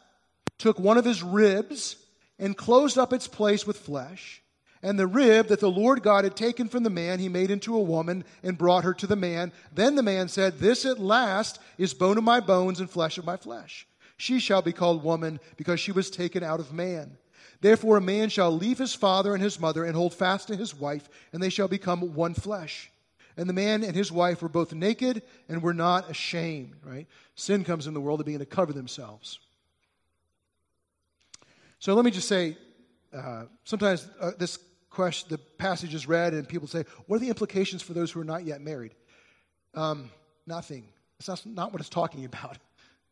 took 0.58 0.80
one 0.80 0.96
of 0.96 1.04
his 1.04 1.22
ribs 1.22 1.96
and 2.38 2.56
closed 2.56 2.96
up 2.96 3.12
its 3.12 3.28
place 3.28 3.66
with 3.66 3.76
flesh. 3.76 4.42
And 4.82 4.98
the 4.98 5.06
rib 5.06 5.48
that 5.48 5.60
the 5.60 5.70
Lord 5.70 6.02
God 6.02 6.24
had 6.24 6.36
taken 6.36 6.68
from 6.68 6.82
the 6.82 6.90
man, 6.90 7.18
he 7.18 7.28
made 7.28 7.50
into 7.50 7.76
a 7.76 7.82
woman 7.82 8.24
and 8.42 8.58
brought 8.58 8.84
her 8.84 8.94
to 8.94 9.06
the 9.06 9.16
man. 9.16 9.52
Then 9.72 9.94
the 9.94 10.02
man 10.02 10.28
said, 10.28 10.58
This 10.58 10.84
at 10.84 10.98
last 10.98 11.58
is 11.76 11.92
bone 11.92 12.18
of 12.18 12.24
my 12.24 12.40
bones 12.40 12.80
and 12.80 12.88
flesh 12.88 13.18
of 13.18 13.24
my 13.24 13.36
flesh. 13.36 13.86
She 14.16 14.38
shall 14.38 14.62
be 14.62 14.72
called 14.72 15.04
woman 15.04 15.40
because 15.56 15.80
she 15.80 15.92
was 15.92 16.10
taken 16.10 16.42
out 16.42 16.60
of 16.60 16.72
man. 16.72 17.18
Therefore, 17.60 17.96
a 17.96 18.02
man 18.02 18.28
shall 18.28 18.50
leave 18.50 18.78
his 18.78 18.94
father 18.94 19.34
and 19.34 19.42
his 19.42 19.58
mother 19.58 19.84
and 19.84 19.94
hold 19.94 20.14
fast 20.14 20.48
to 20.48 20.56
his 20.56 20.74
wife, 20.74 21.08
and 21.32 21.42
they 21.42 21.48
shall 21.48 21.68
become 21.68 22.14
one 22.14 22.34
flesh. 22.34 22.90
And 23.36 23.48
the 23.48 23.54
man 23.54 23.82
and 23.84 23.94
his 23.94 24.10
wife 24.10 24.42
were 24.42 24.48
both 24.48 24.72
naked 24.72 25.22
and 25.48 25.62
were 25.62 25.74
not 25.74 26.10
ashamed, 26.10 26.74
right? 26.82 27.06
Sin 27.34 27.64
comes 27.64 27.86
in 27.86 27.94
the 27.94 28.00
world, 28.00 28.20
they 28.20 28.24
begin 28.24 28.40
to 28.40 28.46
cover 28.46 28.72
themselves. 28.72 29.38
So 31.78 31.94
let 31.94 32.04
me 32.04 32.10
just 32.10 32.28
say 32.28 32.56
uh, 33.14 33.44
sometimes 33.64 34.08
uh, 34.20 34.32
this 34.38 34.58
question, 34.90 35.28
the 35.30 35.38
passage 35.38 35.94
is 35.94 36.08
read, 36.08 36.32
and 36.32 36.48
people 36.48 36.66
say, 36.66 36.84
What 37.06 37.16
are 37.16 37.20
the 37.20 37.28
implications 37.28 37.82
for 37.82 37.92
those 37.92 38.10
who 38.10 38.20
are 38.20 38.24
not 38.24 38.44
yet 38.44 38.60
married? 38.60 38.94
Um, 39.74 40.10
nothing. 40.46 40.88
That's 41.24 41.44
not 41.44 41.72
what 41.72 41.80
it's 41.80 41.90
talking 41.90 42.24
about. 42.24 42.56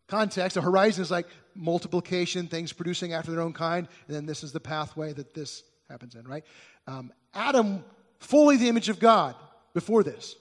Context, 0.06 0.56
a 0.56 0.60
horizon 0.60 1.02
is 1.02 1.10
like 1.10 1.26
multiplication, 1.54 2.46
things 2.46 2.72
producing 2.72 3.12
after 3.12 3.30
their 3.30 3.40
own 3.40 3.52
kind, 3.52 3.88
and 4.06 4.16
then 4.16 4.26
this 4.26 4.42
is 4.42 4.52
the 4.52 4.60
pathway 4.60 5.12
that 5.12 5.34
this 5.34 5.62
happens 5.88 6.14
in, 6.14 6.26
right? 6.26 6.44
Um, 6.86 7.12
Adam, 7.32 7.84
fully 8.18 8.56
the 8.56 8.68
image 8.68 8.88
of 8.88 8.98
God 8.98 9.34
before 9.72 10.02
this. 10.02 10.36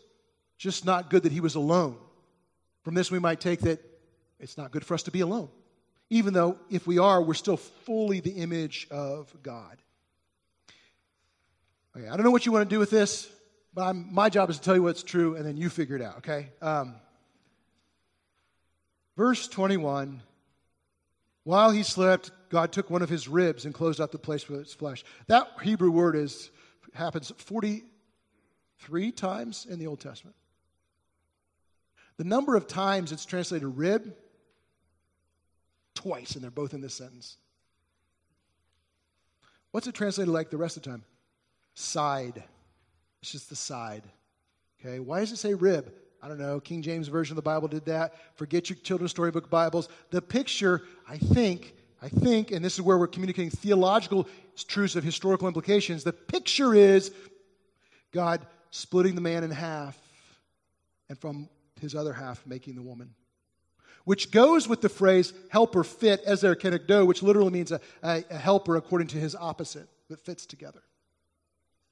Just 0.58 0.86
not 0.86 1.10
good 1.10 1.24
that 1.24 1.32
he 1.32 1.40
was 1.40 1.56
alone. 1.56 1.98
From 2.84 2.94
this, 2.94 3.10
we 3.10 3.20
might 3.20 3.40
take 3.40 3.62
that 3.62 3.80
it's 4.40 4.58
not 4.58 4.72
good 4.72 4.86
for 4.86 4.94
us 4.94 5.04
to 5.04 5.12
be 5.12 5.22
alone. 5.22 5.50
Even 6.10 6.34
though, 6.34 6.58
if 6.70 6.86
we 6.86 7.00
are, 7.00 7.22
we're 7.22 7.34
still 7.34 7.58
fully 7.58 8.20
the 8.20 8.32
image 8.32 8.88
of 8.92 9.34
God. 9.42 9.78
Okay, 11.96 12.08
I 12.08 12.16
don't 12.16 12.24
know 12.24 12.32
what 12.32 12.46
you 12.46 12.52
want 12.52 12.70
to 12.70 12.74
do 12.74 12.80
with 12.80 12.90
this, 12.90 13.30
but 13.74 13.84
I'm, 13.84 14.14
my 14.14 14.30
job 14.30 14.50
is 14.50 14.58
to 14.58 14.64
tell 14.64 14.76
you 14.76 14.84
what's 14.84 15.04
true, 15.04 15.36
and 15.36 15.46
then 15.46 15.58
you 15.58 15.70
figure 15.70 15.96
it 15.96 16.02
out, 16.02 16.18
okay? 16.18 16.50
Um, 16.62 16.96
verse 19.16 19.48
21 19.48 20.22
While 21.44 21.72
he 21.72 21.84
slept, 21.84 22.32
God 22.50 22.72
took 22.72 22.90
one 22.90 23.02
of 23.02 23.10
his 23.10 23.28
ribs 23.28 23.66
and 23.66 23.74
closed 23.74 24.00
up 24.00 24.12
the 24.12 24.20
place 24.20 24.48
with 24.48 24.62
its 24.62 24.74
flesh. 24.74 25.04
That 25.28 25.48
Hebrew 25.62 25.92
word 25.92 26.16
is, 26.16 26.52
happens 26.94 27.32
43 27.38 29.12
times 29.12 29.66
in 29.70 29.80
the 29.80 29.88
Old 29.88 30.00
Testament. 30.00 30.36
The 32.18 32.24
number 32.24 32.56
of 32.56 32.68
times 32.68 33.12
it's 33.12 33.26
translated 33.26 33.78
rib, 33.78 34.16
twice, 35.96 36.36
and 36.36 36.44
they're 36.44 36.52
both 36.52 36.74
in 36.74 36.82
this 36.82 36.94
sentence. 36.94 37.38
What's 39.72 39.88
it 39.88 39.96
translated 39.96 40.32
like 40.32 40.52
the 40.52 40.58
rest 40.58 40.78
of 40.78 40.84
the 40.84 40.92
time? 40.92 41.04
Side. 41.74 42.44
It's 43.22 43.32
just 43.32 43.50
the 43.50 43.56
side. 43.56 44.04
Okay, 44.80 45.00
why 45.00 45.22
does 45.22 45.32
it 45.32 45.38
say 45.38 45.56
rib? 45.56 45.92
I 46.24 46.30
don't 46.30 46.40
know. 46.40 46.62
King 46.62 46.82
James 46.82 47.10
Version 47.10 47.34
of 47.34 47.36
the 47.36 47.42
Bible 47.42 47.68
did 47.68 47.84
that. 47.88 48.14
Forget 48.38 48.70
your 48.70 48.78
children's 48.78 49.12
storybook 49.12 49.50
Bibles. 49.50 49.90
The 50.10 50.22
picture, 50.22 50.84
I 51.06 51.18
think, 51.18 51.74
I 52.02 52.08
think, 52.08 52.52
and 52.52 52.64
this 52.64 52.76
is 52.76 52.82
where 52.82 52.98
we're 52.98 53.08
communicating 53.08 53.52
theological 53.52 54.30
truths 54.56 54.96
of 54.96 55.04
historical 55.04 55.50
implications. 55.50 56.06
The 56.06 56.14
picture 56.14 56.74
is 56.74 57.12
God 58.14 58.46
splitting 58.72 59.16
the 59.16 59.22
man 59.22 59.44
in 59.44 59.52
half, 59.52 60.00
and 61.10 61.20
from 61.20 61.50
his 61.82 61.94
other 61.94 62.14
half 62.14 62.42
making 62.48 62.76
the 62.76 62.82
woman. 62.82 63.14
Which 64.06 64.32
goes 64.32 64.66
with 64.66 64.80
the 64.80 64.90
phrase 64.90 65.34
helper 65.50 65.84
fit, 65.84 66.22
as 66.22 66.46
ezer 66.46 66.56
kenegdo, 66.56 67.06
which 67.06 67.22
literally 67.22 67.52
means 67.52 67.74
a, 67.74 67.82
a, 68.02 68.24
a 68.30 68.38
helper 68.38 68.78
according 68.78 69.10
to 69.10 69.18
his 69.18 69.36
opposite 69.36 69.90
that 70.10 70.22
fits 70.22 70.46
together. 70.46 70.84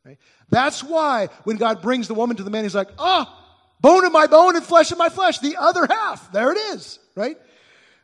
Right? 0.05 0.17
That's 0.49 0.81
why 0.81 1.27
when 1.43 1.57
God 1.57 1.81
brings 1.81 2.07
the 2.07 2.13
woman 2.13 2.37
to 2.37 2.43
the 2.43 2.49
man, 2.49 2.63
he's 2.63 2.75
like, 2.75 2.89
ah, 2.97 3.37
bone 3.81 4.05
of 4.05 4.11
my 4.11 4.27
bone 4.27 4.55
and 4.55 4.65
flesh 4.65 4.91
of 4.91 4.97
my 4.97 5.09
flesh, 5.09 5.39
the 5.39 5.57
other 5.57 5.87
half. 5.89 6.31
There 6.31 6.51
it 6.51 6.57
is, 6.57 6.99
right? 7.15 7.37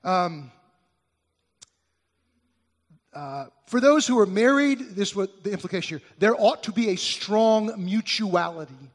Um, 0.04 0.52
uh, 3.14 3.46
for 3.68 3.80
those 3.80 4.06
who 4.06 4.20
are 4.20 4.26
married, 4.26 4.80
this 4.80 5.10
is 5.10 5.16
what 5.16 5.44
the 5.44 5.52
implication 5.52 5.98
here. 5.98 6.08
There 6.20 6.36
ought 6.36 6.64
to 6.64 6.72
be 6.72 6.90
a 6.90 6.96
strong 6.96 7.74
mutuality, 7.78 8.92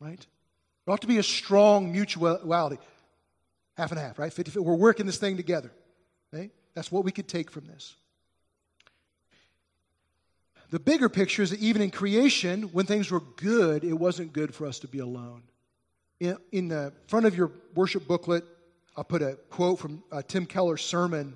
right? 0.00 0.24
There 0.84 0.92
ought 0.92 1.00
to 1.02 1.06
be 1.06 1.18
a 1.18 1.22
strong 1.22 1.92
mutuality. 1.92 2.78
Half 3.76 3.92
and 3.92 4.00
half, 4.00 4.18
right? 4.18 4.32
50, 4.32 4.58
we're 4.60 4.74
working 4.74 5.06
this 5.06 5.16
thing 5.16 5.36
together. 5.36 5.70
Right? 6.32 6.50
That's 6.74 6.90
what 6.90 7.04
we 7.04 7.12
could 7.12 7.28
take 7.28 7.50
from 7.50 7.66
this. 7.66 7.94
The 10.72 10.80
bigger 10.80 11.10
picture 11.10 11.42
is 11.42 11.50
that 11.50 11.60
even 11.60 11.82
in 11.82 11.90
creation, 11.90 12.62
when 12.72 12.86
things 12.86 13.10
were 13.10 13.20
good, 13.20 13.84
it 13.84 13.92
wasn't 13.92 14.32
good 14.32 14.54
for 14.54 14.66
us 14.66 14.78
to 14.78 14.88
be 14.88 15.00
alone. 15.00 15.42
In, 16.18 16.38
in 16.50 16.68
the 16.68 16.94
front 17.08 17.26
of 17.26 17.36
your 17.36 17.52
worship 17.74 18.08
booklet, 18.08 18.42
I'll 18.96 19.04
put 19.04 19.20
a 19.20 19.34
quote 19.50 19.80
from 19.80 20.02
uh, 20.10 20.22
Tim 20.26 20.46
Keller's 20.46 20.80
sermon 20.80 21.34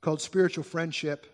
called 0.00 0.20
Spiritual 0.20 0.64
Friendship. 0.64 1.32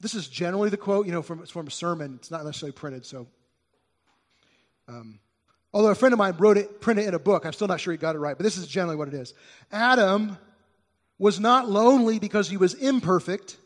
This 0.00 0.14
is 0.14 0.26
generally 0.26 0.68
the 0.68 0.76
quote, 0.76 1.06
you 1.06 1.12
know, 1.12 1.22
from, 1.22 1.46
from 1.46 1.68
a 1.68 1.70
sermon. 1.70 2.14
It's 2.16 2.32
not 2.32 2.44
necessarily 2.44 2.72
printed, 2.72 3.06
so. 3.06 3.28
Um, 4.88 5.20
although 5.72 5.90
a 5.90 5.94
friend 5.94 6.12
of 6.12 6.18
mine 6.18 6.34
wrote 6.36 6.58
it, 6.58 6.80
printed 6.80 7.04
it 7.04 7.08
in 7.08 7.14
a 7.14 7.20
book, 7.20 7.46
I'm 7.46 7.52
still 7.52 7.68
not 7.68 7.78
sure 7.78 7.92
he 7.92 7.96
got 7.96 8.16
it 8.16 8.18
right, 8.18 8.36
but 8.36 8.42
this 8.42 8.56
is 8.56 8.66
generally 8.66 8.96
what 8.96 9.06
it 9.06 9.14
is. 9.14 9.34
Adam 9.70 10.36
was 11.18 11.40
not 11.40 11.68
lonely 11.68 12.18
because 12.18 12.48
he 12.48 12.56
was 12.56 12.74
imperfect, 12.74 13.56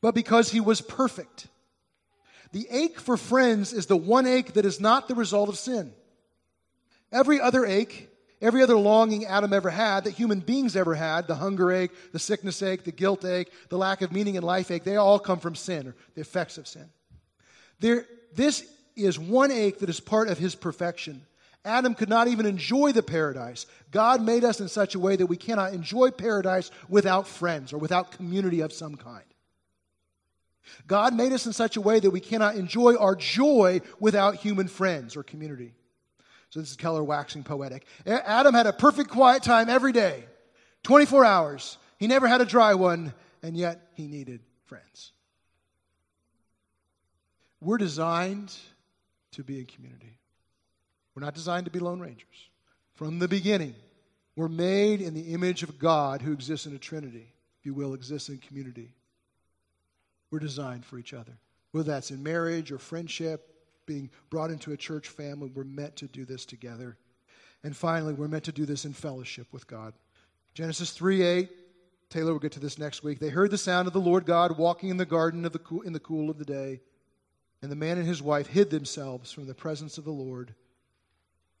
but 0.00 0.14
because 0.14 0.50
he 0.50 0.60
was 0.60 0.80
perfect. 0.80 1.46
The 2.52 2.66
ache 2.70 2.98
for 2.98 3.16
friends 3.16 3.72
is 3.72 3.86
the 3.86 3.96
one 3.96 4.26
ache 4.26 4.54
that 4.54 4.64
is 4.64 4.80
not 4.80 5.08
the 5.08 5.14
result 5.14 5.48
of 5.48 5.58
sin. 5.58 5.92
Every 7.12 7.40
other 7.40 7.64
ache 7.64 8.10
Every 8.42 8.62
other 8.62 8.76
longing 8.76 9.26
Adam 9.26 9.52
ever 9.52 9.68
had, 9.68 10.04
that 10.04 10.12
human 10.12 10.40
beings 10.40 10.74
ever 10.74 10.94
had, 10.94 11.26
the 11.26 11.34
hunger 11.34 11.70
ache, 11.70 11.90
the 12.12 12.18
sickness 12.18 12.62
ache, 12.62 12.84
the 12.84 12.92
guilt 12.92 13.24
ache, 13.24 13.52
the 13.68 13.76
lack 13.76 14.00
of 14.00 14.12
meaning 14.12 14.36
in 14.36 14.42
life 14.42 14.70
ache, 14.70 14.84
they 14.84 14.96
all 14.96 15.18
come 15.18 15.40
from 15.40 15.54
sin 15.54 15.88
or 15.88 15.94
the 16.14 16.22
effects 16.22 16.56
of 16.56 16.66
sin. 16.66 16.88
There, 17.80 18.06
this 18.34 18.64
is 18.96 19.18
one 19.18 19.50
ache 19.50 19.80
that 19.80 19.90
is 19.90 20.00
part 20.00 20.28
of 20.28 20.38
his 20.38 20.54
perfection. 20.54 21.26
Adam 21.64 21.94
could 21.94 22.08
not 22.08 22.28
even 22.28 22.46
enjoy 22.46 22.92
the 22.92 23.02
paradise. 23.02 23.66
God 23.90 24.22
made 24.22 24.44
us 24.44 24.60
in 24.60 24.68
such 24.68 24.94
a 24.94 24.98
way 24.98 25.16
that 25.16 25.26
we 25.26 25.36
cannot 25.36 25.74
enjoy 25.74 26.10
paradise 26.10 26.70
without 26.88 27.28
friends 27.28 27.72
or 27.72 27.78
without 27.78 28.12
community 28.12 28.60
of 28.60 28.72
some 28.72 28.94
kind. 28.94 29.24
God 30.86 31.14
made 31.14 31.32
us 31.32 31.46
in 31.46 31.52
such 31.52 31.76
a 31.76 31.80
way 31.80 32.00
that 32.00 32.10
we 32.10 32.20
cannot 32.20 32.54
enjoy 32.54 32.96
our 32.96 33.14
joy 33.16 33.80
without 33.98 34.36
human 34.36 34.68
friends 34.68 35.16
or 35.16 35.22
community. 35.22 35.74
So 36.50 36.60
this 36.60 36.70
is 36.70 36.76
Keller 36.76 37.04
waxing 37.04 37.44
poetic. 37.44 37.84
Adam 38.06 38.54
had 38.54 38.66
a 38.66 38.72
perfect 38.72 39.10
quiet 39.10 39.42
time 39.42 39.68
every 39.68 39.92
day, 39.92 40.24
24 40.84 41.24
hours. 41.24 41.76
He 41.98 42.06
never 42.06 42.26
had 42.26 42.40
a 42.40 42.46
dry 42.46 42.74
one, 42.74 43.12
and 43.42 43.56
yet 43.56 43.88
he 43.94 44.06
needed 44.06 44.40
friends. 44.64 45.12
We're 47.60 47.78
designed 47.78 48.54
to 49.32 49.44
be 49.44 49.58
in 49.58 49.66
community. 49.66 50.19
We're 51.14 51.24
not 51.24 51.34
designed 51.34 51.66
to 51.66 51.70
be 51.70 51.78
lone 51.78 52.00
rangers. 52.00 52.48
From 52.94 53.18
the 53.18 53.28
beginning, 53.28 53.74
we're 54.36 54.48
made 54.48 55.00
in 55.00 55.14
the 55.14 55.32
image 55.32 55.62
of 55.62 55.78
God 55.78 56.22
who 56.22 56.32
exists 56.32 56.66
in 56.66 56.74
a 56.74 56.78
trinity, 56.78 57.32
if 57.58 57.66
you 57.66 57.74
will, 57.74 57.94
exists 57.94 58.28
in 58.28 58.38
community. 58.38 58.94
We're 60.30 60.38
designed 60.38 60.84
for 60.84 60.98
each 60.98 61.12
other, 61.12 61.32
whether 61.72 61.90
that's 61.90 62.10
in 62.10 62.22
marriage 62.22 62.70
or 62.70 62.78
friendship 62.78 63.50
being 63.90 64.08
brought 64.30 64.52
into 64.52 64.70
a 64.70 64.76
church 64.76 65.08
family, 65.08 65.50
we're 65.52 65.64
meant 65.64 65.96
to 65.96 66.06
do 66.06 66.24
this 66.24 66.44
together. 66.44 66.96
And 67.64 67.76
finally, 67.76 68.14
we're 68.14 68.28
meant 68.28 68.44
to 68.44 68.52
do 68.52 68.64
this 68.64 68.84
in 68.84 68.92
fellowship 68.92 69.48
with 69.50 69.66
God. 69.66 69.94
Genesis 70.54 70.92
3 70.92 71.22
8, 71.22 71.50
Taylor 72.08 72.32
will 72.32 72.38
get 72.38 72.52
to 72.52 72.60
this 72.60 72.78
next 72.78 73.02
week. 73.02 73.18
They 73.18 73.30
heard 73.30 73.50
the 73.50 73.58
sound 73.58 73.88
of 73.88 73.92
the 73.92 74.00
Lord 74.00 74.26
God 74.26 74.56
walking 74.56 74.90
in 74.90 74.96
the 74.96 75.04
garden 75.04 75.44
of 75.44 75.52
the 75.52 75.58
cool, 75.58 75.82
in 75.82 75.92
the 75.92 75.98
cool 75.98 76.30
of 76.30 76.38
the 76.38 76.44
day. 76.44 76.80
And 77.62 77.70
the 77.70 77.76
man 77.76 77.98
and 77.98 78.06
his 78.06 78.22
wife 78.22 78.46
hid 78.46 78.70
themselves 78.70 79.32
from 79.32 79.46
the 79.46 79.54
presence 79.54 79.98
of 79.98 80.04
the 80.04 80.12
Lord, 80.12 80.54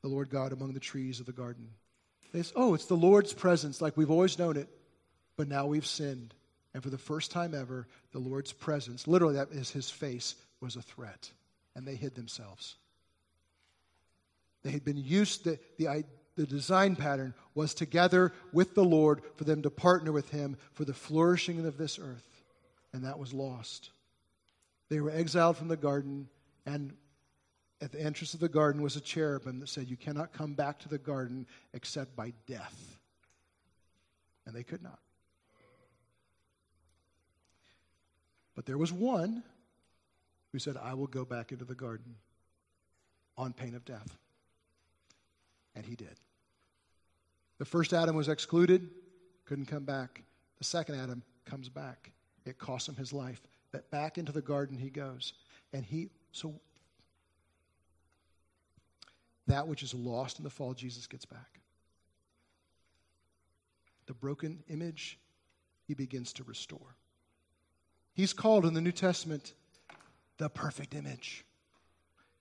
the 0.02 0.08
Lord 0.08 0.30
God, 0.30 0.52
among 0.52 0.72
the 0.72 0.80
trees 0.80 1.20
of 1.20 1.26
the 1.26 1.32
garden. 1.32 1.68
They 2.32 2.42
say, 2.42 2.52
oh, 2.56 2.74
it's 2.74 2.86
the 2.86 2.94
Lord's 2.94 3.32
presence 3.32 3.80
like 3.80 3.96
we've 3.96 4.10
always 4.10 4.38
known 4.38 4.56
it, 4.56 4.68
but 5.36 5.48
now 5.48 5.66
we've 5.66 5.86
sinned. 5.86 6.34
And 6.72 6.82
for 6.82 6.90
the 6.90 6.98
first 6.98 7.30
time 7.30 7.54
ever, 7.54 7.88
the 8.12 8.20
Lord's 8.20 8.52
presence, 8.52 9.08
literally 9.08 9.34
that 9.34 9.50
is 9.50 9.70
his 9.70 9.90
face, 9.90 10.36
was 10.60 10.76
a 10.76 10.82
threat 10.82 11.30
and 11.74 11.86
they 11.86 11.94
hid 11.94 12.14
themselves. 12.14 12.76
They 14.62 14.70
had 14.70 14.84
been 14.84 14.96
used, 14.96 15.44
the, 15.44 15.58
the, 15.78 16.04
the 16.36 16.46
design 16.46 16.96
pattern 16.96 17.34
was 17.54 17.74
together 17.74 18.32
with 18.52 18.74
the 18.74 18.84
Lord 18.84 19.22
for 19.36 19.44
them 19.44 19.62
to 19.62 19.70
partner 19.70 20.12
with 20.12 20.30
Him 20.30 20.56
for 20.74 20.84
the 20.84 20.94
flourishing 20.94 21.64
of 21.64 21.78
this 21.78 21.98
earth, 21.98 22.42
and 22.92 23.04
that 23.04 23.18
was 23.18 23.32
lost. 23.32 23.90
They 24.88 25.00
were 25.00 25.10
exiled 25.10 25.56
from 25.56 25.68
the 25.68 25.76
garden, 25.76 26.28
and 26.66 26.92
at 27.80 27.92
the 27.92 28.00
entrance 28.00 28.34
of 28.34 28.40
the 28.40 28.48
garden 28.48 28.82
was 28.82 28.96
a 28.96 29.00
cherubim 29.00 29.60
that 29.60 29.68
said, 29.68 29.88
You 29.88 29.96
cannot 29.96 30.32
come 30.32 30.54
back 30.54 30.78
to 30.80 30.88
the 30.88 30.98
garden 30.98 31.46
except 31.72 32.14
by 32.14 32.32
death. 32.46 32.98
And 34.46 34.54
they 34.54 34.62
could 34.62 34.82
not. 34.82 34.98
But 38.54 38.66
there 38.66 38.78
was 38.78 38.92
one 38.92 39.42
who 40.52 40.58
said, 40.58 40.76
I 40.76 40.94
will 40.94 41.06
go 41.06 41.24
back 41.24 41.52
into 41.52 41.64
the 41.64 41.74
garden 41.74 42.16
on 43.38 43.52
pain 43.52 43.74
of 43.74 43.84
death. 43.84 44.18
And 45.74 45.86
he 45.86 45.94
did. 45.94 46.18
The 47.58 47.64
first 47.64 47.92
Adam 47.92 48.16
was 48.16 48.28
excluded, 48.28 48.90
couldn't 49.44 49.66
come 49.66 49.84
back. 49.84 50.22
The 50.58 50.64
second 50.64 50.96
Adam 50.96 51.22
comes 51.44 51.68
back. 51.68 52.12
It 52.44 52.58
cost 52.58 52.88
him 52.88 52.96
his 52.96 53.12
life. 53.12 53.40
But 53.72 53.90
back 53.90 54.18
into 54.18 54.32
the 54.32 54.42
garden 54.42 54.76
he 54.76 54.90
goes. 54.90 55.32
And 55.72 55.84
he, 55.84 56.10
so 56.32 56.54
that 59.50 59.66
which 59.66 59.82
is 59.82 59.94
lost 59.94 60.38
in 60.38 60.44
the 60.44 60.50
fall, 60.50 60.74
Jesus 60.74 61.06
gets 61.06 61.24
back. 61.24 61.60
The 64.06 64.14
broken 64.14 64.62
image, 64.68 65.18
he 65.86 65.94
begins 65.94 66.32
to 66.34 66.44
restore. 66.44 66.96
He's 68.14 68.32
called 68.32 68.64
in 68.64 68.74
the 68.74 68.80
New 68.80 68.92
Testament 68.92 69.54
the 70.38 70.48
perfect 70.48 70.94
image. 70.94 71.44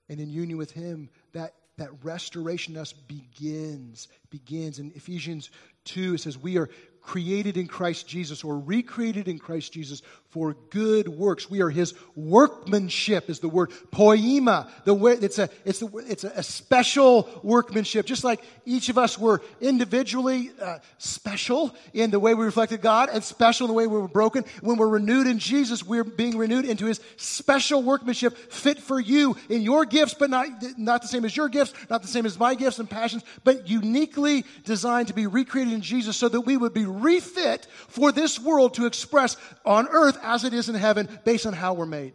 And 0.08 0.20
in 0.20 0.30
union 0.30 0.58
with 0.58 0.72
Him, 0.72 1.10
that, 1.34 1.54
that 1.78 1.90
restoration 2.04 2.78
us 2.78 2.94
begins. 2.94 4.08
Begins. 4.30 4.80
In 4.80 4.92
Ephesians 4.96 5.52
2, 5.86 6.16
it 6.16 6.22
says, 6.22 6.38
We 6.38 6.58
are 6.58 6.70
created 7.10 7.58
in 7.58 7.66
Christ 7.66 8.08
Jesus 8.08 8.44
or 8.44 8.60
recreated 8.60 9.28
in 9.28 9.40
Christ 9.40 9.74
Jesus 9.74 10.04
for 10.30 10.56
good 10.70 11.08
works. 11.08 11.50
We 11.50 11.62
are 11.62 11.70
his 11.72 11.96
workmanship 12.16 13.32
is 13.32 13.40
the 13.40 13.50
word 13.50 13.72
poema. 13.90 14.70
The 14.86 14.94
way, 14.94 15.14
it's 15.14 15.40
a, 15.40 15.50
it's, 15.66 15.82
a, 15.82 15.90
it's 16.08 16.24
a, 16.24 16.44
special 16.44 17.28
workmanship. 17.42 18.06
Just 18.06 18.24
like 18.24 18.42
each 18.64 18.90
of 18.90 19.00
us 19.00 19.18
were 19.18 19.42
individually 19.60 20.52
uh, 20.62 20.80
special 21.00 21.76
in 21.94 22.12
the 22.12 22.20
way 22.20 22.36
we 22.36 22.46
reflected 22.46 22.82
God 22.82 23.10
and 23.12 23.24
special 23.24 23.66
in 23.66 23.70
the 23.70 23.74
way 23.74 23.88
we 23.88 23.98
were 23.98 24.08
broken. 24.08 24.46
When 24.62 24.78
we're 24.78 24.88
renewed 24.88 25.26
in 25.26 25.40
Jesus, 25.40 25.84
we're 25.84 26.04
being 26.04 26.38
renewed 26.38 26.66
into 26.66 26.86
his 26.86 27.02
special 27.18 27.82
workmanship 27.82 28.38
fit 28.38 28.80
for 28.80 29.00
you 29.00 29.36
in 29.50 29.64
your 29.64 29.86
gifts, 29.86 30.14
but 30.14 30.30
not, 30.30 30.48
not 30.78 31.02
the 31.02 31.08
same 31.08 31.26
as 31.26 31.36
your 31.36 31.50
gifts, 31.50 31.74
not 31.90 32.04
the 32.04 32.08
same 32.08 32.28
as 32.28 32.38
my 32.38 32.54
gifts 32.54 32.78
and 32.78 32.88
passions, 32.88 33.24
but 33.44 33.68
uniquely 33.68 34.46
designed 34.64 35.08
to 35.08 35.16
be 35.16 35.26
recreated 35.26 35.74
in 35.74 35.82
Jesus 35.82 36.16
so 36.16 36.30
that 36.30 36.42
we 36.42 36.56
would 36.56 36.74
be 36.74 36.86
refit 37.02 37.68
for 37.88 38.12
this 38.12 38.40
world 38.40 38.76
to 38.76 38.86
express 38.86 39.38
on 39.66 39.88
earth 39.88 40.18
as 40.24 40.44
it 40.44 40.54
is 40.54 40.70
in 40.70 40.76
heaven 40.76 41.08
based 41.26 41.46
on 41.46 41.54
how 41.54 41.74
we're 41.74 41.86
made. 41.86 42.14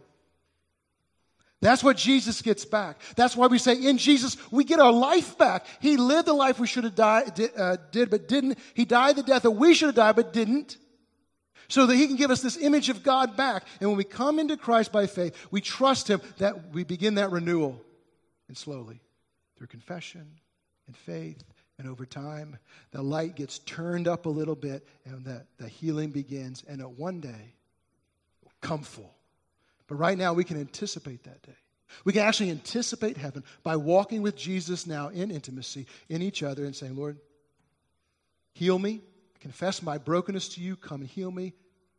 That's 1.61 1.83
what 1.83 1.97
Jesus 1.97 2.41
gets 2.41 2.65
back. 2.65 3.01
That's 3.15 3.35
why 3.35 3.47
we 3.47 3.57
say 3.57 3.73
in 3.73 3.97
Jesus 3.97 4.37
we 4.51 4.63
get 4.63 4.79
our 4.79 4.91
life 4.91 5.37
back. 5.37 5.65
He 5.79 5.97
lived 5.97 6.27
the 6.27 6.33
life 6.33 6.59
we 6.59 6.67
should 6.67 6.83
have 6.83 6.95
died, 6.95 7.33
did, 7.33 7.51
uh, 7.57 7.77
did 7.91 8.09
but 8.09 8.27
didn't. 8.27 8.59
He 8.73 8.85
died 8.85 9.15
the 9.15 9.23
death 9.23 9.43
that 9.43 9.51
we 9.51 9.73
should 9.73 9.87
have 9.87 9.95
died 9.95 10.15
but 10.15 10.33
didn't. 10.33 10.77
So 11.67 11.87
that 11.87 11.95
he 11.95 12.05
can 12.05 12.17
give 12.17 12.29
us 12.29 12.41
this 12.41 12.57
image 12.57 12.89
of 12.89 13.01
God 13.01 13.35
back. 13.35 13.65
And 13.79 13.89
when 13.89 13.97
we 13.97 14.03
come 14.03 14.37
into 14.37 14.55
Christ 14.57 14.91
by 14.91 15.07
faith, 15.07 15.35
we 15.49 15.61
trust 15.61 16.07
him 16.07 16.21
that 16.37 16.71
we 16.71 16.83
begin 16.83 17.15
that 17.15 17.31
renewal. 17.31 17.81
And 18.47 18.55
slowly, 18.55 19.01
through 19.57 19.67
confession 19.67 20.39
and 20.85 20.95
faith 20.95 21.43
and 21.77 21.89
over 21.89 22.05
time, 22.05 22.57
the 22.91 23.01
light 23.01 23.35
gets 23.35 23.59
turned 23.59 24.07
up 24.07 24.25
a 24.25 24.29
little 24.29 24.55
bit 24.55 24.87
and 25.03 25.25
the, 25.25 25.45
the 25.57 25.67
healing 25.67 26.09
begins. 26.09 26.63
And 26.67 26.79
at 26.79 26.91
one 26.91 27.19
day, 27.19 27.53
come 28.61 28.81
full. 28.81 29.13
But 29.87 29.95
right 29.95 30.17
now, 30.17 30.33
we 30.33 30.43
can 30.43 30.59
anticipate 30.59 31.23
that 31.23 31.41
day. 31.43 31.55
We 32.03 32.13
can 32.13 32.23
actually 32.23 32.49
anticipate 32.49 33.17
heaven 33.17 33.43
by 33.63 33.75
walking 33.75 34.21
with 34.21 34.35
Jesus 34.35 34.87
now 34.87 35.09
in 35.09 35.31
intimacy 35.31 35.85
in 36.09 36.21
each 36.21 36.43
other 36.43 36.65
and 36.65 36.75
saying, 36.75 36.95
Lord, 36.95 37.17
heal 38.53 38.79
me, 38.79 39.01
confess 39.39 39.83
my 39.83 39.97
brokenness 39.97 40.49
to 40.49 40.61
you, 40.61 40.75
come 40.75 41.01
and 41.01 41.09
heal 41.09 41.29
me, 41.29 41.53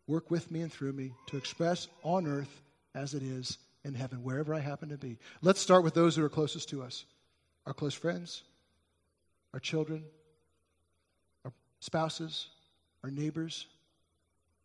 work 0.07 0.31
with 0.31 0.51
me 0.51 0.63
and 0.63 0.73
through 0.73 0.93
me 0.93 1.13
to 1.27 1.37
express 1.37 1.87
on 2.03 2.27
earth 2.27 2.63
as 2.95 3.15
it 3.15 3.23
is 3.23 3.59
in 3.85 3.95
heaven, 3.95 4.25
wherever 4.25 4.55
I 4.55 4.59
happen 4.59 4.89
to 4.89 4.99
be. 4.99 5.19
Let's 5.43 5.61
start 5.61 5.85
with 5.85 5.95
those 5.95 6.17
who 6.17 6.25
are 6.25 6.29
closest 6.29 6.69
to 6.71 6.83
us 6.83 7.05
our 7.67 7.75
close 7.75 7.95
friends, 7.95 8.43
our 9.53 9.61
children, 9.61 10.05
our 11.45 11.53
spouses, 11.81 12.49
our 13.03 13.11
neighbors, 13.11 13.67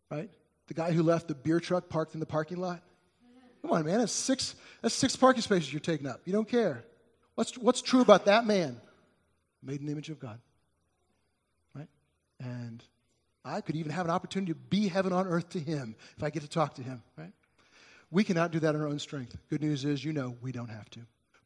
right? 0.09 0.29
The 0.67 0.73
guy 0.73 0.91
who 0.91 1.03
left 1.03 1.27
the 1.27 1.36
beer 1.36 1.59
truck 1.59 1.89
parked 1.89 2.13
in 2.13 2.19
the 2.19 2.25
parking 2.25 2.57
lot. 2.57 2.82
Come 3.61 3.71
on, 3.71 3.86
man, 3.86 3.99
that's 3.99 4.11
six, 4.11 4.55
that's 4.82 4.95
six 4.95 5.15
parking 5.15 5.41
spaces 5.41 5.71
you're 5.71 5.79
taking 5.79 6.07
up. 6.07 6.21
You 6.25 6.34
don't 6.34 6.47
care. 6.47 6.84
What's, 7.36 7.57
what's 7.57 7.82
true 7.82 8.01
about 8.01 8.25
that 8.25 8.45
man? 8.45 8.79
Made 9.63 9.79
in 9.79 9.86
the 9.86 9.91
image 9.91 10.09
of 10.09 10.19
God. 10.19 10.39
Right? 11.75 11.88
And 12.39 12.84
I 13.45 13.61
could 13.61 13.75
even 13.75 13.91
have 13.91 14.05
an 14.05 14.11
opportunity 14.11 14.53
to 14.53 14.57
be 14.57 14.88
heaven 14.88 15.13
on 15.13 15.27
earth 15.27 15.49
to 15.49 15.59
him 15.59 15.95
if 16.17 16.23
I 16.23 16.29
get 16.29 16.41
to 16.41 16.49
talk 16.49 16.75
to 16.75 16.84
him, 16.84 17.03
right? 17.17 17.32
We 18.09 18.23
cannot 18.23 18.51
do 18.51 18.59
that 18.59 18.75
in 18.75 18.82
our 18.82 18.88
own 18.88 18.99
strength. 18.99 19.38
Good 19.49 19.61
news 19.61 19.86
is, 19.86 20.03
you 20.03 20.11
know, 20.11 20.36
we 20.41 20.51
don't 20.51 20.69
have 20.69 20.89
to. 20.91 20.99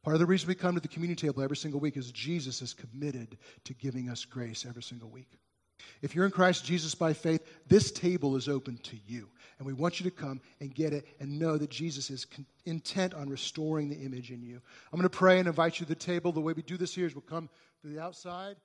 Part 0.05 0.13
of 0.13 0.19
the 0.19 0.27
reason 0.27 0.47
we 0.47 0.53
come 0.53 0.75
to 0.75 0.79
the 0.79 0.87
community 0.87 1.25
table 1.25 1.41
every 1.41 1.57
single 1.57 1.79
week 1.79 1.97
is 1.97 2.11
Jesus 2.11 2.61
is 2.61 2.75
committed 2.75 3.39
to 3.63 3.73
giving 3.73 4.07
us 4.07 4.23
grace 4.23 4.63
every 4.63 4.83
single 4.83 5.09
week. 5.09 5.39
If 6.03 6.13
you're 6.13 6.25
in 6.25 6.31
Christ 6.31 6.63
Jesus 6.63 6.93
by 6.93 7.11
faith, 7.11 7.41
this 7.67 7.89
table 7.89 8.35
is 8.35 8.47
open 8.47 8.77
to 8.83 8.97
you. 9.07 9.27
And 9.57 9.65
we 9.65 9.73
want 9.73 9.99
you 9.99 10.03
to 10.03 10.15
come 10.15 10.41
and 10.61 10.75
get 10.75 10.93
it 10.93 11.07
and 11.19 11.39
know 11.39 11.57
that 11.57 11.71
Jesus 11.71 12.11
is 12.11 12.23
con- 12.23 12.45
intent 12.65 13.15
on 13.15 13.29
restoring 13.29 13.89
the 13.89 13.95
image 13.95 14.29
in 14.29 14.43
you. 14.43 14.61
I'm 14.93 14.99
going 14.99 15.09
to 15.09 15.17
pray 15.17 15.39
and 15.39 15.47
invite 15.47 15.79
you 15.79 15.87
to 15.87 15.89
the 15.89 15.95
table. 15.95 16.31
The 16.31 16.39
way 16.39 16.53
we 16.53 16.61
do 16.61 16.77
this 16.77 16.93
here 16.93 17.07
is 17.07 17.15
we'll 17.15 17.23
come 17.23 17.49
to 17.81 17.87
the 17.87 17.99
outside. 17.99 18.57